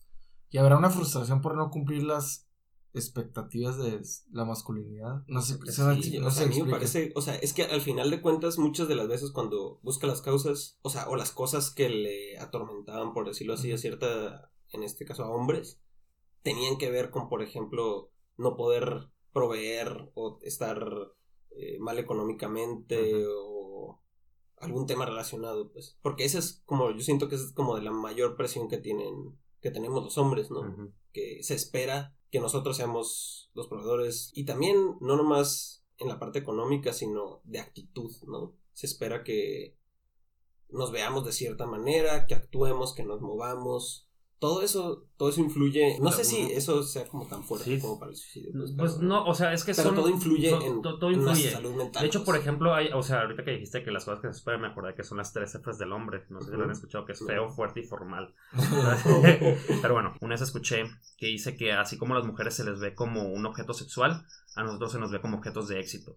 ¿Y 0.50 0.58
habrá 0.58 0.78
una 0.78 0.90
frustración 0.90 1.42
por 1.42 1.56
no 1.56 1.70
cumplir 1.70 2.04
las 2.04 2.49
expectativas 2.94 3.78
de 3.78 4.02
la 4.32 4.46
masculinidad? 4.46 5.24
No 5.28 5.42
sé, 5.42 5.60
Sí, 5.72 6.20
no 6.20 6.28
o 6.28 6.32
sea, 6.32 6.46
a 6.46 6.50
mí 6.50 6.62
me 6.62 6.72
parece, 6.72 7.12
o 7.16 7.22
sea, 7.22 7.36
es 7.36 7.54
que 7.54 7.64
al 7.64 7.82
final 7.82 8.10
de 8.10 8.22
cuentas 8.22 8.58
muchas 8.58 8.88
de 8.88 8.96
las 8.96 9.08
veces 9.08 9.32
cuando 9.32 9.80
busca 9.84 10.08
las 10.08 10.22
causas, 10.22 10.80
o 10.82 10.90
sea, 10.90 11.08
o 11.10 11.16
las 11.16 11.32
cosas 11.32 11.72
que 11.72 11.90
le 11.90 12.38
atormentaban, 12.40 13.14
por 13.14 13.28
decirlo 13.28 13.54
así, 13.54 13.72
a 13.72 13.78
cierta, 13.78 14.52
en 14.72 14.84
este 14.84 15.06
caso 15.06 15.24
a 15.24 15.30
hombres, 15.30 15.80
tenían 16.42 16.78
que 16.78 16.90
ver 16.90 17.12
con, 17.12 17.30
por 17.30 17.44
ejemplo, 17.44 18.12
no 18.38 18.56
poder 18.56 19.10
proveer 19.34 20.10
o 20.16 20.40
estar 20.42 21.14
eh, 21.52 21.78
mal 21.80 22.00
económicamente 22.00 23.26
o 23.28 24.02
algún 24.58 24.88
tema 24.88 25.06
relacionado, 25.06 25.72
pues, 25.72 25.98
porque 26.02 26.26
esa 26.26 26.40
es 26.40 26.62
como, 26.66 26.92
yo 26.92 27.02
siento 27.02 27.30
que 27.30 27.36
esa 27.36 27.46
es 27.46 27.54
como 27.54 27.76
de 27.76 27.84
la 27.84 27.92
mayor 27.92 28.36
presión 28.36 28.68
que 28.68 28.78
tienen, 28.78 29.38
que 29.62 29.72
tenemos 29.72 30.04
los 30.04 30.18
hombres, 30.18 30.50
¿no? 30.52 30.92
Que 31.14 31.44
se 31.44 31.54
espera 31.54 32.16
que 32.32 32.40
nosotros 32.40 32.78
seamos 32.78 33.52
los 33.54 33.68
proveedores. 33.68 34.32
Y 34.34 34.46
también 34.46 34.98
no 35.02 35.16
nomás 35.16 35.86
en 35.98 36.08
la 36.08 36.20
parte 36.20 36.40
económica 36.40 36.94
sino 36.94 37.42
de 37.44 37.60
actitud 37.60 38.12
no 38.28 38.56
se 38.74 38.86
espera 38.86 39.24
que 39.24 39.78
nos 40.70 40.92
veamos 40.92 41.26
de 41.26 41.34
cierta 41.34 41.66
manera 41.66 42.26
que 42.26 42.36
actuemos 42.36 42.94
que 42.94 43.04
nos 43.04 43.22
movamos 43.22 44.09
todo 44.40 44.62
eso 44.62 45.06
todo 45.18 45.28
eso 45.30 45.42
influye 45.42 45.98
no 46.00 46.12
sé 46.14 46.24
si 46.24 46.38
eso 46.54 46.82
sea 46.82 47.06
como 47.08 47.28
tan 47.28 47.44
fuerte 47.44 47.66
Sí. 47.76 47.82
como 47.82 48.00
para 48.00 48.12
el 48.12 48.18
suicidio 48.18 48.52
pues, 48.54 48.72
Pues 48.78 48.94
pero- 48.94 49.04
no, 49.06 49.26
o 49.26 49.34
sea, 49.34 49.52
es 49.54 49.66
que 49.66 49.74
pero 49.74 49.90
son... 49.90 49.96
todo 49.96 50.10
influye 50.10 50.50
son- 50.50 50.62
en, 50.64 50.82
to- 50.82 50.98
todo 50.98 51.12
influye. 51.12 51.52
salud 51.52 51.76
mental 51.76 52.02
De 52.02 52.08
hecho, 52.08 52.20
por 52.24 52.36
pues. 52.36 52.42
ejemplo, 52.42 52.74
hay, 52.74 52.88
o 52.94 53.04
sea, 53.04 53.22
ahorita 53.22 53.44
que 53.44 53.52
dijiste 53.52 53.84
que 53.84 53.92
las 53.92 54.06
cosas 54.06 54.22
que 54.22 54.28
se 54.32 54.38
esperan, 54.38 54.62
me 54.62 54.68
acordé 54.68 54.96
que 54.96 55.04
son 55.04 55.18
las 55.18 55.34
tres 55.34 55.54
Fs 55.62 55.78
del 55.78 55.92
hombre. 55.92 56.24
No 56.30 56.40
sé 56.42 56.52
si 56.52 56.58
lo 56.58 56.64
han 56.64 56.72
escuchado, 56.72 57.06
que 57.06 57.12
es 57.12 57.20
feo, 57.26 57.50
fuerte 57.50 57.82
y 57.82 57.84
formal. 57.84 58.34
Pero 59.82 59.94
bueno, 59.94 60.14
una 60.22 60.34
vez 60.36 60.42
escuché 60.42 60.84
que 61.18 61.28
dice 61.28 61.56
que 61.58 61.74
así 61.74 61.98
como 61.98 62.14
a 62.14 62.18
las 62.20 62.26
mujeres 62.28 62.56
se 62.56 62.64
les 62.64 62.80
ve 62.80 62.96
como 62.96 63.24
un 63.24 63.46
objeto 63.46 63.74
sexual, 63.74 64.26
a 64.56 64.64
nosotros 64.64 64.92
se 64.94 65.00
nos 65.00 65.12
ve 65.12 65.22
como 65.22 65.38
objetos 65.38 65.68
de 65.68 65.80
éxito. 65.80 66.16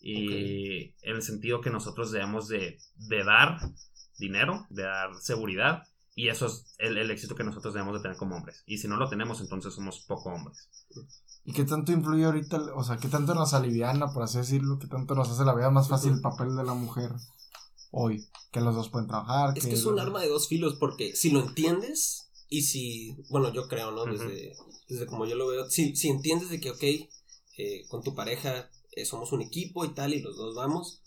Y 0.00 0.94
en 1.02 1.16
el 1.16 1.22
sentido 1.22 1.60
que 1.60 1.70
nosotros 1.70 2.12
debemos 2.12 2.48
de, 2.48 2.78
de 2.96 3.24
dar 3.24 3.58
dinero, 4.18 4.66
de 4.70 4.84
dar 4.84 5.14
seguridad 5.20 5.82
Y 6.18 6.28
eso 6.28 6.46
es 6.46 6.64
el, 6.78 6.96
el 6.96 7.10
éxito 7.10 7.34
que 7.36 7.44
nosotros 7.44 7.74
debemos 7.74 7.94
de 7.94 8.00
tener 8.00 8.16
como 8.16 8.36
hombres. 8.36 8.62
Y 8.66 8.78
si 8.78 8.88
no 8.88 8.96
lo 8.96 9.08
tenemos, 9.08 9.40
entonces 9.42 9.74
somos 9.74 10.00
poco 10.00 10.30
hombres. 10.30 10.66
¿Y 11.44 11.52
qué 11.52 11.64
tanto 11.64 11.92
influye 11.92 12.24
ahorita, 12.24 12.56
el- 12.56 12.70
o 12.74 12.82
sea, 12.82 12.96
qué 12.96 13.08
tanto 13.08 13.34
nos 13.34 13.52
aliviana, 13.54 14.12
por 14.12 14.22
así 14.22 14.38
decirlo, 14.38 14.78
qué 14.78 14.86
tanto 14.88 15.14
nos 15.14 15.28
hace 15.28 15.44
la 15.44 15.54
vida 15.54 15.70
más 15.70 15.88
fácil 15.88 16.14
el 16.14 16.20
papel 16.22 16.56
de 16.56 16.64
la 16.64 16.72
mujer 16.74 17.10
hoy? 17.90 18.26
Que 18.50 18.60
los 18.62 18.74
dos 18.74 18.88
pueden 18.88 19.06
trabajar. 19.08 19.56
Es 19.58 19.66
que 19.66 19.74
es 19.74 19.84
un 19.84 20.00
arma 20.00 20.20
de 20.22 20.28
dos 20.28 20.48
filos 20.48 20.76
porque 20.80 21.14
si 21.14 21.30
lo 21.30 21.40
entiendes 21.40 22.30
y 22.48 22.62
si, 22.62 23.14
bueno, 23.28 23.52
yo 23.52 23.68
creo, 23.68 23.90
¿no? 23.92 24.06
Desde, 24.06 24.56
desde 24.88 25.06
como 25.06 25.26
yo 25.26 25.36
lo 25.36 25.46
veo, 25.48 25.68
si, 25.68 25.94
si 25.96 26.08
entiendes 26.08 26.48
de 26.48 26.60
que, 26.60 26.70
ok, 26.70 26.82
eh, 27.58 27.84
con 27.88 28.02
tu 28.02 28.14
pareja 28.14 28.70
eh, 28.92 29.04
somos 29.04 29.32
un 29.32 29.42
equipo 29.42 29.84
y 29.84 29.92
tal 29.94 30.14
y 30.14 30.20
los 30.22 30.36
dos 30.36 30.54
vamos 30.54 31.02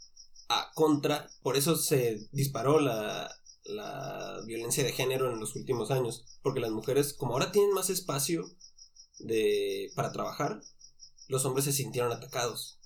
a 0.49 0.71
contra, 0.75 1.29
por 1.41 1.57
eso 1.57 1.75
se 1.75 2.27
disparó 2.31 2.79
la, 2.79 3.29
la 3.69 4.41
violencia 4.45 4.83
de 4.83 4.91
género 4.91 5.31
en 5.31 5.39
los 5.39 5.55
últimos 5.55 5.91
años, 5.91 6.25
porque 6.41 6.59
las 6.59 6.71
mujeres, 6.71 7.13
como 7.13 7.33
ahora 7.33 7.51
tienen 7.51 7.73
más 7.73 7.89
espacio 7.89 8.45
de, 9.19 9.91
para 9.95 10.11
trabajar, 10.11 10.61
los 11.27 11.45
hombres 11.45 11.65
se 11.65 11.73
sintieron 11.73 12.11
atacados. 12.11 12.79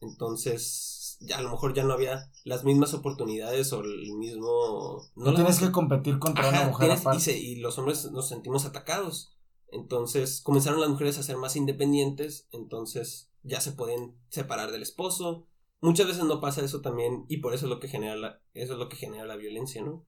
Entonces, 0.00 1.16
ya 1.20 1.38
a 1.38 1.42
lo 1.42 1.50
mejor 1.50 1.74
ya 1.74 1.84
no 1.84 1.92
había 1.92 2.30
las 2.44 2.64
mismas 2.64 2.94
oportunidades 2.94 3.72
o 3.72 3.80
el 3.82 4.12
mismo... 4.14 5.10
No 5.14 5.34
tienes 5.34 5.58
que 5.58 5.70
competir 5.70 6.18
contra 6.18 6.48
Ajá, 6.48 6.60
una 6.62 6.68
mujer 6.70 6.90
tienes- 6.98 7.16
y, 7.16 7.20
se- 7.20 7.38
y 7.38 7.56
los 7.56 7.78
hombres 7.78 8.10
nos 8.10 8.28
sentimos 8.28 8.64
atacados. 8.64 9.32
Entonces 9.72 10.40
comenzaron 10.42 10.80
las 10.80 10.88
mujeres 10.90 11.18
a 11.18 11.22
ser 11.22 11.36
más 11.36 11.54
independientes, 11.56 12.48
entonces 12.50 13.30
ya 13.42 13.60
se 13.60 13.72
pueden 13.72 14.16
separar 14.28 14.72
del 14.72 14.82
esposo. 14.82 15.46
Muchas 15.80 16.06
veces 16.08 16.24
no 16.24 16.40
pasa 16.40 16.64
eso 16.64 16.80
también 16.80 17.24
y 17.28 17.38
por 17.38 17.54
eso 17.54 17.66
es 17.66 17.70
lo 17.70 17.78
que 17.80 17.88
genera 17.88 18.16
la, 18.16 18.40
eso 18.52 18.72
es 18.72 18.78
lo 18.78 18.88
que 18.88 18.96
genera 18.96 19.24
la 19.26 19.36
violencia, 19.36 19.82
¿no? 19.82 20.04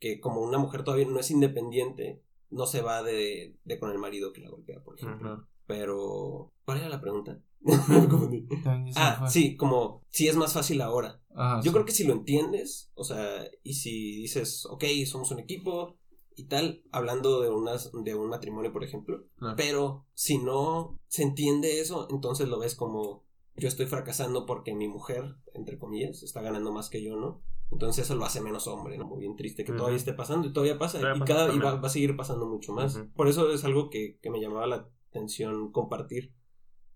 Que 0.00 0.18
como 0.18 0.40
una 0.40 0.58
mujer 0.58 0.82
todavía 0.82 1.06
no 1.06 1.20
es 1.20 1.30
independiente, 1.30 2.22
no 2.50 2.66
se 2.66 2.82
va 2.82 3.02
de, 3.02 3.56
de 3.64 3.78
con 3.78 3.90
el 3.92 3.98
marido 3.98 4.32
que 4.32 4.40
la 4.40 4.50
golpea, 4.50 4.82
por 4.82 4.98
ejemplo. 4.98 5.46
Pero, 5.66 6.52
¿cuál 6.64 6.78
era 6.78 6.88
la 6.88 7.00
pregunta? 7.00 7.40
Ah, 8.96 9.28
sí, 9.30 9.56
como 9.56 10.02
si 10.08 10.26
es 10.28 10.36
más 10.36 10.54
fácil 10.54 10.80
ahora. 10.80 11.20
Ajá, 11.34 11.58
Yo 11.58 11.70
sí. 11.70 11.72
creo 11.72 11.84
que 11.84 11.92
si 11.92 12.04
lo 12.04 12.12
entiendes, 12.12 12.90
o 12.94 13.04
sea, 13.04 13.44
y 13.62 13.74
si 13.74 14.16
dices, 14.16 14.66
ok, 14.66 14.84
somos 15.06 15.30
un 15.30 15.38
equipo 15.38 15.96
y 16.34 16.44
tal, 16.44 16.82
hablando 16.90 17.40
de, 17.40 17.50
unas, 17.50 17.90
de 17.92 18.14
un 18.14 18.30
matrimonio, 18.30 18.72
por 18.72 18.82
ejemplo, 18.82 19.26
pero 19.56 20.06
si 20.14 20.38
no 20.38 20.98
se 21.06 21.22
entiende 21.22 21.80
eso, 21.80 22.08
entonces 22.10 22.48
lo 22.48 22.58
ves 22.58 22.74
como 22.74 23.24
yo 23.56 23.68
estoy 23.68 23.86
fracasando 23.86 24.46
porque 24.46 24.74
mi 24.74 24.88
mujer, 24.88 25.36
entre 25.54 25.78
comillas, 25.78 26.22
está 26.22 26.40
ganando 26.40 26.72
más 26.72 26.88
que 26.88 27.02
yo, 27.02 27.16
¿no? 27.16 27.42
Entonces 27.70 28.04
eso 28.04 28.16
lo 28.16 28.24
hace 28.24 28.40
menos 28.40 28.66
hombre, 28.66 28.98
¿no? 28.98 29.06
Muy 29.06 29.20
bien 29.20 29.36
triste 29.36 29.64
que 29.64 29.72
todavía 29.72 29.96
esté 29.96 30.12
pasando 30.12 30.48
y 30.48 30.52
todavía 30.52 30.78
pasa 30.78 30.98
Todavía 30.98 31.16
y, 31.16 31.20
pasa 31.20 31.34
cada, 31.34 31.54
y 31.54 31.58
va, 31.58 31.76
va 31.76 31.86
a 31.86 31.90
seguir 31.90 32.16
pasando 32.16 32.46
mucho 32.46 32.72
más. 32.72 33.00
Por 33.14 33.28
eso 33.28 33.52
es 33.52 33.64
algo 33.64 33.90
que, 33.90 34.18
que 34.20 34.30
me 34.30 34.40
llamaba 34.40 34.66
la 34.66 34.88
atención 35.10 35.70
compartir. 35.70 36.32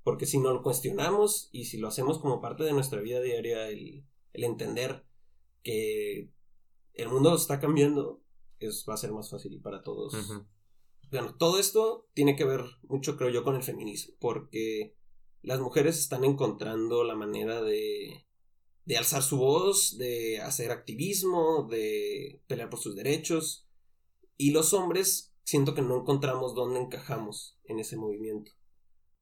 Porque 0.03 0.27
si 0.27 0.39
no 0.39 0.53
lo 0.53 0.63
cuestionamos 0.63 1.49
y 1.53 1.65
si 1.65 1.79
lo 1.79 1.89
hacemos 1.89 2.19
como 2.19 2.41
parte 2.41 2.65
de 2.65 2.73
nuestra 2.73 3.01
vida 3.01 3.21
diaria, 3.21 3.69
el, 3.69 4.05
el 4.33 4.45
entender 4.45 5.05
que 5.63 6.31
el 6.93 7.09
mundo 7.09 7.35
está 7.35 7.59
cambiando, 7.61 8.21
es, 8.59 8.85
va 8.89 8.95
a 8.95 8.99
ser 8.99 9.13
más 9.13 9.31
fácil 9.31 9.61
para 9.61 9.83
todos. 9.83 10.15
Bueno, 11.11 11.35
todo 11.37 11.59
esto 11.59 12.09
tiene 12.15 12.37
que 12.37 12.45
ver 12.45 12.65
mucho, 12.83 13.17
creo 13.17 13.31
yo, 13.31 13.45
con 13.45 13.55
el 13.55 13.63
feminismo, 13.63 14.15
porque 14.19 14.97
las 15.43 15.61
mujeres 15.61 15.99
están 15.99 16.25
encontrando 16.25 17.05
la 17.05 17.15
manera 17.15 17.63
de, 17.63 18.27
de 18.85 18.97
alzar 18.97 19.23
su 19.23 19.38
voz, 19.38 19.97
de 19.99 20.40
hacer 20.40 20.70
activismo, 20.70 21.66
de 21.70 22.42
pelear 22.47 22.70
por 22.70 22.81
sus 22.81 22.94
derechos, 22.94 23.66
y 24.37 24.51
los 24.51 24.73
hombres 24.75 25.33
siento 25.44 25.75
que 25.75 25.83
no 25.83 26.01
encontramos 26.01 26.55
dónde 26.55 26.81
encajamos 26.81 27.59
en 27.64 27.79
ese 27.79 27.97
movimiento. 27.97 28.53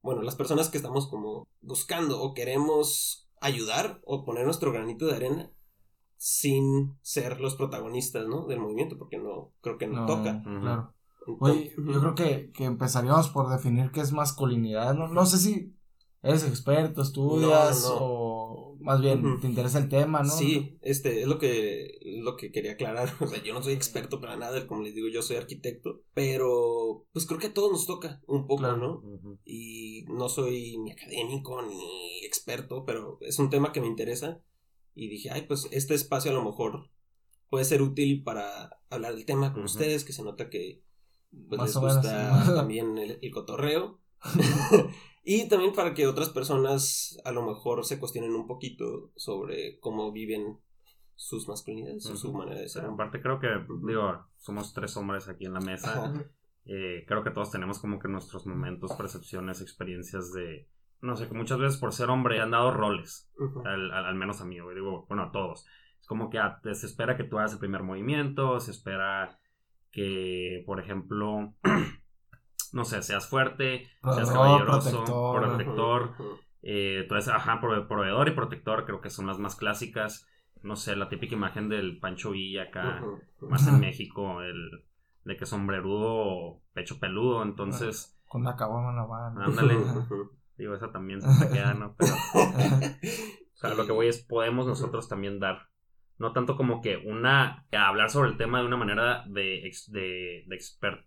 Bueno, 0.01 0.21
las 0.21 0.35
personas 0.35 0.69
que 0.69 0.77
estamos 0.77 1.07
como 1.07 1.47
buscando 1.61 2.21
o 2.21 2.33
queremos 2.33 3.29
ayudar 3.39 4.01
o 4.05 4.25
poner 4.25 4.45
nuestro 4.45 4.71
granito 4.71 5.05
de 5.05 5.15
arena 5.15 5.51
sin 6.17 6.97
ser 7.01 7.41
los 7.41 7.55
protagonistas, 7.55 8.27
¿no? 8.27 8.47
Del 8.47 8.59
movimiento, 8.59 8.97
porque 8.97 9.17
no, 9.17 9.51
creo 9.61 9.77
que 9.77 9.87
no, 9.87 10.01
No, 10.01 10.05
toca. 10.05 10.41
Claro. 10.41 10.93
Oye, 11.39 11.73
yo 11.77 11.99
creo 11.99 12.15
que, 12.15 12.51
que 12.51 12.65
empezaríamos 12.65 13.29
por 13.29 13.49
definir 13.49 13.91
qué 13.91 14.01
es 14.01 14.11
masculinidad. 14.11 14.93
No, 14.93 15.07
no 15.07 15.25
sé 15.25 15.37
si 15.37 15.73
eres 16.21 16.43
experto, 16.45 17.01
estudias 17.01 17.83
No, 17.83 17.89
no, 17.89 17.99
no. 17.99 18.05
o 18.05 18.32
más 18.83 19.01
bien 19.01 19.39
te 19.39 19.47
interesa 19.47 19.79
el 19.79 19.89
tema, 19.89 20.21
¿no? 20.23 20.29
Sí, 20.29 20.77
este 20.81 21.21
es 21.21 21.27
lo 21.27 21.39
que 21.39 21.99
lo 22.21 22.35
que 22.37 22.51
quería 22.51 22.73
aclarar. 22.73 23.09
O 23.21 23.27
sea, 23.27 23.41
yo 23.41 23.53
no 23.53 23.63
soy 23.63 23.73
experto 23.73 24.19
para 24.19 24.35
nada, 24.37 24.67
como 24.67 24.81
les 24.83 24.93
digo, 24.93 25.07
yo 25.07 25.21
soy 25.21 25.37
arquitecto, 25.37 26.01
pero 26.13 27.05
pues 27.13 27.25
creo 27.25 27.39
que 27.39 27.47
a 27.47 27.53
todos 27.53 27.71
nos 27.71 27.87
toca 27.87 28.21
un 28.27 28.45
poco, 28.45 28.61
Claro. 28.63 28.77
¿no? 28.77 29.39
Y 29.45 30.03
no 30.09 30.29
soy 30.29 30.77
ni 30.77 30.91
académico 30.91 31.61
ni 31.61 32.23
experto, 32.25 32.85
pero 32.85 33.17
es 33.21 33.39
un 33.39 33.49
tema 33.49 33.71
que 33.71 33.81
me 33.81 33.87
interesa 33.87 34.41
y 34.95 35.07
dije, 35.07 35.29
ay, 35.31 35.43
pues 35.47 35.67
este 35.71 35.93
espacio 35.95 36.31
a 36.31 36.35
lo 36.35 36.43
mejor 36.43 36.89
puede 37.49 37.65
ser 37.65 37.81
útil 37.81 38.23
para 38.23 38.79
hablar 38.89 39.15
del 39.15 39.25
tema 39.25 39.53
con 39.53 39.63
ustedes, 39.63 40.03
que 40.03 40.13
se 40.13 40.23
nota 40.23 40.49
que 40.49 40.81
pues, 41.47 41.57
Más 41.59 41.67
les 41.69 41.75
menos, 41.77 41.95
gusta 41.95 42.45
sí. 42.45 42.51
también 42.55 42.97
el, 42.97 43.19
el 43.21 43.31
cotorreo. 43.31 43.99
y 45.23 45.47
también 45.49 45.73
para 45.73 45.93
que 45.93 46.07
otras 46.07 46.29
personas 46.29 47.17
a 47.25 47.31
lo 47.31 47.43
mejor 47.45 47.85
se 47.85 47.99
cuestionen 47.99 48.35
un 48.35 48.47
poquito 48.47 49.11
sobre 49.15 49.79
cómo 49.79 50.11
viven 50.11 50.59
sus 51.15 51.47
masculinidades 51.47 52.05
o 52.07 52.15
su 52.17 52.33
manera 52.33 52.59
de 52.59 52.67
ser. 52.69 52.81
Pero 52.83 52.93
aparte 52.93 53.21
creo 53.21 53.39
que, 53.39 53.47
digo, 53.87 54.25
somos 54.37 54.73
tres 54.73 54.97
hombres 54.97 55.29
aquí 55.29 55.45
en 55.45 55.53
la 55.53 55.59
mesa. 55.61 56.13
Eh, 56.65 57.03
creo 57.07 57.23
que 57.23 57.31
todos 57.31 57.51
tenemos 57.51 57.79
como 57.79 57.99
que 57.99 58.07
nuestros 58.07 58.45
momentos, 58.47 58.93
percepciones, 58.93 59.61
experiencias 59.61 60.31
de... 60.33 60.69
No 61.01 61.17
sé, 61.17 61.27
que 61.27 61.33
muchas 61.33 61.59
veces 61.59 61.77
por 61.79 61.91
ser 61.93 62.09
hombre 62.09 62.39
han 62.39 62.51
dado 62.51 62.71
roles, 62.71 63.29
al, 63.65 63.91
al- 63.91 64.05
al 64.05 64.15
menos 64.15 64.39
a 64.39 64.45
mí, 64.45 64.55
digo, 64.55 65.05
bueno, 65.09 65.23
a 65.23 65.31
todos. 65.33 65.65
Es 65.99 66.07
como 66.07 66.29
que 66.29 66.39
ah, 66.39 66.61
se 66.63 66.85
espera 66.85 67.17
que 67.17 67.25
tú 67.25 67.37
hagas 67.37 67.51
el 67.53 67.59
primer 67.59 67.83
movimiento, 67.83 68.59
se 68.61 68.71
espera 68.71 69.37
que, 69.91 70.63
por 70.65 70.79
ejemplo, 70.79 71.53
no 72.73 72.85
sé, 72.85 73.01
seas 73.01 73.27
fuerte, 73.27 73.87
seas 74.01 74.29
caballeroso, 74.31 75.03
protector. 75.05 75.41
protector, 75.41 76.01
Ujú. 76.03 76.39
eh, 76.63 76.99
entonces, 77.03 77.33
ajá, 77.33 77.59
prove- 77.61 77.87
proveedor 77.87 78.27
y 78.27 78.31
protector 78.31 78.85
creo 78.85 79.01
que 79.01 79.09
son 79.09 79.27
las 79.27 79.39
más 79.39 79.55
clásicas. 79.55 80.27
No 80.61 80.75
sé, 80.75 80.95
la 80.95 81.09
típica 81.09 81.35
imagen 81.35 81.69
del 81.69 81.99
Pancho 81.99 82.31
Villa 82.31 82.63
acá, 82.63 83.01
más 83.49 83.67
en 83.67 83.79
México, 83.79 84.41
el 84.41 84.83
de 85.25 85.37
que 85.37 85.45
sombrerudo 85.45 86.11
o 86.11 86.61
pecho 86.73 86.99
peludo, 86.99 87.43
entonces, 87.43 88.17
Con 88.27 88.41
una 88.41 88.55
caguama 88.55 88.89
en 88.91 88.95
la 88.97 89.05
mano. 89.05 89.41
Ándale. 89.41 89.75
Digo, 90.57 90.75
esa 90.75 90.91
también 90.91 91.21
se 91.21 91.45
te 91.45 91.51
queda, 91.51 91.73
¿no? 91.73 91.95
Pero, 91.97 92.13
o 92.15 93.55
sea, 93.55 93.73
lo 93.73 93.85
que 93.85 93.91
voy 93.91 94.07
es, 94.07 94.19
podemos 94.23 94.67
nosotros 94.67 95.09
también 95.09 95.39
dar, 95.39 95.67
no 96.17 96.31
tanto 96.31 96.55
como 96.55 96.81
que 96.81 96.97
una, 96.97 97.65
hablar 97.71 98.09
sobre 98.09 98.29
el 98.29 98.37
tema 98.37 98.59
de 98.59 98.67
una 98.67 98.77
manera 98.77 99.23
de, 99.27 99.71
de, 99.89 100.43
de 100.47 100.55
expert, 100.55 101.05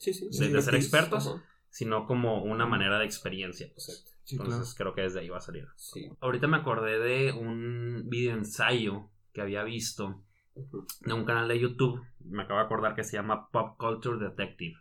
Sí, 0.00 0.12
sí, 0.14 0.28
de- 0.30 0.62
ser 0.62 0.74
expertos. 0.74 1.26
Ajá. 1.28 1.44
sino 1.72 2.04
como 2.04 2.42
una 2.42 2.66
manera 2.66 2.98
de 2.98 3.04
experiencia. 3.04 3.68
pues. 3.72 3.88
Exacto. 3.90 4.10
Sí, 4.24 4.36
claro. 4.36 4.50
Entonces 4.50 4.74
creo 4.76 4.92
que 4.92 5.02
desde 5.02 5.20
ahí 5.20 5.28
va 5.28 5.38
a 5.38 5.40
salir. 5.40 5.68
Sí. 5.76 6.10
Ahorita 6.20 6.48
me 6.48 6.56
acordé 6.56 6.98
de 6.98 7.32
un 7.32 8.04
video 8.08 8.34
ensayo 8.36 9.08
que 9.32 9.40
había 9.40 9.62
visto 9.62 10.24
de 11.06 11.12
un 11.12 11.24
canal 11.24 11.46
de 11.46 11.60
YouTube, 11.60 12.02
me 12.24 12.42
acabo 12.42 12.58
de 12.58 12.66
acordar 12.66 12.96
que 12.96 13.04
se 13.04 13.16
llama 13.16 13.48
Pop 13.50 13.76
Culture 13.78 14.18
Detective, 14.18 14.76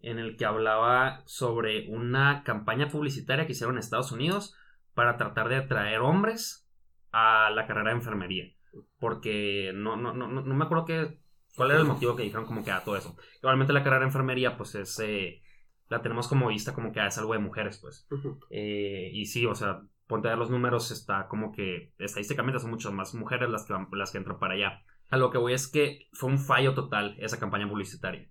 en 0.00 0.18
el 0.18 0.36
que 0.36 0.44
hablaba 0.44 1.22
sobre 1.24 1.88
una 1.88 2.42
campaña 2.44 2.88
publicitaria 2.88 3.46
que 3.46 3.52
hicieron 3.52 3.76
en 3.76 3.80
Estados 3.80 4.12
Unidos 4.12 4.54
para 4.94 5.16
tratar 5.16 5.48
de 5.48 5.56
atraer 5.56 6.00
hombres 6.00 6.68
a 7.10 7.50
la 7.50 7.66
carrera 7.66 7.90
de 7.90 7.96
enfermería. 7.96 8.52
Porque 8.98 9.72
no, 9.74 9.96
no, 9.96 10.12
no, 10.12 10.28
no 10.28 10.42
no 10.42 10.54
me 10.54 10.64
acuerdo 10.64 10.84
qué, 10.84 11.21
cuál 11.56 11.70
era 11.70 11.80
el 11.80 11.86
motivo 11.86 12.16
que 12.16 12.22
dijeron 12.22 12.46
como 12.46 12.64
que 12.64 12.70
a 12.70 12.82
todo 12.84 12.96
eso. 12.96 13.16
Igualmente 13.38 13.72
la 13.72 13.82
carrera 13.82 14.00
de 14.00 14.06
enfermería 14.06 14.56
pues 14.56 14.74
es... 14.74 14.98
eh, 15.00 15.42
la 15.88 16.00
tenemos 16.00 16.26
como 16.28 16.48
vista 16.48 16.72
como 16.72 16.90
que 16.92 17.00
ah, 17.00 17.08
es 17.08 17.18
algo 17.18 17.34
de 17.34 17.38
mujeres 17.38 17.78
pues. 17.78 18.06
Ujú. 18.10 18.38
Eh, 18.50 19.10
y 19.12 19.26
sí, 19.26 19.44
o 19.44 19.54
sea, 19.54 19.82
ponte 20.06 20.28
a 20.28 20.30
ver 20.30 20.38
los 20.38 20.50
números, 20.50 20.90
está 20.90 21.28
como 21.28 21.52
que 21.52 21.92
estadísticamente 21.98 22.60
son 22.60 22.70
muchas 22.70 22.92
más 22.92 23.14
mujeres 23.14 23.50
las 23.50 23.64
que, 23.66 23.74
van, 23.74 23.88
las 23.92 24.10
que 24.10 24.18
entran 24.18 24.38
para 24.38 24.54
allá. 24.54 24.82
A 25.10 25.18
lo 25.18 25.30
que 25.30 25.36
voy 25.38 25.52
es 25.52 25.68
que 25.68 26.08
fue 26.14 26.30
un 26.30 26.38
fallo 26.38 26.72
total 26.72 27.16
esa 27.18 27.38
campaña 27.38 27.68
publicitaria. 27.68 28.26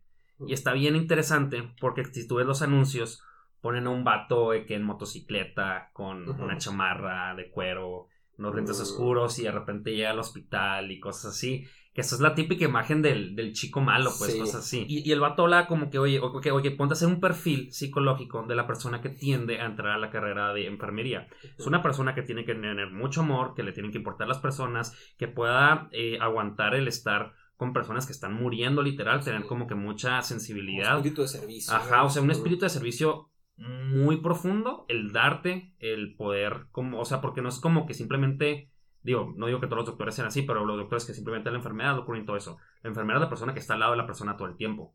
Y 0.48 0.54
está 0.54 0.74
bien 0.74 0.96
interesante 0.96 1.72
porque 1.80 2.04
si 2.06 2.28
tú 2.28 2.36
ves 2.38 2.48
los 2.48 2.64
anuncios, 2.64 3.22
ponen 3.62 3.86
a 3.86 3.92
un 3.92 4.04
vato 4.04 4.50
que 4.66 4.74
en 4.74 4.82
motocicleta 4.84 5.92
con 5.94 6.28
Ujú. 6.28 6.44
una 6.44 6.58
chamarra 6.58 7.36
de 7.36 7.52
cuero, 7.52 8.08
unos 8.40 8.56
lentes 8.56 8.80
Mm. 8.80 8.82
oscuros 8.82 9.38
y 9.38 9.44
de 9.44 9.52
repente 9.52 9.92
llega 9.96 10.10
al 10.10 10.18
hospital 10.20 10.92
y 10.92 11.00
cosas 11.00 11.36
así. 11.36 11.68
Que 11.94 12.02
esa 12.02 12.16
es 12.16 12.22
la 12.22 12.36
típica 12.36 12.64
imagen 12.64 13.02
del, 13.02 13.36
del 13.36 13.52
chico 13.52 13.82
malo, 13.82 14.12
pues, 14.18 14.32
Sí. 14.32 14.40
cosas 14.40 14.62
así. 14.64 14.86
Y, 14.88 15.08
y 15.08 15.12
el 15.12 15.20
vato 15.20 15.44
habla 15.44 15.68
como 15.68 15.90
que, 15.90 16.00
oye, 16.00 16.20
ok, 16.20 16.48
oye, 16.54 16.72
ponte 16.72 16.94
a 16.94 16.96
hacer 16.96 17.10
un 17.10 17.20
perfil 17.20 17.72
psicológico 17.74 18.44
de 18.48 18.56
la 18.56 18.66
persona 18.66 19.02
que 19.02 19.10
tiende 19.10 19.60
a 19.60 19.66
entrar 19.66 19.92
a 19.94 19.98
la 20.00 20.10
carrera 20.10 20.54
de 20.54 20.68
enfermería. 20.68 21.28
Es 21.58 21.68
una 21.68 21.82
persona 21.84 22.16
que 22.16 22.22
tiene 22.22 22.46
que 22.46 22.54
tener 22.56 22.92
mucho 22.92 23.22
amor, 23.22 23.54
que 23.56 23.64
le 23.64 23.74
tienen 23.74 23.92
que 23.92 23.98
importar 23.98 24.28
las 24.30 24.40
personas, 24.40 24.96
que 25.18 25.28
pueda 25.28 25.90
eh, 25.92 26.18
aguantar 26.22 26.76
el 26.76 26.88
estar 26.88 27.34
con 27.58 27.74
personas 27.74 28.06
que 28.08 28.14
están 28.14 28.34
muriendo 28.34 28.82
literal, 28.82 29.24
tener 29.24 29.44
como 29.44 29.68
que 29.68 29.76
mucha 29.76 30.18
Un 30.18 30.24
sensibilidad. 30.24 30.96
espíritu 30.96 31.22
de 31.24 31.28
servicio. 31.28 31.74
Ajá, 31.76 32.04
o 32.06 32.10
sea, 32.10 32.22
un 32.24 32.32
espíritu 32.32 32.64
de 32.64 32.70
servicio 32.70 33.30
muy 33.58 34.18
profundo, 34.18 34.86
el 34.88 35.12
darte, 35.12 35.76
el 35.78 36.16
poder, 36.16 36.68
como, 36.72 37.00
o 37.00 37.06
sea, 37.06 37.22
porque 37.22 37.42
no 37.44 37.50
es 37.50 37.60
como 37.60 37.86
que 37.86 37.94
simplemente, 37.94 38.71
digo, 39.04 39.34
no 39.36 39.48
digo 39.48 39.60
que 39.60 39.68
todos 39.68 39.80
los 39.80 39.86
doctores 39.88 40.16
sean 40.16 40.28
así, 40.28 40.42
pero 40.44 40.64
los 40.66 40.78
doctores 40.78 41.06
que 41.06 41.14
simplemente 41.14 41.50
la 41.52 41.58
enfermedad 41.58 41.96
lo 41.96 42.06
curan 42.06 42.22
y 42.24 42.26
todo 42.26 42.38
eso. 42.38 42.58
La 42.84 42.90
enfermera 42.90 43.18
es 43.20 43.22
la 43.24 43.30
persona 43.30 43.54
que 43.54 43.60
está 43.60 43.74
al 43.74 43.80
lado 43.82 43.92
de 43.94 43.98
la 43.98 44.06
persona 44.06 44.38
todo 44.38 44.48
el 44.48 44.56
tiempo. 44.58 44.94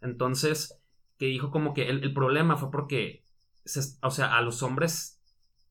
Entonces, 0.00 0.78
que 1.18 1.26
dijo 1.26 1.50
como 1.50 1.74
que 1.74 1.88
el, 1.88 2.02
el 2.02 2.12
problema 2.14 2.56
fue 2.56 2.70
porque, 2.70 3.24
se- 3.64 3.98
o 4.02 4.10
sea, 4.10 4.36
a 4.36 4.42
los 4.42 4.62
hombres 4.62 5.20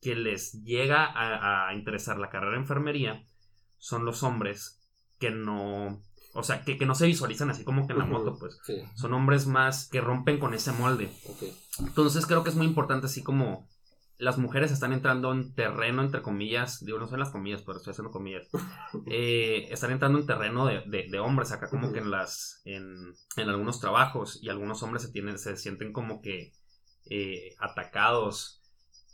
que 0.00 0.14
les 0.16 0.64
llega 0.64 1.04
a, 1.04 1.68
a 1.68 1.74
interesar 1.74 2.18
la 2.18 2.30
carrera 2.30 2.52
de 2.52 2.58
enfermería 2.58 3.24
son 3.78 4.04
los 4.04 4.22
hombres 4.22 4.80
que 5.20 5.30
no, 5.30 6.00
o 6.34 6.42
sea, 6.42 6.64
que, 6.64 6.76
que 6.78 6.86
no 6.86 6.94
se 6.94 7.06
visualizan 7.06 7.50
así 7.50 7.62
como 7.64 7.86
que 7.86 7.92
en 7.92 7.98
la 8.00 8.04
moto, 8.06 8.36
pues. 8.38 8.58
Sí, 8.64 8.82
Son 8.96 9.12
hombres 9.12 9.46
más 9.46 9.88
que 9.88 10.00
rompen 10.00 10.38
con 10.38 10.54
ese 10.54 10.72
molde. 10.72 11.10
Entonces 11.78 12.26
creo 12.26 12.42
que 12.42 12.50
es 12.50 12.56
muy 12.56 12.66
importante 12.66 13.06
así 13.06 13.22
como 13.22 13.68
las 14.22 14.38
mujeres 14.38 14.70
están 14.70 14.92
entrando 14.92 15.32
en 15.32 15.52
terreno, 15.54 16.00
entre 16.02 16.22
comillas, 16.22 16.84
digo, 16.84 16.98
no 16.98 17.08
son 17.08 17.18
las 17.18 17.30
comillas, 17.30 17.62
pero 17.62 17.78
estoy 17.78 17.90
haciendo 17.90 18.12
comillas, 18.12 18.46
eh, 19.06 19.66
están 19.70 19.90
entrando 19.90 20.18
en 20.18 20.26
terreno 20.26 20.66
de, 20.66 20.82
de- 20.86 21.08
de 21.10 21.18
hombres 21.18 21.50
acá, 21.50 21.68
como 21.68 21.92
que 21.92 21.98
en 21.98 22.10
las, 22.10 22.60
en, 22.64 23.14
en 23.36 23.48
algunos 23.48 23.80
trabajos, 23.80 24.38
y 24.40 24.48
algunos 24.48 24.82
hombres 24.82 25.02
se 25.02 25.10
tienen, 25.12 25.38
se 25.38 25.56
sienten 25.56 25.92
como 25.92 26.20
que 26.22 26.52
eh, 27.10 27.54
atacados, 27.58 28.62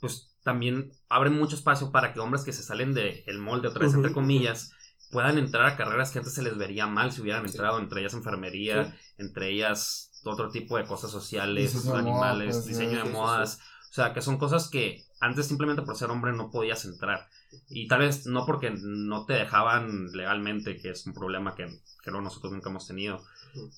pues 0.01 0.37
también 0.45 0.93
abre 1.09 1.31
mucho 1.31 1.57
espacio 1.57 1.91
para 1.91 2.13
que 2.13 2.21
hombres 2.21 2.45
que 2.45 2.53
se 2.53 2.63
salen 2.63 2.93
del 2.95 3.39
molde, 3.39 3.69
otra 3.69 3.85
vez, 3.87 3.95
entre 3.95 4.13
comillas, 4.13 4.73
puedan 5.11 5.39
entrar 5.39 5.65
a 5.67 5.77
carreras 5.77 6.11
que 6.11 6.19
antes 6.19 6.35
se 6.35 6.43
les 6.43 6.57
vería 6.59 6.87
mal 6.87 7.13
si 7.13 7.23
hubieran 7.23 7.47
Sí. 7.49 7.53
entrado, 7.57 7.79
entre 7.79 8.01
ellas 8.01 8.13
enfermería, 8.15 8.85
Sí. 8.85 8.93
entre 9.19 9.51
ellas 9.51 10.13
otro 10.25 10.51
tipo 10.51 10.77
de 10.77 10.85
cosas 10.85 11.11
sociales, 11.11 11.73
de 11.83 11.89
moda, 11.89 12.01
animales, 12.01 12.57
pues, 12.57 12.67
diseño 12.67 12.99
de 12.99 13.05
sí, 13.07 13.13
modas, 13.13 13.61
o 13.91 13.93
sea, 13.93 14.13
que 14.13 14.23
son 14.23 14.39
cosas 14.39 14.69
que 14.69 15.05
antes 15.21 15.47
simplemente 15.47 15.83
por 15.83 15.97
ser 15.97 16.11
hombre 16.11 16.33
no 16.33 16.51
podías 16.51 16.85
entrar. 16.85 17.29
Y 17.69 17.89
tal 17.89 18.01
vez 18.01 18.27
no 18.27 18.45
porque 18.45 18.71
no 18.71 19.25
te 19.25 19.33
dejaban 19.33 20.13
legalmente, 20.13 20.77
que 20.77 20.91
es 20.91 21.07
un 21.07 21.15
problema 21.15 21.55
que 21.55 21.81
creo 22.03 22.21
nosotros 22.21 22.53
nunca 22.53 22.71
hemos 22.71 22.87
tenido, 22.87 23.23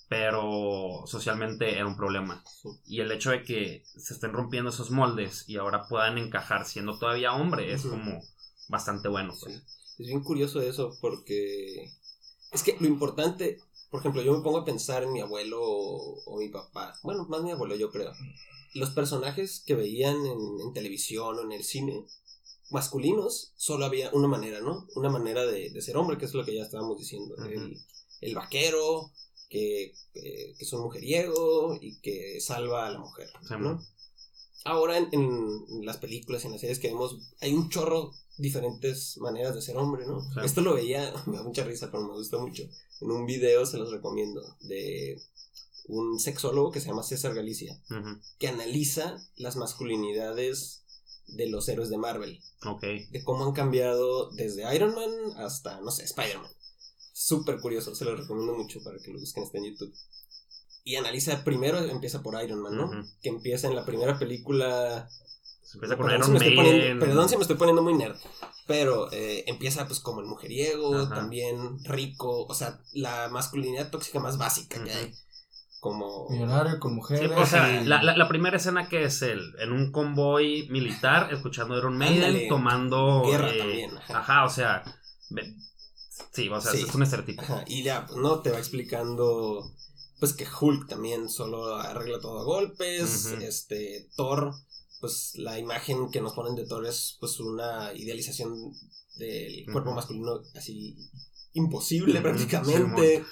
pero 0.08 1.04
socialmente 1.06 1.76
era 1.76 1.86
un 1.86 1.96
problema. 1.96 2.42
Y 2.84 3.00
el 3.00 3.12
hecho 3.12 3.30
de 3.30 3.44
que 3.44 3.84
se 3.96 4.14
estén 4.14 4.32
rompiendo 4.32 4.70
esos 4.70 4.90
moldes 4.90 5.48
y 5.48 5.56
ahora 5.56 5.86
puedan 5.88 6.18
encajar 6.18 6.64
siendo 6.66 6.98
todavía 6.98 7.32
hombre 7.32 7.72
es 7.72 7.82
como 7.82 8.20
bastante 8.68 9.08
bueno. 9.08 9.32
Pues. 9.40 9.54
Sí. 9.54 9.62
Es 10.02 10.06
bien 10.08 10.22
curioso 10.22 10.60
eso 10.60 10.96
porque 11.00 11.92
es 12.50 12.62
que 12.62 12.76
lo 12.80 12.88
importante, 12.88 13.58
por 13.90 14.00
ejemplo, 14.00 14.22
yo 14.22 14.36
me 14.36 14.42
pongo 14.42 14.58
a 14.58 14.64
pensar 14.64 15.04
en 15.04 15.12
mi 15.12 15.20
abuelo 15.20 15.60
o, 15.62 16.22
o 16.24 16.38
mi 16.38 16.48
papá, 16.48 16.94
bueno, 17.02 17.26
más 17.26 17.42
mi 17.42 17.52
abuelo 17.52 17.76
yo 17.76 17.90
creo. 17.90 18.12
Los 18.74 18.90
personajes 18.90 19.62
que 19.66 19.74
veían 19.74 20.16
en, 20.26 20.60
en 20.60 20.72
televisión 20.72 21.38
o 21.38 21.42
en 21.42 21.52
el 21.52 21.64
cine 21.64 22.06
masculinos, 22.70 23.52
solo 23.56 23.84
había 23.84 24.10
una 24.12 24.28
manera, 24.28 24.60
¿no? 24.60 24.86
Una 24.94 25.10
manera 25.10 25.44
de, 25.44 25.70
de 25.70 25.82
ser 25.82 25.96
hombre, 25.96 26.18
que 26.18 26.26
es 26.26 26.34
lo 26.34 26.44
que 26.44 26.54
ya 26.54 26.62
estábamos 26.62 26.98
diciendo. 26.98 27.34
El, 27.44 27.76
el 28.20 28.34
vaquero, 28.34 29.12
que, 29.48 29.94
que, 30.14 30.54
que 30.56 30.64
es 30.64 30.72
un 30.72 30.82
mujeriego 30.82 31.76
y 31.80 31.96
que 32.00 32.40
salva 32.40 32.86
a 32.86 32.90
la 32.90 33.00
mujer, 33.00 33.28
Sí, 33.46 33.54
¿no? 33.58 33.84
Ahora 34.64 34.98
en, 34.98 35.08
en 35.12 35.84
las 35.86 35.96
películas 35.96 36.44
y 36.44 36.46
en 36.46 36.52
las 36.52 36.60
series 36.60 36.78
que 36.78 36.88
vemos, 36.88 37.18
hay 37.40 37.54
un 37.54 37.70
chorro 37.70 38.12
diferentes 38.36 39.18
maneras 39.18 39.54
de 39.54 39.62
ser 39.62 39.76
hombre, 39.76 40.06
¿no? 40.06 40.22
Sí. 40.22 40.40
Esto 40.44 40.60
lo 40.60 40.74
veía, 40.74 41.12
me 41.26 41.36
da 41.36 41.42
mucha 41.42 41.64
risa, 41.64 41.90
pero 41.90 42.06
me 42.06 42.14
gusta 42.14 42.38
mucho. 42.38 42.62
En 43.00 43.10
un 43.10 43.26
video 43.26 43.66
se 43.66 43.78
los 43.78 43.90
recomiendo, 43.90 44.42
de 44.60 45.20
un 45.86 46.18
sexólogo 46.20 46.70
que 46.70 46.80
se 46.80 46.88
llama 46.88 47.02
César 47.02 47.34
Galicia, 47.34 47.80
que 48.38 48.48
analiza 48.48 49.16
las 49.36 49.56
masculinidades 49.56 50.82
de 51.26 51.48
los 51.48 51.68
héroes 51.68 51.90
de 51.90 51.98
Marvel, 51.98 52.40
Ok. 52.66 52.82
de 53.10 53.22
cómo 53.24 53.44
han 53.44 53.52
cambiado 53.52 54.30
desde 54.32 54.72
Iron 54.74 54.94
Man 54.94 55.10
hasta, 55.36 55.80
no 55.80 55.90
sé, 55.90 56.04
Spider-Man. 56.04 56.50
Súper 57.12 57.60
curioso, 57.60 57.94
se 57.94 58.04
lo 58.04 58.16
recomiendo 58.16 58.54
mucho 58.54 58.82
para 58.82 58.98
que 58.98 59.12
lo 59.12 59.20
busquen, 59.20 59.44
está 59.44 59.58
en 59.58 59.64
YouTube. 59.66 59.94
Y 60.84 60.96
analiza, 60.96 61.44
primero 61.44 61.78
empieza 61.78 62.22
por 62.22 62.42
Iron 62.42 62.60
Man, 62.62 62.76
¿no? 62.76 62.90
Que 63.22 63.28
empieza 63.28 63.68
en 63.68 63.74
la 63.76 63.84
primera 63.84 64.18
película 64.18 65.08
Se 65.62 65.76
empieza 65.76 65.96
con 65.96 66.06
Perdón 66.06 66.30
Iron 66.30 66.40
si 66.42 66.56
poniendo- 66.56 67.04
perdón 67.06 67.28
si 67.28 67.36
me 67.36 67.42
estoy 67.42 67.56
poniendo 67.56 67.82
muy 67.82 67.94
nerd. 67.94 68.16
Pero 68.66 69.12
eh, 69.12 69.44
empieza 69.46 69.86
pues 69.86 70.00
como 70.00 70.20
el 70.20 70.26
mujeriego, 70.26 70.94
Ajá. 70.96 71.14
también 71.14 71.84
rico, 71.84 72.44
o 72.46 72.54
sea, 72.54 72.80
la 72.92 73.28
masculinidad 73.28 73.90
tóxica 73.90 74.18
más 74.20 74.38
básica 74.38 74.82
que 74.82 74.90
hay. 74.92 75.14
Como... 75.80 76.28
Millonario 76.28 76.78
con 76.78 76.90
Sí, 76.92 76.96
mujeres. 76.96 77.32
o 77.36 77.46
sea, 77.46 77.80
y- 77.82 77.86
la, 77.86 78.02
la- 78.02 78.16
la 78.16 78.28
primera 78.28 78.58
escena 78.58 78.88
que 78.88 79.04
es 79.04 79.22
él, 79.22 79.40
en 79.58 79.72
un 79.72 79.90
convoy 79.90 80.68
militar, 80.70 81.32
escuchando 81.32 81.76
Iron 81.78 81.96
Maiden, 81.96 82.22
Ándale. 82.24 82.48
tomando... 82.48 83.22
Guerra 83.26 83.50
eh, 83.50 83.58
también, 83.58 83.96
ajá. 83.98 84.18
Ajá, 84.18 84.44
o 84.44 84.50
sea... 84.50 84.84
Sí, 86.32 86.48
o 86.48 86.60
sea, 86.60 86.72
Sí. 86.72 86.82
es 86.86 86.94
un 86.94 87.02
estereotipo. 87.02 87.42
Ajá, 87.42 87.64
y 87.66 87.82
ya, 87.82 88.06
pues, 88.06 88.18
¿no? 88.18 88.40
Te 88.40 88.50
va 88.50 88.58
explicando 88.58 89.72
pues 90.20 90.34
que 90.34 90.46
Hulk 90.46 90.86
también 90.86 91.30
solo 91.30 91.76
arregla 91.76 92.20
todo 92.20 92.40
a 92.40 92.44
golpes, 92.44 93.24
este, 93.40 94.10
Thor, 94.16 94.52
pues 95.00 95.32
la 95.36 95.58
imagen 95.58 96.10
que 96.10 96.20
nos 96.20 96.34
ponen 96.34 96.54
de 96.56 96.66
Thor 96.66 96.84
es 96.84 97.16
pues 97.20 97.40
una 97.40 97.94
idealización 97.94 98.54
del 99.16 99.64
cuerpo 99.72 99.92
masculino 99.94 100.42
así 100.54 100.94
imposible 101.54 102.20
prácticamente. 102.20 103.24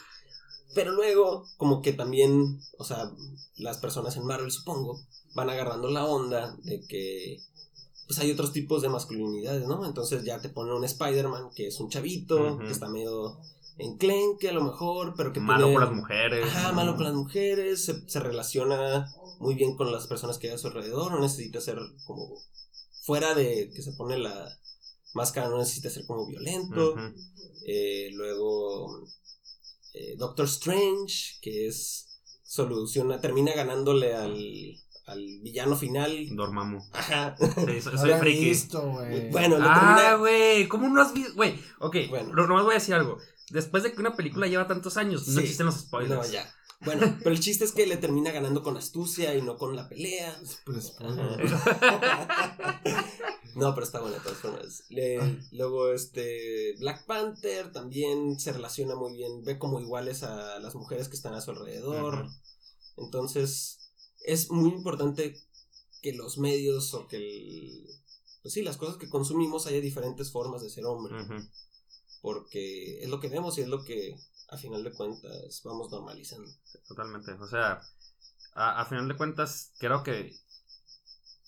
Pero 0.75 0.93
luego, 0.93 1.47
como 1.57 1.81
que 1.83 1.93
también, 1.93 2.61
o 2.79 2.85
sea, 2.85 3.11
las 3.57 3.79
personas 3.79 4.17
en 4.17 4.25
Marvel, 4.27 4.51
supongo, 4.51 5.01
van 5.35 5.51
agarrando 5.51 5.89
la 5.91 6.05
onda 6.05 6.57
de 6.63 6.85
que 6.87 7.41
pues 8.07 8.19
hay 8.21 8.31
otros 8.33 8.53
tipos 8.53 8.81
de 8.81 8.89
masculinidades, 8.89 9.67
¿no? 9.67 9.85
Entonces 9.85 10.25
ya 10.25 10.41
te 10.41 10.49
ponen 10.49 10.73
un 10.75 10.85
Spider-Man 10.85 11.51
que 11.55 11.67
es 11.69 11.79
un 11.79 11.91
chavito, 11.91 12.59
que 12.59 12.71
está 12.71 12.89
medio 12.89 13.39
enclenque 13.77 14.49
a 14.49 14.53
lo 14.53 14.65
mejor, 14.65 15.15
pero 15.17 15.33
que 15.33 15.41
Malo 15.41 15.67
tiene- 15.67 15.75
con 15.79 15.85
las 15.85 15.95
mujeres. 15.95 16.47
Ajá, 16.47 16.73
malo 16.73 16.97
con 16.97 17.05
las 17.05 17.15
mujeres, 17.15 17.85
se, 17.85 18.09
se 18.09 18.21
relaciona 18.21 19.13
muy 19.41 19.55
bien 19.55 19.77
con 19.77 19.93
las 19.93 20.07
personas 20.07 20.39
que 20.39 20.49
hay 20.49 20.55
a 20.55 20.59
su 20.59 20.67
alrededor, 20.69 21.13
no 21.13 21.21
necesita 21.21 21.61
ser 21.61 21.79
como 22.07 22.35
fuera 23.03 23.35
de 23.35 23.71
que 23.75 23.83
se 23.83 23.93
pone 23.93 24.19
la 24.19 24.59
máscara, 25.15 25.49
no 25.51 25.59
necesita 25.59 25.91
ser 25.91 26.07
como 26.07 26.27
violento. 26.27 26.95
Eh, 27.67 28.09
luego 28.15 29.07
eh, 29.99 30.15
Doctor 30.17 30.47
Strange, 30.47 31.39
que 31.43 31.67
es 31.67 32.21
soluciona, 32.43 33.21
termina 33.21 33.53
ganándole 33.53 34.15
al, 34.15 34.35
al 35.07 35.41
villano 35.43 35.77
final. 35.77 36.29
Dormammu. 36.31 36.81
Ajá. 36.93 37.37
Sí, 37.39 37.81
soy, 37.83 37.95
No 37.95 38.07
lo 38.07 38.19
friki. 38.19 38.45
visto, 38.45 38.81
güey. 38.91 39.31
Bueno, 39.31 39.59
lo 39.59 39.67
Ah, 39.69 39.75
termina. 39.97 40.15
güey, 40.17 40.69
¿cómo 40.69 40.89
no 40.89 41.03
has 41.03 41.13
visto? 41.13 41.35
Güey, 41.35 41.59
ok, 41.81 41.97
Bueno. 42.11 42.33
no, 42.35 42.47
nomás 42.47 42.65
voy 42.65 42.73
a 42.73 42.79
decir 42.79 42.95
algo. 42.95 43.19
Después 43.51 43.83
de 43.83 43.93
que 43.93 44.01
una 44.01 44.15
película 44.17 44.47
lleva 44.47 44.67
tantos 44.67 44.97
años, 44.97 45.27
no 45.29 45.35
Sí. 45.35 45.41
existen 45.41 45.67
los 45.67 45.77
spoilers. 45.81 46.27
No, 46.27 46.33
ya. 46.33 46.51
Bueno, 46.81 47.17
pero 47.19 47.31
el 47.35 47.41
chiste 47.41 47.65
es 47.65 47.73
que 47.73 47.87
le 47.87 47.97
termina 47.97 48.31
ganando 48.31 48.63
con 48.63 48.77
astucia 48.77 49.35
y 49.35 49.43
no 49.43 49.57
con 49.57 49.75
la 49.75 49.89
pelea. 49.89 50.39
Pero 50.65 50.81
spoiler. 50.81 51.41
no, 53.55 53.75
pero 53.75 53.85
está 53.87 54.01
bueno 54.01 54.17
de 54.17 54.23
todas 54.23 54.39
formas. 54.39 54.85
Le- 54.89 55.41
luego, 55.53 55.93
este. 55.93 56.75
Black 56.79 57.07
Panther 57.07 57.73
también 57.73 58.39
se 58.39 58.53
relaciona 58.53 58.95
muy 58.95 59.13
bien. 59.15 59.43
Ve 59.45 59.59
como 59.59 59.81
iguales 59.81 60.23
a 60.23 60.59
las 60.61 60.75
mujeres 60.75 61.09
que 61.09 61.17
están 61.17 61.35
a 61.35 61.41
su 61.41 61.51
alrededor. 61.53 62.29
Entonces, 62.97 63.91
es 64.25 64.51
muy 64.51 64.71
importante 64.71 65.41
que 66.03 66.13
los 66.13 66.39
medios 66.39 66.95
o 66.95 67.07
que 67.07 67.17
el. 67.17 67.87
Pues 68.43 68.55
sí, 68.55 68.63
las 68.63 68.77
cosas 68.77 68.97
que 68.97 69.09
consumimos 69.09 69.67
haya 69.67 69.81
diferentes 69.81 70.31
formas 70.31 70.63
de 70.63 70.71
ser 70.71 70.85
hombre. 70.87 71.15
Porque 72.21 73.03
es 73.03 73.09
lo 73.09 73.21
que 73.21 73.29
vemos 73.29 73.59
y 73.59 73.61
es 73.63 73.69
lo 73.69 73.85
que, 73.85 74.17
a 74.49 74.57
final 74.57 74.83
de 74.83 74.93
cuentas, 74.93 75.61
vamos 75.65 75.91
normalizando. 75.91 76.51
Totalmente. 76.89 77.33
O 77.33 77.47
sea, 77.47 77.81
a, 78.55 78.81
a 78.81 78.87
final 78.87 79.07
de 79.09 79.17
cuentas, 79.17 79.73
creo 79.79 80.03
que. 80.03 80.37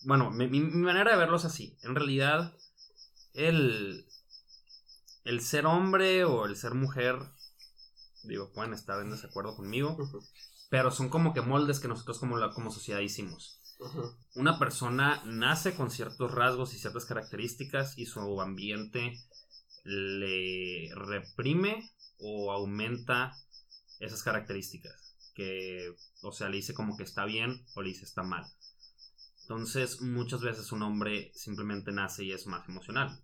Bueno, 0.03 0.31
mi, 0.31 0.47
mi- 0.49 0.61
manera 0.61 1.13
de 1.13 1.17
verlo 1.19 1.37
es 1.37 1.45
así. 1.45 1.77
En 1.83 1.95
realidad, 1.95 2.55
el. 3.35 4.07
El 5.25 5.41
ser 5.41 5.65
hombre 5.65 6.25
o 6.27 6.45
el 6.45 6.57
ser 6.57 6.75
mujer. 6.75 7.17
Digo, 8.23 8.53
pueden 8.53 8.73
estar 8.75 9.01
en 9.03 9.11
desacuerdo 9.11 9.57
conmigo. 9.57 9.97
Pero 10.69 10.91
son 10.91 11.09
como 11.09 11.33
que 11.35 11.41
moldes 11.41 11.81
que 11.81 11.89
nosotros 11.89 12.19
como, 12.19 12.37
la, 12.37 12.51
como 12.53 12.71
sociedad 12.71 13.01
hicimos. 13.01 13.61
Una 14.35 14.59
persona 14.59 15.23
nace 15.25 15.75
con 15.75 15.91
ciertos 15.91 16.31
rasgos 16.33 16.75
y 16.75 16.79
ciertas 16.79 17.07
características 17.07 17.99
y 17.99 18.07
su 18.07 18.41
ambiente 18.41 19.19
le 19.85 20.91
reprime 20.95 21.91
o 22.19 22.53
aumenta 22.53 23.37
esas 24.01 24.23
características. 24.23 25.17
Que, 25.35 25.95
o 26.23 26.33
sea, 26.33 26.49
le 26.49 26.57
dice 26.59 26.75
como 26.75 26.97
que 26.97 27.05
está 27.05 27.25
bien 27.25 27.65
o 27.75 27.83
le 27.83 27.91
dice 27.91 28.05
está 28.05 28.23
mal. 28.23 28.47
Entonces, 29.51 30.01
muchas 30.01 30.43
veces 30.43 30.71
un 30.71 30.83
hombre 30.83 31.33
simplemente 31.35 31.91
nace 31.91 32.23
y 32.25 32.31
es 32.31 32.47
más 32.47 32.69
emocional. 32.69 33.21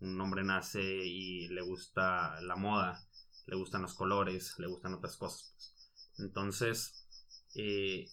Un 0.00 0.18
hombre 0.18 0.42
nace 0.42 0.80
y 0.82 1.46
le 1.48 1.60
gusta 1.60 2.40
la 2.40 2.56
moda, 2.56 3.06
le 3.44 3.54
gustan 3.54 3.82
los 3.82 3.92
colores, 3.92 4.54
le 4.56 4.66
gustan 4.66 4.94
otras 4.94 5.18
cosas. 5.18 5.52
pues. 5.52 5.74
Entonces, 6.20 7.06
eh, 7.54 8.08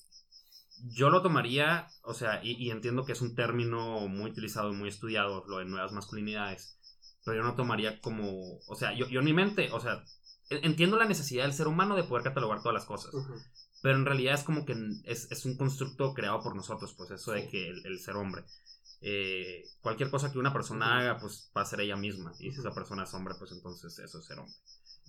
yo 0.84 1.10
lo 1.10 1.22
tomaría, 1.22 1.88
o 2.02 2.14
sea, 2.14 2.44
y, 2.44 2.70
entiendo 2.72 3.06
que 3.06 3.14
es 3.14 3.22
un 3.22 3.36
término 3.36 4.06
muy 4.10 4.32
utilizado 4.32 4.74
y 4.74 4.76
muy 4.76 4.90
estudiado, 4.90 5.46
lo 5.48 5.60
de 5.60 5.66
nuevas 5.66 5.94
masculinidades, 5.94 6.78
pero 7.24 7.38
yo 7.38 7.44
no 7.44 7.56
tomaría 7.56 8.02
como, 8.02 8.60
o 8.68 8.76
sea, 8.76 8.94
yo, 8.98 9.08
yo 9.08 9.20
en 9.20 9.26
mi 9.26 9.34
mente, 9.34 9.72
o 9.72 9.80
sea, 9.80 10.04
en- 10.50 10.66
entiendo 10.66 10.98
la 10.98 11.06
necesidad 11.06 11.44
del 11.46 11.54
ser 11.54 11.70
humano 11.70 11.96
de 11.96 12.04
poder 12.04 12.26
catalogar 12.26 12.60
todas 12.62 12.74
las 12.74 12.86
cosas. 12.86 13.14
Pero 13.86 14.00
en 14.00 14.06
realidad 14.08 14.34
es 14.34 14.44
como 14.44 14.66
que 14.66 14.76
es, 15.04 15.28
es 15.30 15.46
un 15.46 15.58
constructo 15.58 16.16
creado 16.16 16.42
por 16.42 16.56
nosotros, 16.56 16.96
pues 16.96 17.12
eso 17.12 17.34
de 17.34 17.48
que 17.48 17.70
el, 17.70 17.86
el 17.86 18.00
ser 18.00 18.16
hombre. 18.16 18.44
Eh, 19.00 19.64
cualquier 19.80 20.10
cosa 20.10 20.32
que 20.32 20.40
una 20.40 20.52
persona 20.52 20.98
haga, 20.98 21.20
pues 21.20 21.52
va 21.56 21.62
a 21.62 21.66
ser 21.66 21.82
ella 21.82 21.96
misma. 21.96 22.34
Y 22.40 22.52
si 22.52 22.62
esa 22.62 22.74
persona 22.74 23.04
es 23.04 23.14
hombre, 23.14 23.36
pues 23.38 23.52
entonces 23.52 24.00
eso 24.00 24.18
es 24.18 24.26
ser 24.26 24.40
hombre. 24.40 24.56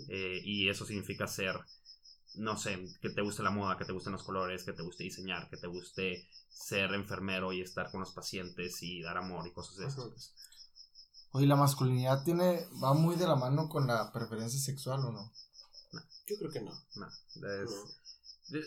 Eh, 0.08 0.42
y 0.44 0.68
eso 0.68 0.84
significa 0.84 1.26
ser, 1.26 1.58
no 2.34 2.58
sé, 2.58 2.78
que 3.00 3.08
te 3.08 3.22
guste 3.22 3.42
la 3.42 3.48
moda, 3.48 3.78
que 3.78 3.86
te 3.86 3.94
gusten 3.94 4.12
los 4.12 4.24
colores, 4.24 4.62
que 4.62 4.74
te 4.74 4.82
guste 4.82 5.04
diseñar, 5.04 5.48
que 5.48 5.56
te 5.56 5.68
guste 5.68 6.28
ser 6.50 6.92
enfermero 6.92 7.54
y 7.54 7.62
estar 7.62 7.90
con 7.90 8.00
los 8.00 8.12
pacientes 8.12 8.82
y 8.82 9.00
dar 9.00 9.16
amor 9.16 9.46
y 9.46 9.52
cosas 9.52 9.78
de 9.78 9.86
esas. 9.86 10.04
Pues. 10.04 10.34
Oye, 11.30 11.46
la 11.46 11.56
masculinidad 11.56 12.24
tiene, 12.24 12.68
va 12.84 12.92
muy 12.92 13.16
de 13.16 13.26
la 13.26 13.36
mano 13.36 13.70
con 13.70 13.86
la 13.86 14.12
preferencia 14.12 14.60
sexual 14.60 15.00
o 15.06 15.12
no? 15.12 15.32
Yo 16.26 16.36
creo 16.36 16.50
que 16.50 16.60
no. 16.60 16.72
No, 16.96 17.06
es, 17.06 17.70
No. 17.70 18.05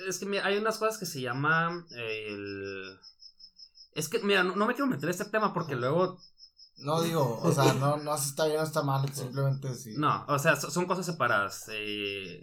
Es 0.07 0.19
que 0.19 0.25
mira, 0.25 0.45
hay 0.45 0.57
unas 0.57 0.77
cosas 0.77 0.97
que 0.97 1.05
se 1.05 1.21
llaman 1.21 1.85
el... 1.91 2.97
Es 3.93 4.09
que, 4.09 4.19
mira, 4.19 4.43
no, 4.43 4.55
no 4.55 4.65
me 4.67 4.73
quiero 4.73 4.87
meter 4.87 5.05
en 5.05 5.09
este 5.11 5.25
tema 5.25 5.53
porque 5.53 5.75
luego... 5.75 6.19
No 6.77 7.01
digo, 7.01 7.39
o 7.41 7.51
sea, 7.51 7.73
no, 7.73 7.97
no 7.97 8.17
si 8.17 8.29
está 8.29 8.45
bien 8.45 8.59
o 8.59 8.63
está 8.63 8.83
mal, 8.83 9.13
simplemente 9.13 9.73
sí. 9.75 9.95
No, 9.97 10.25
o 10.29 10.39
sea, 10.39 10.55
so- 10.55 10.71
son 10.71 10.85
cosas 10.85 11.05
separadas. 11.05 11.65
eh, 11.73 12.41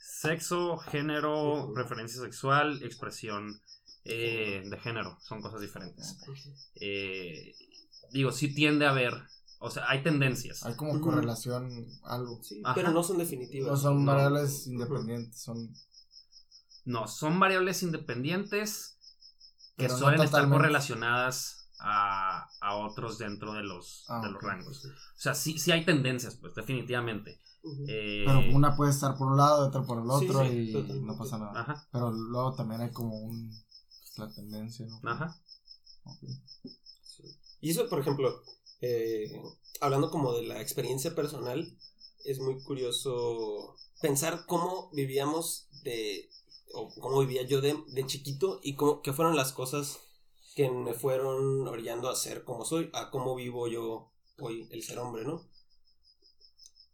sexo, 0.00 0.78
género, 0.78 1.70
preferencia 1.74 2.20
sexual, 2.20 2.80
expresión 2.84 3.60
eh, 4.04 4.62
de 4.64 4.78
género. 4.78 5.18
Son 5.20 5.40
cosas 5.42 5.60
diferentes. 5.60 6.18
Eh, 6.76 7.54
digo, 8.12 8.30
sí 8.32 8.54
tiende 8.54 8.86
a 8.86 8.90
haber... 8.90 9.14
O 9.60 9.70
sea, 9.70 9.88
hay 9.90 10.04
tendencias. 10.04 10.64
Hay 10.64 10.74
como 10.76 11.00
correlación, 11.00 11.84
algo. 12.04 12.40
Sí, 12.44 12.62
Ajá. 12.64 12.76
pero 12.76 12.92
no 12.92 13.02
son 13.02 13.18
definitivas. 13.18 13.70
No 13.72 13.76
son 13.76 14.04
No. 14.04 14.12
variables 14.12 14.68
independientes, 14.68 15.40
son... 15.40 15.74
No, 16.88 17.06
son 17.06 17.38
variables 17.38 17.82
independientes 17.82 18.98
que 19.76 19.84
Pero 19.84 19.92
no 19.92 19.98
suelen 19.98 20.22
estar 20.22 20.48
correlacionadas 20.48 21.68
a, 21.80 22.48
a 22.60 22.76
otros 22.76 23.18
dentro 23.18 23.52
de 23.52 23.62
los, 23.62 24.04
Ah, 24.08 24.22
de 24.24 24.30
los 24.30 24.42
rangos. 24.42 24.84
O 24.86 24.90
sea, 25.20 25.34
sí, 25.34 25.58
sí 25.58 25.70
hay 25.70 25.84
tendencias, 25.84 26.36
pues, 26.36 26.54
definitivamente. 26.54 27.40
Eh, 27.86 28.24
Pero 28.26 28.40
una 28.56 28.74
puede 28.74 28.90
estar 28.90 29.16
por 29.16 29.28
un 29.32 29.36
lado, 29.36 29.68
otra 29.68 29.82
por 29.82 30.02
el 30.02 30.10
otro 30.10 30.40
sí, 30.48 30.70
y 30.70 30.72
totalmente. 30.72 31.06
no 31.06 31.18
pasa 31.18 31.38
nada. 31.38 31.60
Ajá, 31.60 31.86
Pero 31.92 32.10
luego 32.10 32.54
también 32.54 32.80
hay 32.80 32.90
como 32.90 33.16
un... 33.18 33.50
pues, 33.50 34.18
la 34.18 34.34
tendencia, 34.34 34.86
¿no? 34.86 35.10
ajá. 35.10 35.36
Ok. 36.04 36.18
Sí. 37.02 37.24
Y 37.60 37.70
eso, 37.70 37.86
por 37.90 38.00
ejemplo, 38.00 38.42
eh, 38.80 39.30
hablando 39.82 40.10
como 40.10 40.32
de 40.32 40.46
la 40.46 40.60
experiencia 40.62 41.14
personal, 41.14 41.76
es 42.24 42.40
muy 42.40 42.62
curioso 42.62 43.76
pensar 44.00 44.46
cómo 44.46 44.90
vivíamos 44.94 45.68
de, 45.82 46.30
o 46.74 46.88
cómo 47.00 47.20
vivía 47.20 47.42
yo 47.42 47.60
de, 47.60 47.76
de 47.88 48.06
chiquito 48.06 48.60
y 48.62 48.74
cómo, 48.74 49.02
qué 49.02 49.12
fueron 49.12 49.36
las 49.36 49.52
cosas 49.52 50.00
que 50.54 50.70
me 50.70 50.92
fueron 50.94 51.68
orillando 51.68 52.08
a 52.08 52.16
ser 52.16 52.44
como 52.44 52.64
soy, 52.64 52.90
a 52.92 53.10
cómo 53.10 53.34
vivo 53.34 53.68
yo 53.68 54.10
hoy, 54.40 54.68
el 54.70 54.82
ser 54.82 54.98
hombre, 54.98 55.24
¿no? 55.24 55.48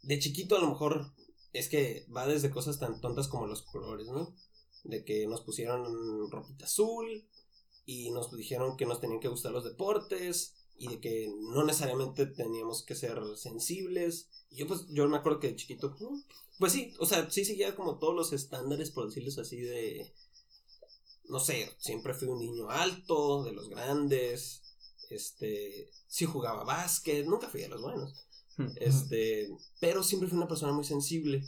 De 0.02 0.18
chiquito 0.18 0.56
a 0.56 0.60
lo 0.60 0.68
mejor 0.68 1.12
es 1.52 1.68
que 1.68 2.06
va 2.14 2.26
desde 2.26 2.50
cosas 2.50 2.78
tan 2.78 3.00
tontas 3.00 3.28
como 3.28 3.46
los 3.46 3.62
colores, 3.62 4.08
¿no? 4.08 4.34
De 4.82 5.04
que 5.04 5.26
nos 5.26 5.40
pusieron 5.40 6.30
ropita 6.30 6.66
azul 6.66 7.26
y 7.86 8.10
nos 8.10 8.30
dijeron 8.36 8.76
que 8.76 8.86
nos 8.86 9.00
tenían 9.00 9.20
que 9.20 9.28
gustar 9.28 9.52
los 9.52 9.64
deportes 9.64 10.54
y 10.76 10.88
de 10.88 11.00
que 11.00 11.32
no 11.52 11.64
necesariamente 11.64 12.26
teníamos 12.26 12.82
que 12.82 12.94
ser 12.94 13.20
sensibles. 13.36 14.28
Y 14.50 14.56
yo 14.56 14.66
pues 14.66 14.86
yo 14.90 15.08
me 15.08 15.16
acuerdo 15.16 15.40
que 15.40 15.48
de 15.48 15.56
chiquito, 15.56 15.96
pues 16.58 16.72
sí, 16.72 16.94
o 16.98 17.06
sea, 17.06 17.30
sí 17.30 17.44
seguía 17.44 17.74
como 17.74 17.98
todos 17.98 18.14
los 18.14 18.32
estándares, 18.32 18.90
por 18.90 19.06
decirles 19.06 19.38
así, 19.38 19.60
de, 19.60 20.12
no 21.28 21.40
sé, 21.40 21.70
siempre 21.78 22.14
fui 22.14 22.28
un 22.28 22.38
niño 22.38 22.70
alto, 22.70 23.44
de 23.44 23.52
los 23.52 23.68
grandes, 23.68 24.62
este, 25.10 25.90
sí 26.06 26.24
jugaba 26.24 26.64
básquet, 26.64 27.26
nunca 27.26 27.48
fui 27.48 27.62
de 27.62 27.68
los 27.68 27.82
buenos. 27.82 28.26
Este, 28.76 29.50
pero 29.80 30.02
siempre 30.02 30.28
fui 30.28 30.38
una 30.38 30.48
persona 30.48 30.72
muy 30.72 30.84
sensible. 30.84 31.44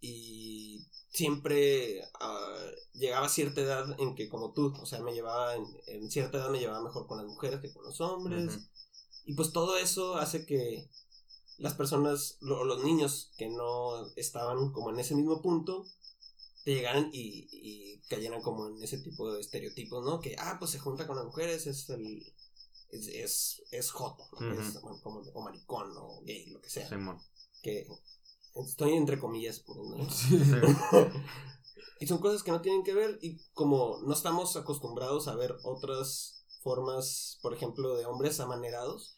Y 0.00 0.84
siempre 1.14 2.02
ah, 2.20 2.60
llegaba 2.92 3.26
a 3.26 3.30
cierta 3.30 3.60
edad 3.62 3.86
en 3.98 4.14
que, 4.14 4.28
como 4.28 4.52
tú, 4.52 4.74
o 4.78 4.84
sea, 4.86 5.00
me 5.00 5.14
llevaba, 5.14 5.54
en, 5.54 5.64
en 5.86 6.10
cierta 6.10 6.38
edad 6.38 6.50
me 6.50 6.58
llevaba 6.58 6.82
mejor 6.84 7.06
con 7.06 7.18
las 7.18 7.26
mujeres 7.26 7.60
que 7.60 7.72
con 7.72 7.84
los 7.84 8.00
hombres. 8.00 8.54
Y 9.24 9.34
pues 9.34 9.52
todo 9.52 9.78
eso 9.78 10.16
hace 10.16 10.44
que 10.44 10.90
las 11.56 11.74
personas, 11.74 12.36
lo- 12.40 12.64
los 12.64 12.84
niños 12.84 13.32
que 13.38 13.48
no 13.48 14.12
estaban 14.16 14.72
como 14.72 14.90
en 14.90 14.98
ese 14.98 15.14
mismo 15.14 15.40
punto, 15.40 15.86
te 16.64 16.74
llegaran 16.74 17.10
y, 17.12 17.48
y 17.52 18.00
cayeran 18.08 18.42
como 18.42 18.68
en 18.68 18.82
ese 18.82 18.98
tipo 18.98 19.32
de 19.32 19.40
estereotipos, 19.40 20.04
¿no? 20.04 20.20
Que, 20.20 20.34
ah, 20.38 20.56
pues 20.58 20.72
se 20.72 20.78
junta 20.78 21.06
con 21.06 21.16
las 21.16 21.24
mujeres, 21.26 21.66
es 21.66 21.88
el... 21.90 22.22
Es, 22.90 23.08
es, 23.08 23.62
es 23.70 23.90
joto, 23.90 24.28
¿no? 24.32 24.38
Ujú. 24.52 24.60
Es, 24.68 24.80
bueno, 24.82 25.00
como- 25.02 25.20
o 25.32 25.42
maricón, 25.42 25.92
o 25.96 26.20
gay, 26.24 26.46
lo 26.50 26.60
que 26.60 26.70
sea. 26.70 26.88
Que 27.62 27.86
estoy 28.56 28.92
entre 28.94 29.18
comillas 29.18 29.60
poniendo. 29.60 30.10
Sí. 30.10 30.38
Sí. 30.38 30.54
Y 32.00 32.06
son 32.06 32.18
cosas 32.18 32.42
que 32.42 32.50
no 32.50 32.60
tienen 32.60 32.82
que 32.82 32.92
ver 32.92 33.18
y 33.22 33.38
como 33.52 34.00
no 34.04 34.12
estamos 34.12 34.56
acostumbrados 34.56 35.28
a 35.28 35.36
ver 35.36 35.56
otras 35.62 36.44
formas, 36.62 37.38
por 37.40 37.54
ejemplo, 37.54 37.96
de 37.96 38.04
hombres 38.06 38.40
amanerados. 38.40 39.16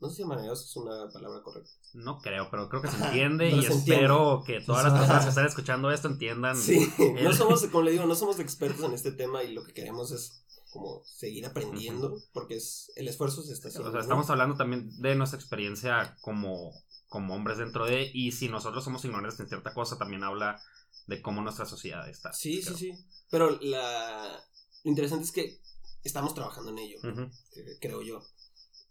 No 0.00 0.08
sé 0.08 0.16
si 0.16 0.22
amanerados 0.22 0.64
es 0.64 0.76
una 0.76 1.10
palabra 1.12 1.42
correcta. 1.42 1.70
No 1.92 2.20
creo, 2.20 2.48
pero 2.50 2.68
creo 2.68 2.82
que 2.82 2.88
se 2.88 2.96
entiende 3.04 3.50
y 3.50 3.62
se 3.62 3.72
espero 3.72 4.42
que 4.46 4.60
todas 4.60 4.84
las 4.84 4.92
personas 4.98 5.24
que 5.24 5.28
están 5.30 5.46
escuchando 5.46 5.90
esto 5.90 6.08
entiendan. 6.08 6.56
Sí, 6.56 6.88
no 7.22 7.32
somos, 7.32 7.64
como 7.66 7.82
le 7.82 7.92
digo, 7.92 8.06
no 8.06 8.14
somos 8.14 8.38
expertos 8.38 8.84
en 8.84 8.92
este 8.92 9.12
tema 9.12 9.42
y 9.42 9.52
lo 9.52 9.64
que 9.64 9.72
queremos 9.72 10.10
es 10.12 10.44
como 10.70 11.02
seguir 11.04 11.44
aprendiendo 11.46 12.22
porque 12.32 12.56
es 12.56 12.90
el 12.96 13.08
esfuerzo 13.08 13.42
se 13.42 13.52
está 13.52 13.68
O 13.68 13.70
haciendo. 13.70 13.90
sea, 13.90 13.98
¿no? 13.98 14.02
estamos 14.02 14.30
hablando 14.30 14.56
también 14.56 14.90
de 15.00 15.14
nuestra 15.16 15.38
experiencia 15.38 16.16
como, 16.20 16.72
como 17.08 17.34
hombres 17.34 17.58
dentro 17.58 17.86
de, 17.86 18.10
y 18.14 18.32
si 18.32 18.48
nosotros 18.48 18.84
somos 18.84 19.04
ignorantes 19.04 19.40
en 19.40 19.48
cierta 19.48 19.74
cosa, 19.74 19.98
también 19.98 20.22
habla 20.24 20.60
de 21.06 21.20
cómo 21.22 21.42
nuestra 21.42 21.66
sociedad 21.66 22.08
está. 22.08 22.32
Sí, 22.32 22.62
creo. 22.62 22.76
sí, 22.76 22.92
sí. 22.92 23.04
Pero 23.30 23.50
la... 23.60 24.44
lo 24.84 24.90
interesante 24.90 25.24
es 25.24 25.32
que 25.32 25.60
estamos 26.04 26.34
trabajando 26.34 26.70
en 26.70 26.78
ello. 26.78 26.98
Creo 27.80 28.02
yo. 28.02 28.22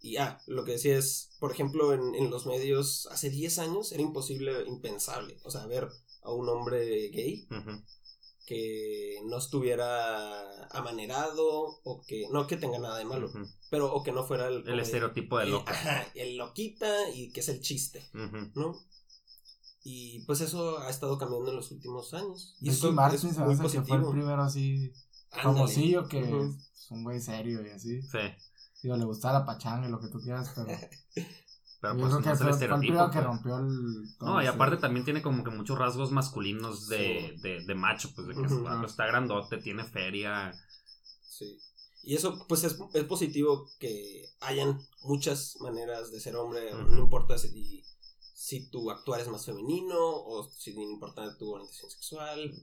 Y 0.02 0.18
ah, 0.18 0.42
lo 0.48 0.63
que 0.63 0.74
decía 0.74 0.98
es, 0.98 1.32
por 1.39 1.52
ejemplo, 1.52 1.94
en, 1.94 2.15
en 2.15 2.30
los 2.30 2.46
medios 2.46 3.08
hace 3.12 3.30
10 3.30 3.60
años 3.60 3.92
era 3.92 4.02
imposible, 4.02 4.63
impensable, 4.65 5.38
o 5.44 5.52
sea, 5.52 5.65
ver 5.65 5.89
a 6.22 6.32
un 6.32 6.48
hombre 6.50 7.10
gay 7.10 7.48
Ujú. 7.52 7.82
Que 8.50 9.22
no 9.26 9.38
estuviera 9.38 10.66
amanerado 10.72 11.80
o 11.84 12.02
que 12.02 12.26
no 12.32 12.48
que 12.48 12.58
tenga 12.58 12.80
nada 12.80 12.98
de 12.98 13.06
malo, 13.06 13.32
pero 13.70 13.94
o 13.94 14.02
que 14.02 14.12
no 14.12 14.24
fuera 14.26 14.48
el, 14.48 14.68
El 14.68 14.80
estereotipo 14.80 15.38
de 15.38 15.46
loco. 15.46 15.70
ajá, 15.70 16.08
el 16.16 16.36
loquita 16.36 17.12
y 17.14 17.32
que 17.32 17.42
es 17.42 17.50
el 17.50 17.62
chiste. 17.62 18.10
¿no? 18.56 18.76
Y 19.84 20.22
pues 20.26 20.42
eso 20.42 20.80
ha 20.80 20.90
estado 20.90 21.20
cambiando 21.20 21.52
en 21.52 21.58
los 21.58 21.70
últimos 21.70 22.12
años. 22.16 22.56
Y 22.60 22.66
Ricky 22.72 22.78
eso 22.78 22.92
Martin 22.92 23.30
es 23.30 23.36
se 23.36 23.40
me 23.42 23.46
muy 23.46 23.54
hace 23.54 23.62
que 23.64 23.70
fue 23.70 23.78
el 23.80 23.86
positivo. 23.86 24.12
primero 24.12 24.42
así 24.42 24.92
famosillo 25.30 26.08
que 26.08 26.22
es 26.22 26.90
un 26.90 27.04
güey 27.04 27.22
serio 27.22 27.64
y 27.64 27.70
así. 27.70 28.02
Sí, 28.02 28.18
Digo, 28.82 28.98
le 28.98 29.06
gustaba 29.06 29.40
la 29.42 29.46
pachanga 29.46 29.88
y 29.88 29.92
lo 29.92 30.00
que 30.00 30.08
tú 30.08 30.20
quieras, 30.22 30.54
pero 30.56 30.68
pero 31.82 31.94
yo 31.96 32.00
pues 32.02 32.10
creo 32.13 32.20
no 32.20 32.26
que 32.26 32.32
es 32.34 32.42
el 32.42 32.50
estereotipo. 32.50 33.06
que 33.10 33.13
pues. 33.13 33.24
rompió 33.26 33.58
el... 33.60 34.04
No, 34.20 34.42
y 34.44 34.46
aparte 34.48 34.78
también 34.78 35.06
tiene 35.06 35.22
como 35.22 35.44
que 35.44 35.50
muchos 35.52 35.78
rasgos 35.78 36.12
masculinos 36.12 36.88
de, 36.88 37.34
Sí. 37.36 37.42
de, 37.42 37.65
de 37.65 37.76
macho, 37.76 38.10
pues 38.15 38.28
de 38.28 38.34
que 38.34 38.42
Ujú. 38.42 38.58
está- 38.58 38.86
está 38.86 39.06
grandote, 39.08 39.58
tiene 39.58 39.84
feria. 39.86 40.52
Sí. 41.22 41.60
Y 42.04 42.15
eso, 42.15 42.46
pues 42.48 42.63
es, 42.63 42.78
es 42.94 43.04
positivo 43.06 43.70
que 43.80 44.26
hayan 44.42 44.80
muchas 45.04 45.58
maneras 45.62 46.12
de 46.12 46.20
ser 46.20 46.36
hombre, 46.38 46.72
no 46.74 46.97
importa 46.97 47.38
si, 47.38 47.84
si 48.34 48.70
tu 48.70 48.89
actuar 48.89 49.20
es 49.20 49.28
más 49.28 49.45
femenino, 49.45 49.97
o 49.99 50.49
si 50.49 50.74
no 50.74 50.82
importa 50.82 51.38
tu 51.38 51.51
orientación 51.53 51.91
sexual, 51.91 52.53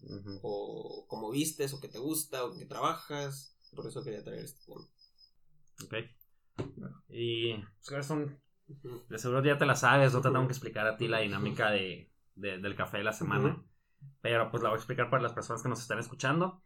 o 0.43 1.05
cómo 1.09 1.31
vistes, 1.31 1.73
o 1.75 1.81
que 1.81 1.89
te 1.89 1.99
gusta, 1.99 2.45
o 2.45 2.57
que 2.57 2.65
trabajas. 2.65 3.55
Por 3.75 3.87
eso 3.87 4.03
quería 4.03 4.25
traer 4.25 4.45
este 4.47 4.65
tema. 4.65 4.87
Ok. 5.85 5.95
Y 7.11 7.55
pues, 7.89 8.11
Ujú. 8.11 8.31
De 9.09 9.19
seguro 9.19 9.43
ya 9.45 9.59
te 9.59 9.67
la 9.67 9.77
sabes, 9.77 10.13
no 10.13 10.21
te 10.21 10.31
tengo 10.31 10.47
que 10.47 10.53
explicar 10.53 10.87
a 10.87 10.97
ti 10.97 11.09
la 11.09 11.19
dinámica 11.19 11.71
de, 11.71 12.13
de- 12.35 12.59
del 12.59 12.75
café 12.75 12.99
de 12.99 13.05
la 13.05 13.13
semana. 13.13 13.63
Pero 14.21 14.51
pues 14.51 14.63
la 14.63 14.69
voy 14.71 14.77
a 14.77 14.79
explicar 14.79 15.11
para 15.11 15.23
las 15.23 15.33
personas 15.33 15.63
que 15.63 15.69
nos 15.69 15.81
están 15.81 15.99
escuchando. 15.99 16.63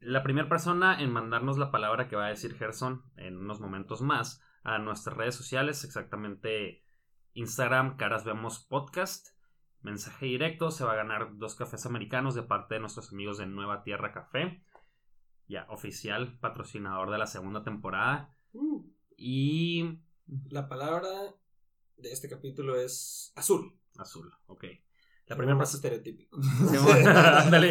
La 0.00 0.22
primera 0.22 0.48
persona 0.48 1.00
en 1.00 1.12
mandarnos 1.12 1.58
la 1.58 1.70
palabra 1.70 2.08
que 2.08 2.16
va 2.16 2.26
a 2.26 2.30
decir 2.30 2.56
Gerson 2.56 3.02
en 3.16 3.36
unos 3.36 3.60
momentos 3.60 4.00
más 4.00 4.42
a 4.62 4.78
nuestras 4.78 5.16
redes 5.16 5.34
sociales, 5.34 5.84
exactamente 5.84 6.84
Instagram, 7.34 7.96
Caras 7.96 8.24
Vemos 8.24 8.60
Podcast 8.60 9.28
mensaje 9.82 10.26
directo, 10.26 10.70
se 10.70 10.84
va 10.84 10.92
a 10.92 10.96
ganar 10.96 11.36
dos 11.36 11.54
cafés 11.54 11.86
americanos 11.86 12.34
de 12.34 12.42
parte 12.42 12.74
de 12.74 12.80
nuestros 12.80 13.12
amigos 13.12 13.38
de 13.38 13.46
Nueva 13.46 13.82
Tierra 13.82 14.12
Café. 14.12 14.64
Ya, 15.46 15.66
oficial 15.70 16.38
patrocinador 16.40 17.10
de 17.10 17.18
la 17.18 17.26
segunda 17.26 17.62
temporada. 17.62 18.36
Mm. 18.52 18.80
Y 19.16 20.00
La 20.50 20.68
palabra 20.68 21.10
de 21.96 22.12
este 22.12 22.28
capítulo 22.28 22.76
es 22.80 23.32
azul. 23.36 23.76
azul, 23.98 24.32
ok. 24.46 24.64
La 25.26 25.36
primera 25.36 25.56
más 25.56 25.74
estereotípico. 25.74 26.38
Ándale. 27.06 27.70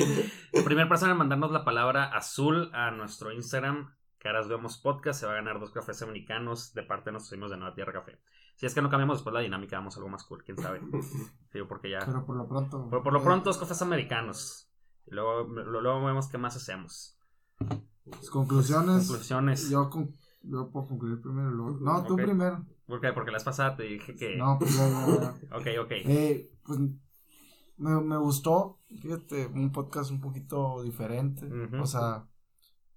La 0.54 0.64
primera 0.64 0.88
persona 0.90 1.14
en 1.14 1.18
mandarnos 1.18 1.52
la 1.52 1.64
palabra 1.66 2.06
azul 2.16 2.70
a 2.74 2.92
nuestro 2.92 3.32
Instagram, 3.32 3.96
Caras 4.20 4.48
Vemos 4.48 4.78
Podcast, 4.78 5.20
se 5.20 5.26
va 5.26 5.32
a 5.34 5.36
ganar 5.36 5.60
dos 5.60 5.72
cafés 5.72 6.02
americanos 6.02 6.74
de 6.74 6.84
parte 6.84 7.06
de 7.06 7.14
nuestros 7.14 7.34
amigos 7.34 7.52
de 7.52 7.58
Nueva 7.58 7.74
Tierra 7.76 7.94
Café. 7.94 8.20
Si 8.56 8.66
es 8.66 8.74
que 8.74 8.82
no 8.82 8.90
cambiamos 8.90 9.18
después 9.20 9.34
la 9.34 9.40
dinámica, 9.42 9.78
vamos 9.78 9.96
a 9.96 10.00
algo 10.00 10.10
más 10.10 10.24
cool, 10.24 10.44
quién 10.44 10.58
sabe. 10.58 10.82
Sí, 11.52 11.60
porque 11.68 11.90
ya. 11.92 12.00
Pero 12.06 12.26
por 12.26 12.36
lo 12.36 12.48
pronto. 12.48 12.90
Por, 12.90 13.04
por 13.04 13.14
lo 13.14 13.24
pronto, 13.24 13.50
dos 13.50 13.58
cafés 13.58 13.82
americanos. 13.82 14.70
Y 15.06 15.12
luego, 15.16 15.44
luego 15.44 16.06
vemos 16.06 16.28
qué 16.28 16.38
más 16.38 16.56
hacemos. 16.56 17.18
pues, 18.04 18.30
conclusiones. 18.30 19.08
Conclusiones. 19.08 19.70
Yo, 19.70 19.90
con- 19.90 20.16
yo 20.50 20.70
puedo 20.72 20.88
concluir 20.88 21.22
primero. 21.22 21.50
y 21.50 21.54
luego- 21.54 21.80
No, 21.80 22.04
tú 22.06 22.14
Ok. 22.16 22.22
primero. 22.22 22.66
¿Por 22.86 23.02
qué? 23.02 23.12
Porque 23.14 23.32
la 23.32 23.36
vez 23.38 23.44
pasada 23.44 23.76
te 23.76 23.84
dije 23.84 24.16
que. 24.16 24.36
No, 24.38 24.58
pues 24.60 24.76
ya, 24.78 24.88
ya. 25.52 25.58
Ok, 25.58 25.68
ok. 25.84 25.92
Eh, 26.06 26.52
pues 26.66 26.80
me, 27.78 28.02
me 28.02 28.18
gustó, 28.18 28.80
fíjate, 29.02 29.48
un 29.48 29.72
podcast 29.72 30.10
un 30.12 30.22
poquito 30.22 30.82
diferente, 30.84 31.48
o 31.80 31.86
sea, 31.86 32.28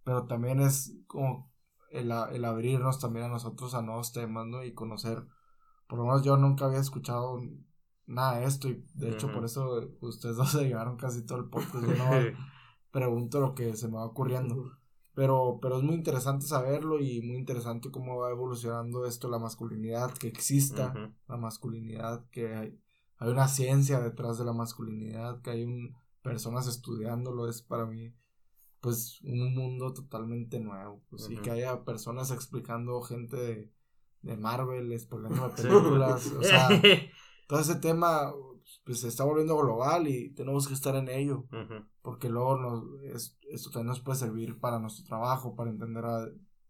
pero 0.04 0.26
también 0.26 0.60
es 0.60 0.96
como 1.06 1.52
el, 1.90 2.10
a- 2.12 2.30
el 2.32 2.44
abrirnos 2.44 2.98
también 2.98 3.26
a 3.26 3.28
nosotros 3.28 3.74
a 3.74 3.82
nuevos 3.82 4.12
temas, 4.12 4.46
¿no? 4.46 4.62
Y 4.64 4.72
conocer, 4.72 5.26
por 5.88 5.98
lo 5.98 6.04
menos 6.06 6.22
yo 6.22 6.36
nunca 6.36 6.64
había 6.66 6.78
escuchado 6.78 7.38
nada 8.06 8.38
de 8.38 8.44
esto 8.46 8.68
y 8.68 8.84
de 8.94 9.10
hecho 9.10 9.30
por 9.32 9.44
eso 9.44 9.88
ustedes 10.00 10.36
dos 10.38 10.50
se 10.52 10.64
llevaron 10.66 10.96
casi 10.96 11.26
todo 11.26 11.38
el 11.38 11.48
podcast, 11.50 11.84
yo 11.84 11.94
no 11.98 12.10
pregunto 12.90 13.40
lo 13.40 13.54
que 13.54 13.76
se 13.76 13.88
me 13.88 13.94
va 13.96 14.04
ocurriendo. 14.06 14.72
Pero, 15.14 15.58
pero 15.60 15.78
es 15.78 15.82
muy 15.82 15.94
interesante 15.94 16.46
saberlo 16.46 17.00
y 17.00 17.20
muy 17.20 17.36
interesante 17.36 17.90
cómo 17.90 18.18
va 18.18 18.30
evolucionando 18.30 19.06
esto, 19.06 19.28
la 19.28 19.38
masculinidad, 19.38 20.12
que 20.12 20.28
exista 20.28 21.12
la 21.28 21.36
masculinidad, 21.36 22.24
que 22.30 22.54
hay, 22.54 22.80
hay 23.18 23.28
una 23.28 23.48
ciencia 23.48 24.00
detrás 24.00 24.38
de 24.38 24.44
la 24.44 24.52
masculinidad, 24.52 25.42
que 25.42 25.50
hay 25.50 25.64
un, 25.64 25.96
personas 26.22 26.66
estudiándolo, 26.66 27.48
es 27.48 27.62
para 27.62 27.86
mí 27.86 28.14
pues 28.80 29.20
un 29.22 29.54
mundo 29.54 29.92
totalmente 29.92 30.58
nuevo, 30.58 31.02
pues, 31.10 31.28
y 31.28 31.36
que 31.36 31.50
haya 31.50 31.84
personas 31.84 32.30
explicando 32.30 33.00
gente 33.02 33.36
de, 33.36 33.72
de 34.22 34.36
Marvel, 34.36 34.92
explicando 34.92 35.50
películas, 35.54 36.26
o 36.32 36.42
sea, 36.42 36.68
todo 37.46 37.60
ese 37.60 37.74
tema 37.74 38.32
pues 38.84 39.00
se 39.00 39.08
está 39.08 39.24
volviendo 39.24 39.56
global 39.56 40.08
y 40.08 40.30
tenemos 40.34 40.66
que 40.68 40.74
estar 40.74 40.94
en 40.96 41.08
ello 41.08 41.46
porque 42.02 42.28
luego 42.28 42.56
nos, 42.56 42.84
es- 43.04 43.38
esto 43.50 43.70
también 43.70 43.88
nos 43.88 44.00
puede 44.00 44.18
servir 44.18 44.58
para 44.58 44.78
nuestro 44.78 45.04
trabajo, 45.04 45.54
para 45.54 45.70
entender 45.70 46.04
a 46.04 46.26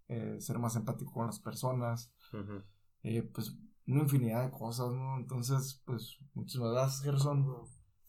eh, 0.09 0.37
ser 0.41 0.59
más 0.59 0.75
empático 0.77 1.13
con 1.13 1.27
las 1.27 1.39
personas, 1.41 2.13
eh, 3.03 3.23
pues 3.23 3.57
una 3.87 4.01
infinidad 4.03 4.45
de 4.45 4.51
cosas, 4.51 4.91
¿no? 4.93 5.17
Entonces, 5.19 5.83
pues 5.85 6.19
muchísimas 6.35 6.73
gracias, 6.73 7.03
Gerson, 7.03 7.47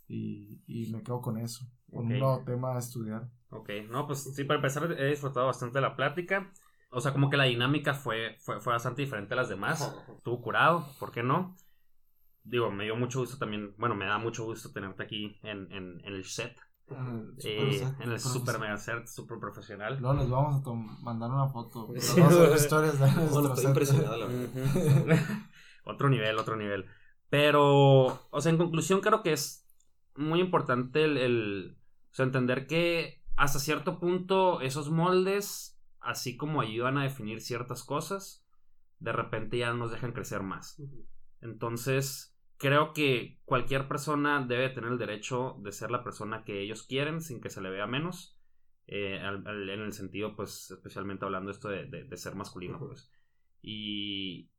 y, 0.08 0.62
y 0.68 0.92
me 0.92 1.02
quedo 1.04 1.22
con 1.22 1.38
eso, 1.38 1.66
con 1.90 2.06
un 2.06 2.20
nuevo 2.20 2.44
tema 2.44 2.76
a 2.76 2.80
estudiar. 2.80 3.30
Ok, 3.50 3.70
no, 3.90 4.08
pues 4.08 4.24
sí, 4.36 4.44
para 4.44 4.58
empezar 4.60 4.92
he 5.00 5.10
disfrutado 5.10 5.46
bastante 5.48 5.78
de 5.78 5.82
la 5.82 5.96
plática. 5.96 6.52
O 6.90 7.00
sea, 7.02 7.14
como 7.14 7.30
que 7.30 7.38
la 7.38 7.46
dinámica 7.46 7.94
fue, 7.94 8.36
fue, 8.40 8.60
fue 8.60 8.74
bastante 8.74 9.02
diferente 9.02 9.34
a 9.34 9.38
las 9.38 9.48
demás. 9.50 9.82
Estuvo 10.18 10.42
curado, 10.42 10.86
¿por 11.00 11.12
qué 11.12 11.24
no? 11.24 11.56
Digo, 12.44 12.72
me 12.72 12.86
dio 12.86 12.96
mucho 12.96 13.20
gusto 13.20 13.38
también, 13.38 13.74
bueno, 13.78 13.96
me 13.96 14.06
da 14.06 14.18
mucho 14.18 14.46
gusto 14.46 14.72
tenerte 14.72 15.04
aquí 15.04 15.40
en, 15.44 15.72
en, 15.72 16.02
en 16.04 16.14
el 16.16 16.26
set, 16.26 16.58
En 16.90 17.36
el 17.38 17.38
eh, 17.38 17.40
super 17.40 17.74
set 17.74 18.02
en 18.02 18.12
el 18.12 18.20
super 18.20 18.60
mega 18.60 18.78
set, 18.78 19.08
super 19.08 19.38
profesional. 19.40 19.98
Luego 20.00 20.16
les 20.20 20.30
vamos 20.30 20.66
a 20.68 21.04
mandar 21.04 21.30
una 21.30 21.48
foto. 21.48 21.90
Sí. 22.00 22.20
Historias 22.56 23.00
de 23.00 23.06
Bueno, 23.32 23.50
estoy 23.54 23.66
impresionado, 23.66 24.18
la 24.18 24.26
verdad. 24.26 25.16
Ujú. 25.16 25.36
otro 25.86 26.10
nivel, 26.10 26.38
otro 26.40 26.56
nivel. 26.56 26.86
Pero, 27.30 28.28
o 28.30 28.42
sea, 28.42 28.52
en 28.52 28.58
conclusión 28.58 29.02
creo 29.02 29.22
que 29.24 29.34
es 29.34 29.66
muy 30.16 30.40
importante 30.42 31.04
el, 31.06 31.18
el- 31.18 31.78
o 32.12 32.14
sea, 32.14 32.26
entender 32.26 32.68
que 32.68 33.24
hasta 33.38 33.60
cierto 33.60 34.00
punto 34.00 34.60
esos 34.62 34.90
moldes, 34.90 35.80
así 36.02 36.36
como 36.36 36.60
ayudan 36.60 36.98
a 36.98 37.04
definir 37.04 37.40
ciertas 37.40 37.84
cosas, 37.84 38.46
de 39.00 39.14
repente 39.14 39.58
ya 39.60 39.74
nos 39.74 39.92
dejan 39.92 40.12
crecer 40.12 40.44
más. 40.44 40.82
Entonces, 41.40 42.31
creo 42.62 42.94
que 42.94 43.40
cualquier 43.46 43.90
persona 43.90 44.46
debe 44.46 44.70
tener 44.70 44.92
el 44.94 45.00
derecho 45.00 45.58
de 45.62 45.74
ser 45.74 45.92
la 45.92 46.04
persona 46.06 46.46
que 46.46 46.62
ellos 46.62 46.84
quieren 46.84 47.22
sin 47.22 47.42
que 47.42 47.50
se 47.52 47.62
le 47.62 47.72
vea 47.72 47.88
menos. 47.88 48.38
eh, 48.88 49.20
al- 49.22 49.48
al- 49.48 49.70
en 49.70 49.82
el 49.82 49.94
sentido, 49.94 50.36
pues, 50.36 50.72
especialmente 50.72 51.26
hablando 51.26 51.52
esto 51.52 51.70
de, 51.70 51.86
de- 51.88 52.04
de 52.06 52.18
ser 52.18 52.36
masculino, 52.36 52.80
pues. 52.80 53.12
Y, 53.62 54.52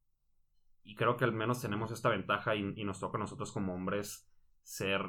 y 0.85 0.95
creo 0.97 1.17
que 1.17 1.25
al 1.25 1.33
menos 1.33 1.61
tenemos 1.61 1.91
esta 1.93 2.09
ventaja 2.11 2.55
y, 2.57 2.73
y 2.77 2.85
nos 2.85 3.01
toca 3.01 3.19
a 3.19 3.21
nosotros 3.21 3.53
como 3.53 3.75
hombres 3.75 4.29
ser 4.63 5.03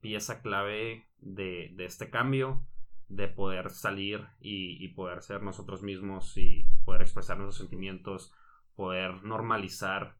pieza 0.00 0.42
clave 0.42 1.08
de, 1.18 1.72
de 1.76 1.84
este 1.86 2.10
cambio, 2.10 2.66
de 3.08 3.28
poder 3.28 3.70
salir 3.70 4.26
y, 4.40 4.84
y 4.84 4.88
poder 4.90 5.22
ser 5.22 5.42
nosotros 5.42 5.82
mismos 5.82 6.36
y 6.36 6.66
poder 6.84 7.02
expresar 7.02 7.38
nuestros 7.38 7.58
sentimientos, 7.58 8.32
poder 8.76 9.24
normalizar 9.24 10.17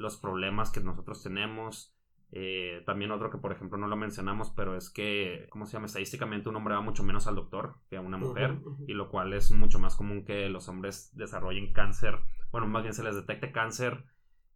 los 0.00 0.16
problemas 0.16 0.70
que 0.70 0.80
nosotros 0.80 1.22
tenemos. 1.22 1.94
Eh, 2.32 2.82
también 2.86 3.10
otro 3.10 3.30
que, 3.30 3.38
por 3.38 3.52
ejemplo, 3.52 3.76
no 3.76 3.88
lo 3.88 3.96
mencionamos, 3.96 4.50
pero 4.50 4.76
es 4.76 4.88
que, 4.88 5.48
¿cómo 5.50 5.66
se 5.66 5.72
llama? 5.72 5.86
Estadísticamente 5.86 6.48
un 6.48 6.56
hombre 6.56 6.74
va 6.74 6.80
mucho 6.80 7.02
menos 7.02 7.26
al 7.26 7.34
doctor 7.34 7.76
que 7.88 7.96
a 7.96 8.00
una 8.00 8.18
mujer, 8.18 8.60
y 8.86 8.94
lo 8.94 9.10
cual 9.10 9.32
es 9.32 9.50
mucho 9.50 9.78
más 9.78 9.96
común 9.96 10.24
que 10.24 10.48
los 10.48 10.68
hombres 10.68 11.10
desarrollen 11.16 11.72
cáncer, 11.72 12.18
bueno, 12.52 12.68
más 12.68 12.82
bien 12.82 12.94
se 12.94 13.02
les 13.02 13.16
detecte 13.16 13.52
cáncer 13.52 14.04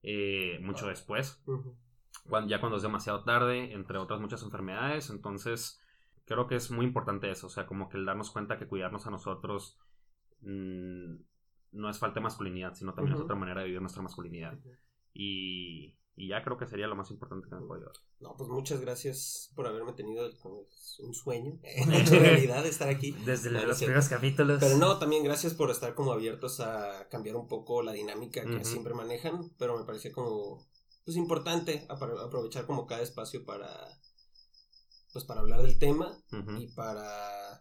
eh, 0.03 0.61
mucho 0.63 0.87
después, 0.87 1.43
cuando, 2.29 2.49
ya 2.49 2.61
cuando 2.61 2.77
es 2.77 2.83
demasiado 2.83 3.25
tarde, 3.25 3.73
entre 3.73 3.99
otras 3.99 4.21
muchas 4.21 4.43
enfermedades, 4.45 5.11
entonces 5.11 5.83
creo 6.27 6.47
que 6.47 6.55
es 6.55 6.71
muy 6.71 6.87
importante 6.87 7.29
eso, 7.29 7.49
o 7.49 7.51
sea, 7.51 7.67
como 7.67 7.89
que 7.89 7.97
el 7.97 8.07
darnos 8.07 8.31
cuenta 8.31 8.57
que 8.57 8.69
cuidarnos 8.69 9.07
a 9.09 9.11
nosotros 9.11 9.81
mm, 10.43 11.17
no 11.73 11.91
es 11.91 11.99
falta 11.99 12.21
de 12.21 12.25
masculinidad, 12.25 12.75
sino 12.75 12.95
también 12.95 13.17
es 13.17 13.21
otra 13.21 13.35
manera 13.35 13.61
de 13.61 13.67
vivir 13.67 13.81
nuestra 13.81 14.03
masculinidad. 14.03 14.57
Y, 15.15 15.97
y 16.17 16.29
ya 16.29 16.43
creo 16.43 16.59
que 16.59 16.67
sería 16.67 16.87
lo 16.89 16.97
más 16.97 17.11
importante 17.11 17.49
que 17.49 17.55
me 17.55 17.61
puedo 17.63 17.75
ayudar. 17.81 17.95
No, 18.21 18.35
pues 18.37 18.51
muchas 18.51 18.81
gracias 18.81 19.51
por 19.55 19.67
haberme 19.67 19.93
tenido 19.93 20.29
un 21.01 21.15
sueño, 21.15 21.59
hecho 21.63 22.19
realidad 22.19 22.67
estar 22.67 22.89
aquí. 22.89 23.13
Desde 23.25 23.51
No, 23.51 23.65
los 23.65 23.79
primeros 23.79 24.09
capítulos. 24.09 24.59
Pero 24.61 24.77
no, 24.77 24.99
también 24.99 25.23
gracias 25.25 25.55
por 25.55 25.71
estar 25.71 25.95
como 25.95 26.13
abiertos 26.13 26.61
a 26.61 27.09
cambiar 27.09 27.37
un 27.37 27.47
poco 27.49 27.83
la 27.83 27.93
dinámica 27.93 28.45
que 28.45 28.65
siempre 28.65 28.93
manejan, 28.95 29.51
pero 29.59 29.79
me 29.79 29.85
parecía 29.85 30.13
como 30.13 30.67
pues 31.05 31.17
importante 31.19 31.87
apro- 31.89 32.19
aprovechar 32.27 32.67
como 32.67 32.87
cada 32.87 33.03
espacio 33.03 33.45
para 33.45 33.69
pues 35.13 35.25
para 35.27 35.41
hablar 35.43 35.63
del 35.63 35.79
tema 35.79 36.19
y 36.59 36.67
para 36.69 37.61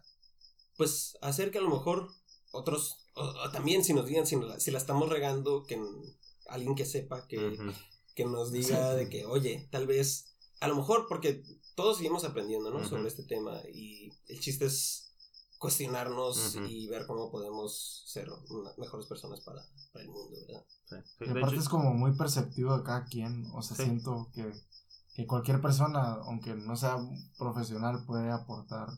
pues 0.76 1.16
hacer 1.22 1.50
que 1.50 1.58
a 1.58 1.60
lo 1.62 1.68
mejor 1.68 2.08
otros 2.52 3.06
o- 3.14 3.22
o 3.44 3.50
también 3.52 3.84
si 3.84 3.92
nos 3.94 4.06
digan 4.06 4.26
si, 4.26 4.36
la, 4.36 4.58
si 4.58 4.70
la 4.70 4.78
estamos 4.78 5.08
regando 5.08 5.64
que 5.66 5.76
alguien 6.48 6.74
que 6.74 6.84
sepa 6.86 7.26
que, 7.26 7.58
que 8.14 8.24
nos 8.24 8.52
diga 8.52 8.94
de 8.94 9.08
que 9.08 9.24
oye 9.26 9.68
tal 9.70 9.86
vez 9.86 10.36
a 10.60 10.68
lo 10.68 10.76
mejor 10.76 11.06
porque 11.08 11.42
todos 11.74 11.96
seguimos 11.96 12.24
aprendiendo 12.24 12.70
¿no? 12.70 12.86
Sobre 12.88 13.08
este 13.08 13.24
tema 13.24 13.60
y 13.72 14.12
el 14.28 14.40
chiste 14.40 14.66
es 14.66 15.10
cuestionarnos 15.58 16.56
y 16.68 16.86
ver 16.88 17.06
cómo 17.06 17.30
podemos 17.30 18.02
ser 18.06 18.28
una- 18.50 18.72
mejores 18.76 19.06
personas 19.06 19.40
para, 19.40 19.62
para 19.92 20.04
el 20.04 20.10
mundo 20.10 20.36
¿verdad? 20.46 20.64
Sí, 20.84 20.96
sí, 21.18 21.24
Y 21.24 21.30
aparte 21.30 21.54
hecho- 21.56 21.62
es 21.62 21.68
como 21.68 21.94
muy 21.94 22.14
perceptivo 22.16 22.76
de 22.76 22.84
cada 22.84 23.04
quien, 23.06 23.46
o 23.54 23.62
sea, 23.62 23.76
Sí. 23.76 23.84
siento 23.84 24.30
que, 24.34 24.52
que 25.14 25.26
cualquier 25.26 25.60
persona, 25.62 26.14
aunque 26.26 26.54
no 26.54 26.76
sea 26.76 26.98
profesional, 27.38 28.04
puede 28.04 28.30
aportar. 28.30 28.88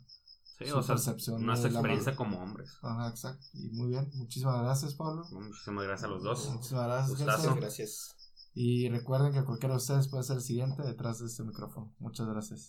Sí, 0.59 0.67
su 0.67 0.79
o 0.79 0.83
sea, 0.83 0.95
percepción 0.95 1.45
nuestra 1.45 1.69
de 1.69 1.75
la 1.75 1.81
experiencia 1.81 2.17
como 2.17 2.43
hombres. 2.43 2.79
Ajá, 2.83 3.09
exacto. 3.09 3.47
Y 3.53 3.71
muy 3.71 3.89
bien, 3.89 4.11
muchísimas 4.15 4.63
gracias, 4.63 4.95
Pablo. 4.95 5.25
Muchísimas 5.31 5.85
gracias 5.85 6.05
a 6.05 6.13
los 6.13 6.23
dos. 6.23 6.51
Muchísimas 6.51 6.87
gracias, 6.87 7.09
Gustazo. 7.11 7.39
Gerson. 7.39 7.61
gracias 7.61 8.17
Y 8.55 8.89
recuerden 8.89 9.33
que 9.33 9.45
cualquiera 9.45 9.75
de 9.75 9.79
ustedes 9.79 10.09
puede 10.09 10.25
ser 10.25 10.37
el 10.37 10.43
siguiente 10.43 10.83
detrás 10.83 11.19
de 11.21 11.27
este 11.27 11.43
micrófono. 11.43 11.95
Muchas 11.99 12.27
gracias. 12.27 12.65